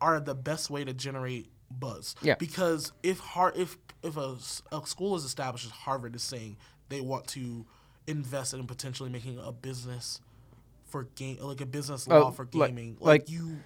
are 0.01 0.18
the 0.20 0.34
best 0.34 0.70
way 0.70 0.84
to 0.84 0.94
generate 0.94 1.51
buzz 1.70 2.14
Yeah. 2.22 2.36
because 2.38 2.92
if 3.03 3.18
har- 3.18 3.53
if 3.55 3.76
if 4.03 4.16
a, 4.16 4.36
a 4.72 4.86
school 4.86 5.14
is 5.16 5.24
established 5.24 5.66
as 5.66 5.72
harvard 5.72 6.16
is 6.16 6.22
saying 6.22 6.57
they 6.88 7.03
want 7.03 7.26
to 7.28 7.66
invest 8.07 8.55
in 8.55 8.66
potentially 8.66 9.11
making 9.11 9.38
a 9.38 9.53
business 9.53 10.22
for 10.86 11.05
game 11.16 11.36
like 11.42 11.61
a 11.61 11.66
business 11.66 12.09
Oh, 12.11 12.18
law 12.20 12.30
for 12.30 12.46
gaming 12.46 12.96
like- 13.01 13.22
like, 13.22 13.30
you 13.30 13.59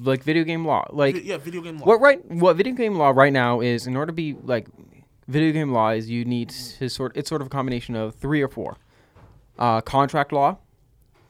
like 0.00 0.22
video 0.22 0.42
game 0.44 0.64
law 0.66 0.86
like 0.90 1.22
yeah 1.24 1.36
video 1.36 1.60
game 1.60 1.78
law 1.78 1.86
what 1.86 2.00
right 2.00 2.24
what 2.30 2.56
video 2.56 2.72
game 2.74 2.96
law 2.96 3.10
right 3.10 3.32
now 3.32 3.60
is 3.60 3.86
in 3.86 3.96
order 3.96 4.06
to 4.10 4.12
be 4.14 4.34
like 4.44 4.66
video 5.28 5.52
game 5.52 5.72
law 5.72 5.90
is 5.90 6.08
you 6.08 6.24
need 6.24 6.48
to 6.48 6.88
sort 6.88 7.16
it's 7.16 7.28
sort 7.28 7.40
of 7.40 7.46
a 7.46 7.50
combination 7.50 7.94
of 7.94 8.14
three 8.14 8.40
or 8.40 8.48
four 8.48 8.76
uh 9.58 9.80
contract 9.82 10.32
law 10.32 10.56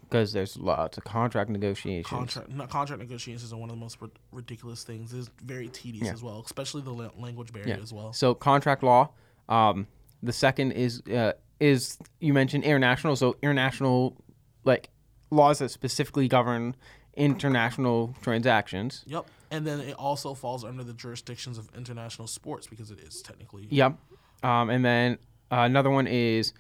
because 0.05 0.33
there's 0.33 0.57
lots 0.59 0.97
of 0.97 1.05
contract 1.05 1.51
negotiations 1.51 2.07
contract 2.09 2.49
no, 2.51 2.67
contract 2.67 3.03
negotiations 3.03 3.53
are 3.53 3.57
one 3.57 3.69
of 3.69 3.75
the 3.77 3.81
most 3.81 4.01
ri- 4.01 4.09
ridiculous 4.31 4.85
things 4.85 5.13
it's 5.13 5.29
very 5.45 5.69
tedious 5.69 6.07
Yeah. 6.07 6.13
as 6.13 6.23
well 6.23 6.43
especially 6.45 6.83
the 6.83 6.93
la- 6.93 7.11
language 7.19 7.53
barrier 7.53 7.79
as 7.83 7.93
well 7.93 8.13
So 8.13 8.35
contract 8.35 8.83
law. 8.83 9.11
Um, 9.49 9.87
the 10.23 10.33
second 10.33 10.73
is 10.73 11.03
uh, 11.09 11.33
is 11.59 11.99
you 12.21 12.33
mentioned 12.33 12.63
international. 12.65 13.17
So 13.17 13.37
international 13.43 14.17
like 14.65 14.89
laws 15.31 15.59
that 15.59 15.71
specifically 15.71 16.29
govern 16.29 16.77
international 17.15 18.15
transactions. 18.23 19.05
Yep. 19.07 19.27
And 19.51 19.67
then 19.67 19.81
it 19.81 19.95
also 19.95 20.35
falls 20.35 20.65
under 20.65 20.83
the 20.83 20.95
jurisdictions 20.95 21.59
of 21.59 21.69
international 21.77 22.27
sports 22.27 22.67
because 22.67 22.91
it 22.91 23.01
is 23.01 23.21
technically. 23.23 23.67
Yep. 23.71 23.99
Um, 24.43 24.71
and 24.71 24.85
then 24.85 25.19
uh, 25.51 25.61
another 25.61 25.91
one 25.91 26.07
is 26.07 26.53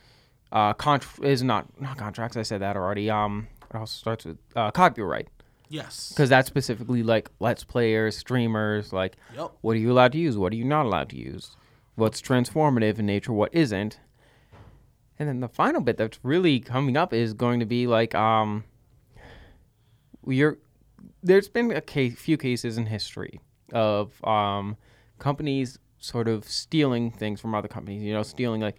uh, 0.53 0.75
contr 0.75 1.25
is 1.25 1.43
not 1.43 1.67
not 1.81 1.97
contracts. 1.97 2.37
I 2.37 2.43
said 2.43 2.61
that 2.61 2.77
already. 2.77 3.09
Um, 3.11 3.49
it 3.71 3.77
also 3.77 3.97
starts 3.99 4.25
with 4.27 4.37
uh, 4.55 4.71
copyright 4.71 5.29
Yes. 5.71 6.11
because 6.11 6.29
that's 6.29 6.47
specifically 6.47 7.03
like 7.03 7.31
let's 7.41 7.65
players, 7.65 8.17
streamers. 8.19 8.93
Like, 8.93 9.17
Yep. 9.35 9.53
what 9.63 9.73
are 9.77 9.79
you 9.81 9.91
allowed 9.91 10.13
to 10.13 10.19
use? 10.19 10.37
What 10.37 10.53
are 10.53 10.57
you 10.57 10.65
not 10.67 10.85
allowed 10.85 11.09
to 11.11 11.17
use? 11.17 11.57
What's 11.95 12.21
transformative 12.21 12.99
in 12.99 13.07
nature? 13.07 13.33
What 13.33 13.55
isn't? 13.55 13.99
And 15.19 15.29
then 15.29 15.41
the 15.41 15.49
final 15.49 15.81
bit 15.81 15.97
that's 15.97 16.19
really 16.23 16.61
coming 16.61 16.97
up 16.97 17.13
is 17.15 17.33
going 17.33 17.61
to 17.61 17.67
be 17.67 17.87
like 17.87 18.15
um, 18.15 18.65
you're 20.27 20.59
there's 21.23 21.49
been 21.49 21.71
a 21.73 21.81
case, 21.81 22.19
few 22.19 22.37
cases 22.37 22.79
in 22.79 22.87
history 22.87 23.41
of 23.73 24.23
um, 24.25 24.77
companies 25.19 25.79
sort 25.99 26.29
of 26.29 26.45
stealing 26.45 27.11
things 27.11 27.41
from 27.41 27.55
other 27.55 27.69
companies. 27.69 28.03
You 28.03 28.13
know, 28.13 28.23
stealing 28.23 28.61
like 28.61 28.77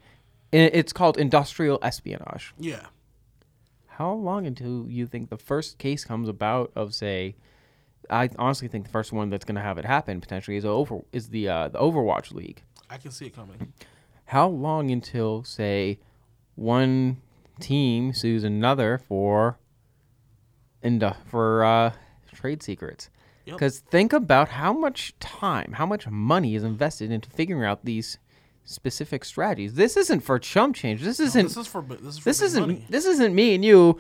it's 0.52 0.94
called 0.94 1.18
industrial 1.18 1.80
espionage. 1.82 2.54
Yeah. 2.60 2.86
How 3.88 4.14
long 4.14 4.46
until 4.46 4.90
you 4.90 5.06
think 5.08 5.30
the 5.30 5.38
first 5.38 5.78
case 5.78 6.04
comes 6.04 6.28
about 6.28 6.72
of 6.76 6.94
say? 6.94 7.36
I 8.10 8.30
honestly 8.38 8.68
think 8.68 8.86
the 8.86 8.92
first 8.92 9.14
one 9.14 9.30
that's 9.30 9.46
going 9.46 9.56
to 9.56 9.62
have 9.62 9.78
it 9.78 9.86
happen 9.86 10.20
potentially 10.20 10.58
is 10.58 10.66
over 10.66 11.00
is 11.12 11.30
the 11.30 11.48
uh, 11.48 11.68
the 11.70 11.80
Overwatch 11.80 12.34
League. 12.34 12.62
I 12.90 12.98
can 12.98 13.12
see 13.12 13.28
it 13.28 13.36
coming. 13.36 13.74
How 14.26 14.48
long 14.48 14.92
until 14.92 15.44
say 15.44 16.00
one 16.56 17.22
team 17.60 18.14
sues 18.14 18.44
another 18.44 18.98
for 18.98 19.58
and 20.84 21.16
for 21.26 21.64
uh, 21.64 21.94
trade 22.34 22.62
secrets? 22.62 23.10
Yep. 23.46 23.56
Because 23.56 23.80
think 23.80 24.14
about 24.14 24.50
how 24.50 24.72
much 24.72 25.18
time, 25.20 25.74
how 25.74 25.86
much 25.86 26.08
money 26.08 26.56
is 26.56 26.64
invested 26.64 27.12
into 27.12 27.30
figuring 27.30 27.66
out 27.66 27.84
these 27.84 28.18
specific 28.66 29.26
strategies. 29.26 29.74
This 29.74 29.98
isn't 29.98 30.22
for 30.22 30.40
chump 30.40 30.76
change. 30.76 31.02
This 31.02 31.20
isn't 31.20 31.48
this 31.48 31.58
is 31.58 31.68
for. 31.68 31.82
This, 31.82 32.02
is 32.02 32.20
for 32.20 32.24
this 32.24 32.42
isn't. 32.42 32.62
money. 32.62 32.86
this 32.90 33.06
isn't 33.06 33.36
me 33.36 33.56
and 33.56 33.66
you 33.66 34.00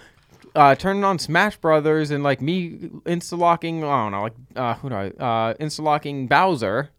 uh, 0.55 0.75
turning 0.75 1.03
on 1.03 1.19
Smash 1.19 1.57
Brothers 1.57 2.11
and 2.11 2.23
like 2.23 2.41
me 2.41 2.71
insta 3.05 3.38
locking. 3.38 3.84
I 3.84 4.03
don't 4.03 4.11
know, 4.11 4.21
like 4.21 4.34
uh, 4.55 4.73
who 4.75 4.89
do 4.89 4.95
I 4.95 5.07
uh, 5.07 5.53
insta 5.55 5.81
locking 5.81 6.27
Bowser 6.27 6.89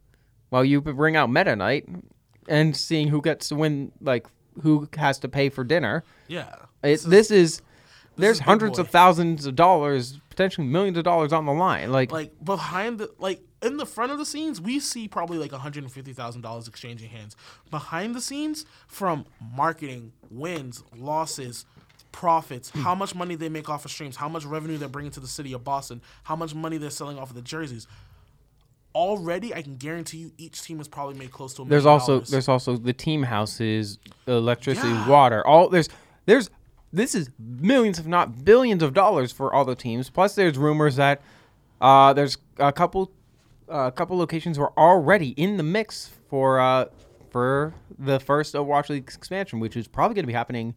while 0.51 0.65
you 0.65 0.81
bring 0.81 1.17
out 1.17 1.31
Meta 1.31 1.57
Knight 1.57 1.89
and 2.49 2.77
seeing 2.77 3.09
who 3.09 3.21
gets 3.21 3.49
to 3.49 3.55
win, 3.55 3.93
like 4.01 4.27
who 4.63 4.89
has 4.97 5.19
to 5.21 5.29
pay 5.29 5.49
for 5.49 5.65
dinner. 5.65 6.05
Yeah. 6.29 6.55
It, 6.83 7.01
this, 7.03 7.05
is, 7.05 7.07
there's 7.07 7.31
is 7.31 7.63
big 8.17 8.39
hundreds 8.41 8.77
boy. 8.79 8.83
of 8.83 8.89
thousands 8.91 9.47
of 9.47 9.55
dollars, 9.57 10.19
potentially 10.31 10.67
millions 10.67 10.97
of 10.99 11.05
dollars 11.05 11.33
on 11.33 11.47
the 11.47 11.53
line. 11.53 11.91
Like, 11.93 12.11
like 12.13 12.33
behind 12.45 12.99
the 12.99 13.11
like 13.19 13.41
in 13.63 13.77
the 13.79 13.87
front 13.87 14.13
of 14.13 14.19
the 14.19 14.27
scenes 14.27 14.61
we 14.61 14.79
see 14.81 15.09
probably 15.09 15.39
like 15.39 15.51
$150,000 15.53 16.69
exchanging 16.69 17.09
hands. 17.11 17.37
Behind 17.71 18.15
the 18.15 18.21
scenes 18.21 18.67
from 18.87 19.25
marketing, 19.55 20.13
wins, 20.31 20.83
losses, 20.97 21.65
profits, 22.13 22.71
Hmm. 22.71 22.81
how 22.83 22.95
much 22.95 23.15
money 23.15 23.35
they 23.35 23.49
make 23.49 23.69
off 23.69 23.85
of 23.85 23.91
streams, 23.91 24.17
how 24.17 24.29
much 24.29 24.45
revenue 24.45 24.77
they're 24.79 24.89
bringing 24.89 25.13
to 25.13 25.21
the 25.21 25.27
city 25.27 25.53
of 25.53 25.65
Boston, 25.65 26.01
how 26.25 26.37
much 26.37 26.55
money 26.55 26.77
they're 26.77 26.91
selling 26.91 27.19
off 27.19 27.31
of 27.31 27.37
the 27.37 27.43
jerseys. 27.43 27.87
Already, 28.95 29.53
I 29.53 29.63
can 29.63 29.75
guarantee 29.75 30.19
you, 30.19 30.33
each 30.39 30.63
team 30.63 30.79
has 30.79 30.87
probably 30.87 31.17
made 31.19 31.33
close 31.33 31.53
to 31.55 31.63
a 31.63 31.65
there's 31.65 31.83
million 31.83 32.01
also 32.01 32.13
dollars. 32.15 32.31
there's 32.31 32.49
also 32.49 32.77
the 32.77 32.93
team 32.93 33.25
houses, 33.25 33.99
electricity, 34.29 34.87
Yeah. 34.89 35.09
water. 35.09 35.45
All 35.45 35.69
there's 35.69 35.89
there's 36.27 36.49
this 36.95 37.15
is 37.15 37.31
millions, 37.39 37.99
if 37.99 38.07
not 38.07 38.45
billions, 38.45 38.83
of 38.83 38.95
dollars 38.95 39.33
for 39.33 39.53
all 39.53 39.65
the 39.65 39.75
teams. 39.75 40.11
Plus, 40.11 40.35
there's 40.35 40.57
rumors 40.57 40.97
that 40.97 41.21
uh, 41.81 42.13
there's 42.13 42.39
a 42.59 42.73
couple 42.73 43.11
a 43.69 43.91
couple 43.91 44.17
locations 44.17 44.59
were 44.59 44.73
already 44.79 45.31
in 45.31 45.57
the 45.57 45.63
mix 45.63 46.11
for 46.29 46.61
uh, 46.61 46.87
for 47.31 47.75
the 47.99 48.21
first 48.21 48.55
Overwatch 48.55 48.89
League 48.89 49.03
expansion, 49.03 49.61
which 49.61 49.77
is 49.77 49.89
probably 49.89 50.15
going 50.15 50.25
to 50.25 50.29
be 50.29 50.33
happening 50.33 50.75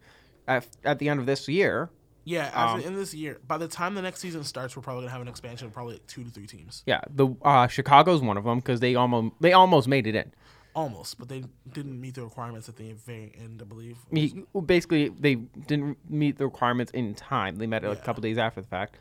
at, 0.47 0.65
at 0.84 0.99
the 0.99 1.09
end 1.09 1.20
of 1.20 1.26
this 1.26 1.47
year. 1.47 1.89
Yeah, 2.24 2.51
after, 2.53 2.82
Um, 2.82 2.93
in 2.93 2.95
this 2.95 3.13
year, 3.13 3.39
by 3.47 3.57
the 3.57 3.70
time 3.70 3.95
the 3.95 4.01
next 4.01 4.20
season 4.20 4.43
starts, 4.43 4.76
we're 4.76 4.82
probably 4.82 5.03
gonna 5.03 5.13
have 5.13 5.22
an 5.22 5.30
expansion 5.30 5.68
of 5.68 5.74
probably 5.74 5.93
like 5.93 6.07
two 6.07 6.26
to 6.26 6.30
three 6.30 6.45
teams. 6.45 6.84
Yeah, 6.86 6.99
the 7.09 7.30
uh, 7.41 7.68
Chicago's 7.68 8.22
one 8.22 8.36
of 8.36 8.43
them 8.43 8.57
because 8.57 8.82
they 8.82 8.95
almost 8.95 9.36
they 9.39 9.53
almost 9.53 9.88
made 9.88 10.07
it 10.07 10.15
in. 10.15 10.34
Almost, 10.78 11.18
but 11.18 11.28
they 11.28 11.44
didn't 11.74 12.00
meet 12.00 12.14
the 12.14 12.24
requirements 12.24 12.70
at 12.70 12.76
the 12.78 12.94
very 12.94 13.34
end. 13.38 13.62
I 13.62 13.66
believe. 13.66 13.98
He, 14.12 14.44
well, 14.54 14.62
basically, 14.62 15.10
they 15.10 15.36
didn't 15.36 15.98
meet 16.10 16.38
the 16.38 16.46
requirements 16.46 16.92
in 16.92 17.16
time. 17.16 17.58
They 17.58 17.66
met 17.66 17.84
like 17.84 17.98
a 17.98 18.02
couple 18.02 18.22
days 18.22 18.38
after 18.38 18.62
the 18.62 18.68
fact. 18.68 18.96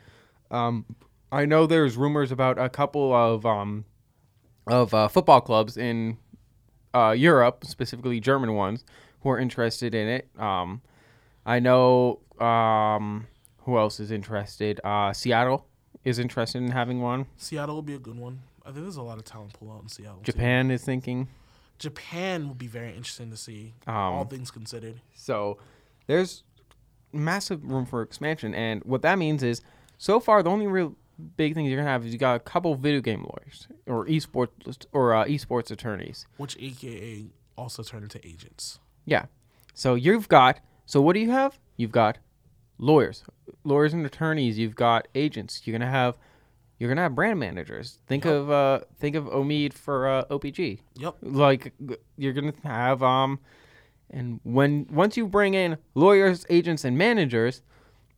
Um, 0.49 0.85
I 1.31 1.45
know 1.45 1.67
there's 1.67 1.95
rumors 1.95 2.31
about 2.31 2.57
a 2.57 2.67
couple 2.67 3.13
of 3.13 3.45
um, 3.45 3.85
of 4.65 4.93
uh, 4.93 5.07
football 5.07 5.39
clubs 5.39 5.77
in 5.77 6.17
uh, 6.95 7.11
Europe, 7.11 7.63
specifically 7.65 8.19
German 8.19 8.55
ones, 8.55 8.83
who 9.21 9.29
are 9.29 9.39
interested 9.39 9.93
in 9.93 10.07
it. 10.07 10.27
Um, 10.39 10.81
I 11.45 11.59
know 11.59 12.19
um, 12.39 13.27
who 13.59 13.77
else 13.77 13.99
is 13.99 14.11
interested. 14.11 14.81
Uh, 14.83 15.13
Seattle 15.13 15.67
is 16.03 16.17
interested 16.17 16.61
in 16.63 16.71
having 16.71 17.01
one. 17.01 17.27
Seattle 17.37 17.75
will 17.75 17.81
be 17.83 17.93
a 17.93 17.99
good 17.99 18.17
one. 18.17 18.41
I 18.63 18.71
think 18.71 18.81
there's 18.83 18.97
a 18.97 19.01
lot 19.03 19.17
of 19.17 19.25
talent 19.25 19.53
pull 19.53 19.71
out 19.71 19.83
in 19.83 19.89
Seattle. 19.89 20.17
too. 20.17 20.31
Japan 20.31 20.71
is 20.71 20.83
thinking. 20.83 21.27
Japan 21.79 22.47
would 22.47 22.57
be 22.57 22.67
very 22.67 22.89
interesting 22.89 23.29
to 23.31 23.37
see. 23.37 23.73
Um, 23.85 23.95
all 23.95 24.25
things 24.25 24.51
considered. 24.51 25.01
So 25.15 25.57
there's 26.07 26.43
massive 27.11 27.63
room 27.63 27.85
for 27.85 28.01
expansion, 28.01 28.53
and 28.53 28.83
what 28.83 29.01
that 29.03 29.17
means 29.17 29.43
is, 29.43 29.61
so 29.97 30.19
far 30.19 30.43
the 30.43 30.49
only 30.49 30.67
real 30.67 30.95
big 31.35 31.55
thing 31.55 31.65
you're 31.65 31.77
gonna 31.77 31.89
have 31.89 32.05
is 32.05 32.13
you 32.13 32.19
got 32.19 32.35
a 32.35 32.39
couple 32.39 32.75
video 32.75 33.01
game 33.01 33.21
lawyers 33.23 33.67
or 33.85 34.05
esports 34.05 34.85
or 34.91 35.13
uh, 35.13 35.25
esports 35.25 35.71
attorneys. 35.71 36.27
Which 36.37 36.55
AKA 36.57 37.27
also 37.57 37.83
turn 37.83 38.03
into 38.03 38.25
agents. 38.25 38.79
Yeah. 39.05 39.25
So 39.73 39.95
you've 39.95 40.27
got. 40.27 40.59
So 40.85 41.01
what 41.01 41.13
do 41.13 41.19
you 41.19 41.31
have? 41.31 41.59
You've 41.75 41.91
got 41.91 42.17
lawyers, 42.77 43.23
lawyers 43.63 43.93
and 43.93 44.05
attorneys. 44.05 44.57
You've 44.57 44.75
got 44.75 45.07
agents. 45.15 45.61
You're 45.65 45.77
gonna 45.77 45.91
have. 45.91 46.17
You're 46.79 46.89
gonna 46.89 47.01
have 47.01 47.15
brand 47.15 47.39
managers. 47.39 47.99
Think 48.07 48.25
Yep. 48.25 48.33
of 48.33 48.49
uh, 48.51 48.79
think 48.99 49.15
of 49.15 49.25
Omid 49.25 49.73
for 49.73 50.07
uh, 50.07 50.25
OPG. 50.25 50.79
Yep. 50.95 51.15
like 51.21 51.73
you're 52.17 52.33
gonna 52.33 52.53
have 52.63 53.01
um 53.03 53.39
and 54.09 54.39
when 54.43 54.87
once 54.89 55.17
you 55.17 55.27
bring 55.27 55.53
in 55.53 55.77
lawyers 55.95 56.45
agents 56.49 56.85
and 56.85 56.97
managers 56.97 57.61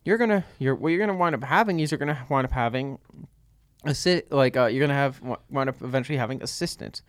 you're 0.04 0.18
gonna 0.18 0.44
you're 0.58 0.74
what 0.74 0.88
you're 0.90 1.04
gonna 1.04 1.18
wind 1.18 1.34
up 1.34 1.42
having 1.44 1.80
is 1.80 1.90
you're 1.90 1.98
gonna 1.98 2.24
wind 2.28 2.44
up 2.44 2.52
having 2.52 2.98
assi- 3.84 4.22
like 4.30 4.56
uh, 4.56 4.66
you're 4.66 4.80
gonna 4.80 4.94
have 4.98 5.20
wind 5.48 5.68
up 5.68 5.80
eventually 5.82 6.18
having 6.18 6.42
assistants 6.42 7.02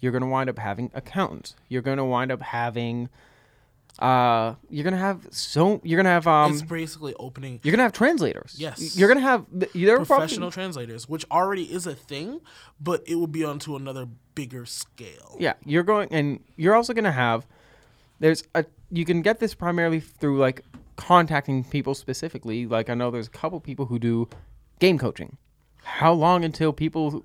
you're 0.00 0.12
gonna 0.12 0.28
wind 0.28 0.48
up 0.48 0.58
having 0.58 0.90
accountants 0.94 1.56
you're 1.68 1.82
gonna 1.82 2.04
wind 2.04 2.30
up 2.30 2.40
having 2.42 3.08
uh 3.98 4.54
you're 4.70 4.84
gonna 4.84 4.96
have 4.96 5.26
so 5.30 5.80
you're 5.82 5.96
gonna 5.96 6.08
have 6.08 6.26
um 6.26 6.52
it's 6.52 6.62
basically 6.62 7.14
opening 7.18 7.58
you're 7.64 7.72
gonna 7.72 7.82
have 7.82 7.92
translators 7.92 8.54
Yes. 8.56 8.96
you're 8.96 9.08
gonna 9.08 9.20
have 9.20 9.44
there 9.50 9.66
are 9.66 9.96
probably- 9.96 10.04
professional 10.06 10.50
translators, 10.52 11.08
which 11.08 11.24
already 11.30 11.64
is 11.64 11.86
a 11.86 11.94
thing, 11.94 12.40
but 12.80 13.02
it 13.08 13.16
will 13.16 13.26
be 13.26 13.44
onto 13.44 13.74
another 13.74 14.06
bigger 14.36 14.64
scale. 14.66 15.36
Yeah, 15.40 15.54
you're 15.64 15.82
going, 15.82 16.08
and 16.12 16.40
you're 16.56 16.74
also 16.76 16.92
going 16.92 17.04
to 17.04 17.10
have. 17.12 17.44
There's 18.20 18.44
a. 18.54 18.64
You 18.90 19.04
can 19.04 19.20
get 19.22 19.40
this 19.40 19.54
primarily 19.54 19.98
through 20.00 20.38
like 20.38 20.62
contacting 20.96 21.64
people 21.64 21.94
specifically. 21.94 22.66
Like 22.66 22.88
I 22.88 22.94
know 22.94 23.10
there's 23.10 23.26
a 23.26 23.30
couple 23.30 23.58
people 23.60 23.86
who 23.86 23.98
do 23.98 24.28
game 24.78 24.96
coaching. 24.98 25.36
How 25.82 26.12
long 26.12 26.44
until 26.44 26.72
people 26.72 27.24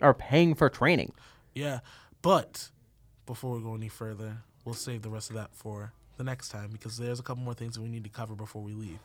are 0.00 0.14
paying 0.14 0.54
for 0.54 0.68
training? 0.68 1.12
Yeah, 1.54 1.80
but 2.22 2.70
before 3.26 3.56
we 3.56 3.62
go 3.62 3.74
any 3.74 3.88
further, 3.88 4.38
we'll 4.64 4.74
save 4.74 5.02
the 5.02 5.10
rest 5.10 5.30
of 5.30 5.36
that 5.36 5.54
for 5.54 5.92
the 6.24 6.30
next 6.30 6.48
time 6.50 6.70
because 6.72 6.96
there's 6.96 7.20
a 7.20 7.22
couple 7.22 7.42
more 7.42 7.54
things 7.54 7.74
that 7.74 7.82
we 7.82 7.88
need 7.88 8.04
to 8.04 8.10
cover 8.10 8.34
before 8.34 8.62
we 8.62 8.72
leave 8.74 8.98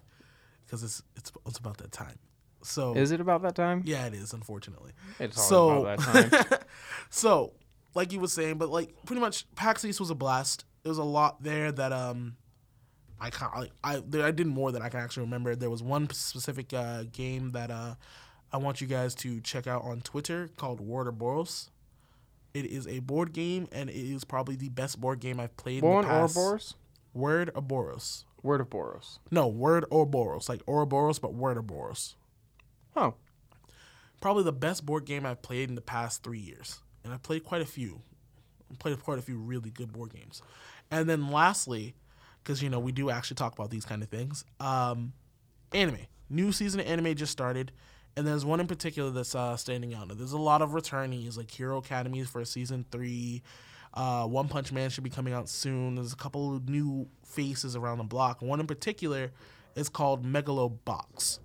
because 0.65 0.84
it's 0.84 1.01
it's 1.15 1.32
it's 1.45 1.57
about 1.57 1.78
that 1.78 1.91
time. 1.91 2.18
So 2.63 2.95
Is 2.95 3.11
it 3.11 3.22
about 3.22 3.41
that 3.43 3.55
time? 3.55 3.84
yeah, 3.86 4.05
it 4.07 4.13
is 4.13 4.34
unfortunately. 4.34 4.91
It's 5.20 5.41
So- 5.41 5.82
about 5.86 5.99
that 5.99 6.32
time. 6.49 6.59
So, 7.09 7.53
like 7.95 8.11
you 8.11 8.20
were 8.20 8.28
saying, 8.28 8.57
but 8.57 8.70
like 8.70 8.93
pretty 9.05 9.22
much 9.22 9.45
PAX 9.55 9.86
East 9.86 9.99
was 9.99 10.09
a 10.09 10.15
blast. 10.15 10.65
There 10.84 10.89
was 10.89 10.97
a 10.97 11.03
lot 11.03 11.41
there 11.41 11.72
that 11.72 11.91
um 11.91 12.36
I 13.20 13.30
can't 13.30 13.72
I 13.84 14.01
there, 14.05 14.26
I 14.26 14.32
did 14.32 14.47
more 14.47 14.72
than 14.72 14.82
I 14.82 14.89
can 14.89 14.99
actually 14.99 15.24
remember. 15.24 15.55
There 15.55 15.70
was 15.70 15.82
one 15.82 16.09
specific 16.11 16.74
uh, 16.74 17.03
game 17.11 17.51
that 17.53 17.72
uh 17.72 17.95
I 18.51 18.57
want 18.57 18.82
you 18.82 18.88
guys 18.88 19.15
to 19.15 19.39
check 19.41 19.68
out 19.68 19.84
on 19.84 20.01
Twitter 20.01 20.49
called 20.57 20.80
of 20.80 20.86
Boros. 21.15 21.70
It 22.53 22.65
is 22.65 22.88
a 22.88 22.99
board 22.99 23.34
game 23.34 23.68
and 23.72 23.89
it 23.89 23.95
is 23.95 24.24
probably 24.24 24.55
the 24.55 24.70
best 24.70 24.99
board 24.99 25.20
game 25.20 25.39
I've 25.39 25.55
played 25.57 25.82
Born 25.82 26.03
in 26.05 26.09
the 26.09 26.18
past. 26.18 26.36
Ouroboros? 26.38 26.76
Word 27.18 27.49
of 27.55 27.65
Boros. 27.68 28.26
Word 28.43 28.61
of 28.61 28.70
Boros. 28.70 29.18
No, 29.32 29.47
Word 29.47 29.86
Ouroboros, 29.91 30.47
like 30.47 30.61
Ouroboros, 30.68 31.20
but 31.20 31.34
Word 31.34 31.57
of 31.57 31.65
Boros. 31.65 32.15
Oh, 32.95 33.15
probably 34.22 34.43
the 34.43 34.51
best 34.51 34.86
board 34.86 35.05
game 35.05 35.26
I've 35.26 35.41
played 35.41 35.70
in 35.70 35.76
the 35.76 35.82
past 35.82 36.24
three 36.24 36.39
years, 36.39 36.80
and 37.03 37.13
I've 37.13 37.24
played 37.24 37.43
quite 37.43 37.61
a 37.61 37.65
few. 37.65 38.01
I've 38.72 38.80
played 38.80 39.01
quite 39.01 39.18
a 39.18 39.22
few 39.22 39.38
really 39.38 39.70
good 39.72 39.91
board 39.91 40.13
games, 40.13 40.41
and 40.91 41.09
then 41.09 41.32
lastly, 41.32 41.95
because 42.43 42.61
you 42.61 42.70
know 42.70 42.80
we 42.80 42.91
do 42.91 43.09
actually 43.09 43.36
talk 43.36 43.53
about 43.53 43.72
these 43.72 43.86
kind 43.86 44.03
of 44.03 44.09
things, 44.09 44.45
um, 44.59 45.13
anime. 45.74 45.99
New 46.30 46.51
season 46.51 46.80
of 46.80 46.88
anime 46.88 47.15
just 47.15 47.32
started, 47.32 47.72
and 48.15 48.28
there's 48.28 48.45
one 48.45 48.59
in 48.59 48.68
particular 48.68 49.09
that's 49.09 49.34
uh, 49.34 49.57
standing 49.57 49.93
out. 49.93 50.15
There's 50.18 50.34
a 50.34 50.38
lot 50.38 50.61
of 50.61 50.72
returnees 50.72 51.38
like 51.38 51.49
Hero 51.49 51.78
Academy 51.78 52.24
for 52.24 52.43
season 52.45 52.86
three. 52.91 53.41
Uh, 53.94 54.26
one 54.26 54.48
Punch 54.48 54.72
Man 54.72 54.90
should 54.90 55.04
be 55.04 55.10
coming 55.10 55.34
out 55.34 55.50
soon. 55.50 55.96
There's 55.96 56.14
a 56.14 56.18
couple 56.18 56.56
of 56.56 56.70
new 56.70 57.08
faces 57.26 57.76
around 57.76 57.98
the 57.98 58.04
block. 58.04 58.42
One 58.42 58.60
in 58.60 58.68
particular 58.68 59.32
is 59.76 59.90
called 59.90 60.26
Megalobox. 60.26 61.40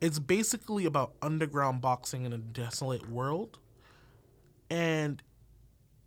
It's 0.00 0.18
basically 0.18 0.84
about 0.84 1.12
underground 1.22 1.80
boxing 1.80 2.24
in 2.24 2.32
a 2.32 2.38
desolate 2.38 3.10
world. 3.10 3.58
And 4.70 5.22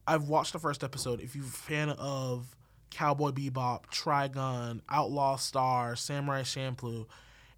I've 0.07 0.27
watched 0.27 0.53
the 0.53 0.59
first 0.59 0.83
episode. 0.83 1.19
If 1.19 1.35
you're 1.35 1.45
a 1.45 1.47
fan 1.47 1.89
of 1.89 2.55
Cowboy 2.89 3.31
Bebop, 3.31 3.85
Trigun, 3.91 4.81
Outlaw 4.89 5.37
Star, 5.37 5.95
Samurai 5.95 6.41
Champloo, 6.41 7.05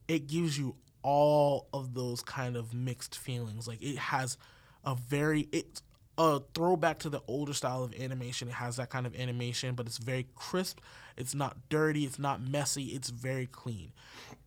it 0.08 0.28
gives 0.28 0.58
you 0.58 0.76
all 1.02 1.68
of 1.74 1.94
those 1.94 2.22
kind 2.22 2.56
of 2.56 2.74
mixed 2.74 3.18
feelings. 3.18 3.68
Like 3.68 3.82
it 3.82 3.98
has 3.98 4.38
a 4.86 4.96
very 4.96 5.48
it's 5.52 5.82
a 6.18 6.42
throwback 6.54 7.00
to 7.00 7.10
the 7.10 7.22
older 7.28 7.54
style 7.54 7.84
of 7.84 7.94
animation. 7.96 8.48
It 8.48 8.56
has 8.56 8.78
that 8.78 8.90
kind 8.90 9.06
of 9.06 9.16
animation, 9.16 9.76
but 9.76 9.88
it's 9.88 9.98
very 9.98 10.28
crisp. 10.36 10.80
It's 11.18 11.34
not 11.34 11.58
dirty. 11.70 12.06
It's 12.06 12.20
not 12.20 12.42
messy. 12.42 12.88
It's 12.88 13.10
very 13.10 13.48
clean. 13.48 13.92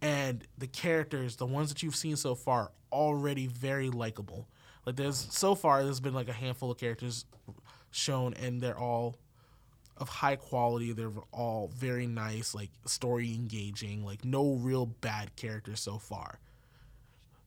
And 0.01 0.47
the 0.59 0.67
characters, 0.67 1.37
the 1.37 1.47
ones 1.47 1.71
that 1.71 1.83
you've 1.83 1.97
seen 1.97 2.17
so 2.17 2.35
far, 2.35 2.71
already 2.93 3.47
very 3.47 3.91
likable. 3.91 4.47
Like 4.85 4.97
there's 4.97 5.27
so 5.31 5.55
far, 5.55 5.83
there's 5.83 6.01
been 6.01 6.15
like 6.15 6.29
a 6.29 6.33
handful 6.33 6.71
of 6.71 6.79
characters 6.79 7.25
shown, 7.91 8.35
and 8.35 8.61
they're 8.61 8.79
all 8.79 9.19
of 9.97 10.09
high 10.09 10.37
quality. 10.37 10.93
They're 10.93 11.11
all 11.33 11.69
very 11.75 12.07
nice, 12.07 12.55
like 12.55 12.71
story 12.85 13.35
engaging. 13.35 14.05
Like 14.05 14.25
no 14.25 14.55
real 14.55 14.87
bad 14.87 15.35
characters 15.35 15.81
so 15.81 15.99
far. 15.99 16.39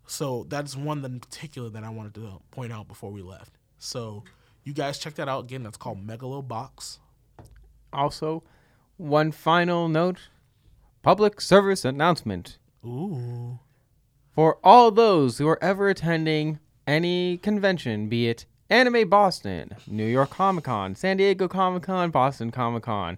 So 0.08 0.46
that's 0.50 0.76
one 0.76 1.06
in 1.06 1.20
particular 1.20 1.70
that 1.70 1.84
I 1.84 1.90
wanted 1.90 2.16
to 2.16 2.42
point 2.52 2.74
out 2.74 2.88
before 2.88 3.12
we 3.12 3.22
left. 3.22 3.59
So 3.80 4.24
you 4.64 4.74
guys 4.74 5.00
check 5.00 5.16
that 5.16 5.28
out 5.28 5.46
again. 5.46 5.64
That's 5.64 5.78
called 5.78 6.06
Megalobox. 6.06 7.00
also, 7.92 8.44
one 8.98 9.32
final 9.32 9.88
note: 9.88 10.30
public 11.02 11.42
service 11.42 11.84
announcement. 11.86 12.58
Ooh. 12.86 13.60
For 14.36 14.58
all 14.64 14.92
those 14.92 15.38
who 15.38 15.48
are 15.48 15.62
ever 15.64 15.90
attending 15.90 16.60
any 16.88 17.38
convention, 17.38 18.08
be 18.08 18.28
it 18.30 18.46
Anime 18.70 19.10
Boston, 19.10 19.76
New 19.88 20.06
York 20.06 20.30
Comic 20.30 20.66
Con, 20.66 20.96
San 20.96 21.18
Diego 21.18 21.48
Comic 21.48 21.84
Con, 21.84 22.12
Boston 22.12 22.52
Comic 22.52 22.84
Con, 22.84 23.18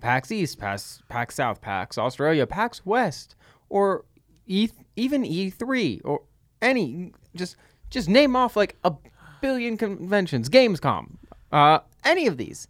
PAX 0.00 0.32
East, 0.32 0.58
PAX, 0.58 1.02
PAX 1.08 1.34
South, 1.34 1.60
PAX 1.60 1.98
Australia, 1.98 2.46
PAX 2.46 2.84
West, 2.86 3.36
or 3.68 4.04
e- 4.46 4.70
even 4.96 5.22
E3, 5.22 6.00
or 6.04 6.22
any, 6.62 7.12
just 7.34 7.56
just 7.90 8.08
name 8.08 8.34
off 8.34 8.56
like 8.56 8.76
a 8.84 8.92
billion 9.46 9.76
conventions, 9.76 10.48
Gamescom, 10.48 11.18
uh, 11.52 11.78
any 12.04 12.26
of 12.26 12.36
these. 12.36 12.66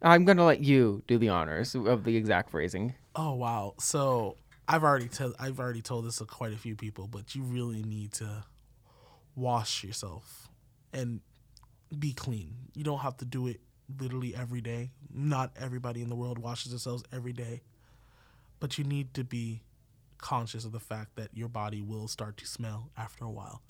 I'm 0.00 0.24
gonna 0.24 0.44
let 0.44 0.60
you 0.60 1.02
do 1.08 1.18
the 1.18 1.30
honors 1.30 1.74
of 1.74 2.04
the 2.04 2.16
exact 2.16 2.50
phrasing. 2.50 2.94
Oh 3.16 3.34
wow. 3.34 3.74
So 3.80 4.36
I've 4.68 4.84
already 4.84 5.08
I've 5.40 5.58
already 5.58 5.82
told 5.82 6.06
this 6.06 6.18
to 6.18 6.26
quite 6.26 6.52
a 6.52 6.56
few 6.56 6.76
people, 6.76 7.08
but 7.08 7.34
you 7.34 7.42
really 7.42 7.82
need 7.82 8.12
to 8.12 8.44
wash 9.34 9.82
yourself 9.82 10.48
and 10.92 11.22
be 11.98 12.12
clean. 12.12 12.54
You 12.76 12.84
don't 12.84 13.00
have 13.00 13.16
to 13.16 13.24
do 13.24 13.48
it 13.48 13.60
literally 14.00 14.36
every 14.36 14.60
day. 14.60 14.90
Not 15.12 15.50
everybody 15.60 16.02
in 16.02 16.08
the 16.08 16.14
world 16.14 16.38
washes 16.38 16.70
themselves 16.70 17.02
every 17.12 17.32
day. 17.32 17.62
But 18.60 18.78
you 18.78 18.84
need 18.84 19.12
to 19.14 19.24
be 19.24 19.62
conscious 20.18 20.64
of 20.64 20.70
the 20.70 20.80
fact 20.80 21.16
that 21.16 21.30
your 21.34 21.48
body 21.48 21.82
will 21.82 22.06
start 22.06 22.36
to 22.36 22.46
smell 22.46 22.90
after 22.96 23.24
a 23.24 23.30
while. 23.30 23.60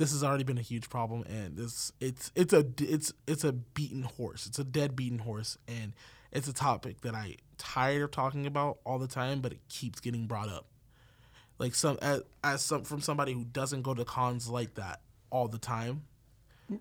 This 0.00 0.12
has 0.12 0.24
already 0.24 0.44
been 0.44 0.56
a 0.56 0.62
huge 0.62 0.88
problem 0.88 1.24
and 1.28 1.58
this 1.58 1.92
it's 2.00 2.32
it's 2.34 2.54
a 2.54 2.64
it's 2.78 3.12
it's 3.26 3.44
a 3.44 3.52
beaten 3.52 4.04
horse. 4.04 4.46
It's 4.46 4.58
a 4.58 4.64
dead 4.64 4.96
beaten 4.96 5.18
horse 5.18 5.58
and 5.68 5.92
it's 6.32 6.48
a 6.48 6.54
topic 6.54 7.02
that 7.02 7.14
I 7.14 7.36
tired 7.58 8.00
of 8.00 8.10
talking 8.10 8.46
about 8.46 8.78
all 8.86 8.98
the 8.98 9.06
time, 9.06 9.42
but 9.42 9.52
it 9.52 9.60
keeps 9.68 10.00
getting 10.00 10.26
brought 10.26 10.48
up. 10.48 10.64
Like 11.58 11.74
some 11.74 11.98
as, 12.00 12.22
as 12.42 12.62
some 12.62 12.84
from 12.84 13.02
somebody 13.02 13.34
who 13.34 13.44
doesn't 13.44 13.82
go 13.82 13.92
to 13.92 14.06
cons 14.06 14.48
like 14.48 14.76
that 14.76 15.02
all 15.28 15.48
the 15.48 15.58
time. 15.58 16.04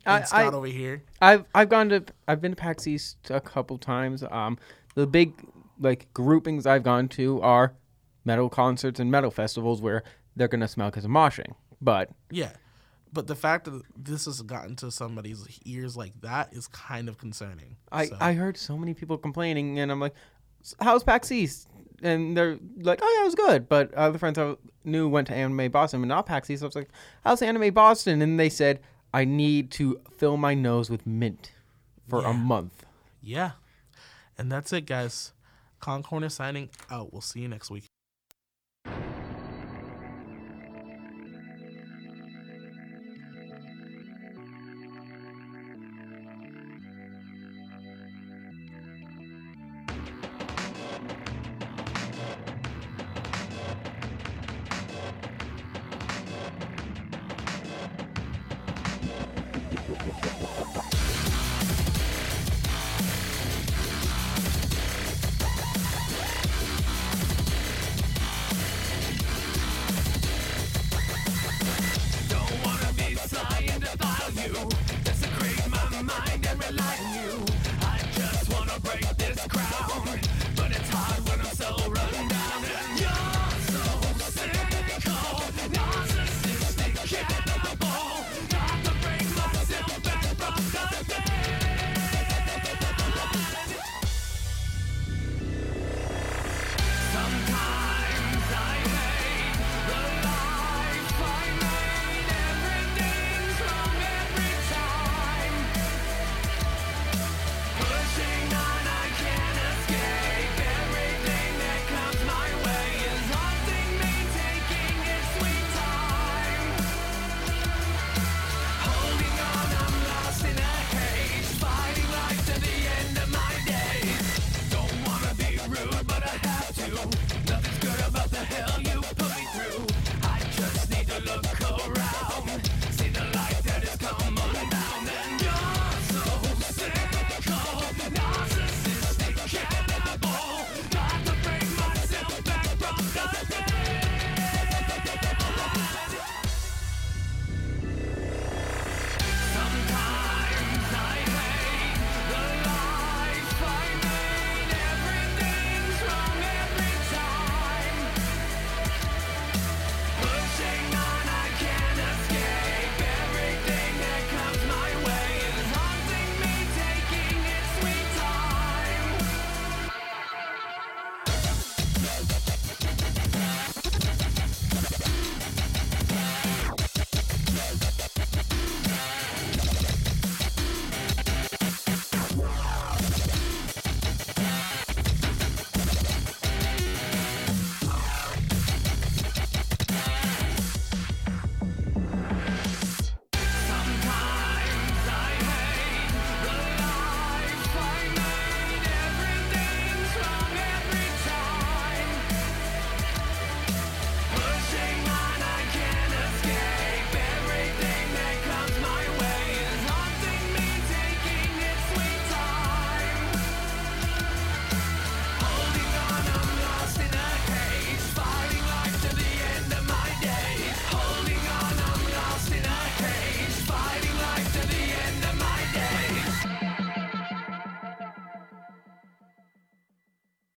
I, 0.06 0.22
Scott 0.22 0.54
I, 0.54 0.56
over 0.56 0.68
here. 0.68 1.04
I've 1.22 1.44
I've 1.54 1.68
gone 1.68 1.90
to 1.90 2.06
I've 2.26 2.40
been 2.40 2.52
to 2.52 2.56
PAX 2.56 2.88
East 2.88 3.18
a 3.30 3.42
couple 3.42 3.78
times. 3.78 4.24
Um, 4.32 4.58
the 4.96 5.06
big 5.06 5.34
like 5.78 6.08
groupings 6.14 6.66
I've 6.66 6.84
gone 6.84 7.10
to 7.10 7.42
are 7.42 7.74
metal 8.24 8.48
concerts 8.48 8.98
and 8.98 9.12
metal 9.12 9.30
festivals 9.30 9.82
where 9.82 10.04
they're 10.38 10.48
gonna 10.48 10.70
smell 10.70 10.90
because 10.90 11.04
of 11.04 11.12
moshing. 11.12 11.56
But 11.82 12.12
Yeah. 12.32 12.52
But 13.12 13.28
the 13.28 13.36
fact 13.36 13.66
that 13.66 13.82
this 13.98 14.26
has 14.26 14.42
gotten 14.42 14.76
to 14.78 14.92
somebody's 14.92 15.60
ears 15.66 15.98
like 15.98 16.14
that 16.22 16.54
is 16.54 16.68
kind 16.68 17.10
of 17.10 17.18
concerning. 17.18 17.78
I, 17.92 18.06
So, 18.06 18.18
I 18.20 18.34
heard 18.34 18.56
so 18.58 18.78
many 18.78 18.94
people 18.94 19.18
complaining, 19.18 19.80
and 19.80 19.92
I'm 19.92 20.00
like, 20.00 20.14
"S- 20.62 20.76
"How's 20.80 21.04
PAX 21.04 21.32
East?" 21.32 21.68
And 22.04 22.38
they're 22.38 22.60
like, 22.78 23.00
"Oh 23.02 23.14
yeah, 23.18 23.24
it 23.24 23.26
was 23.26 23.36
good." 23.36 23.68
But 23.68 23.94
other 23.96 24.18
friends 24.20 24.38
I 24.38 24.56
knew 24.84 25.10
went 25.10 25.28
to 25.30 25.34
Anime 25.36 25.72
Boston, 25.72 26.02
but 26.02 26.08
not 26.08 26.26
PAX 26.28 26.50
East. 26.52 26.62
I 26.62 26.68
was 26.68 26.76
like, 26.76 26.90
"How's 27.24 27.42
Anime 27.42 27.74
Boston?" 27.74 28.22
And 28.22 28.40
they 28.40 28.50
said, 28.50 28.80
"I 29.14 29.26
need 29.26 29.72
to 29.72 30.00
fill 30.18 30.38
my 30.38 30.54
nose 30.54 30.90
with 30.92 31.08
mint 31.08 31.52
for 32.08 32.22
Yeah. 32.22 32.30
a 32.30 32.34
month." 32.34 32.86
yeah. 33.22 33.52
And 34.38 34.50
that's 34.52 34.72
it, 34.72 34.86
guys. 34.86 35.34
Con 35.82 36.02
Corner 36.04 36.30
signing 36.30 36.70
out. 36.90 37.12
We'll 37.12 37.22
see 37.22 37.42
you 37.42 37.50
next 37.50 37.70
week. 37.70 37.86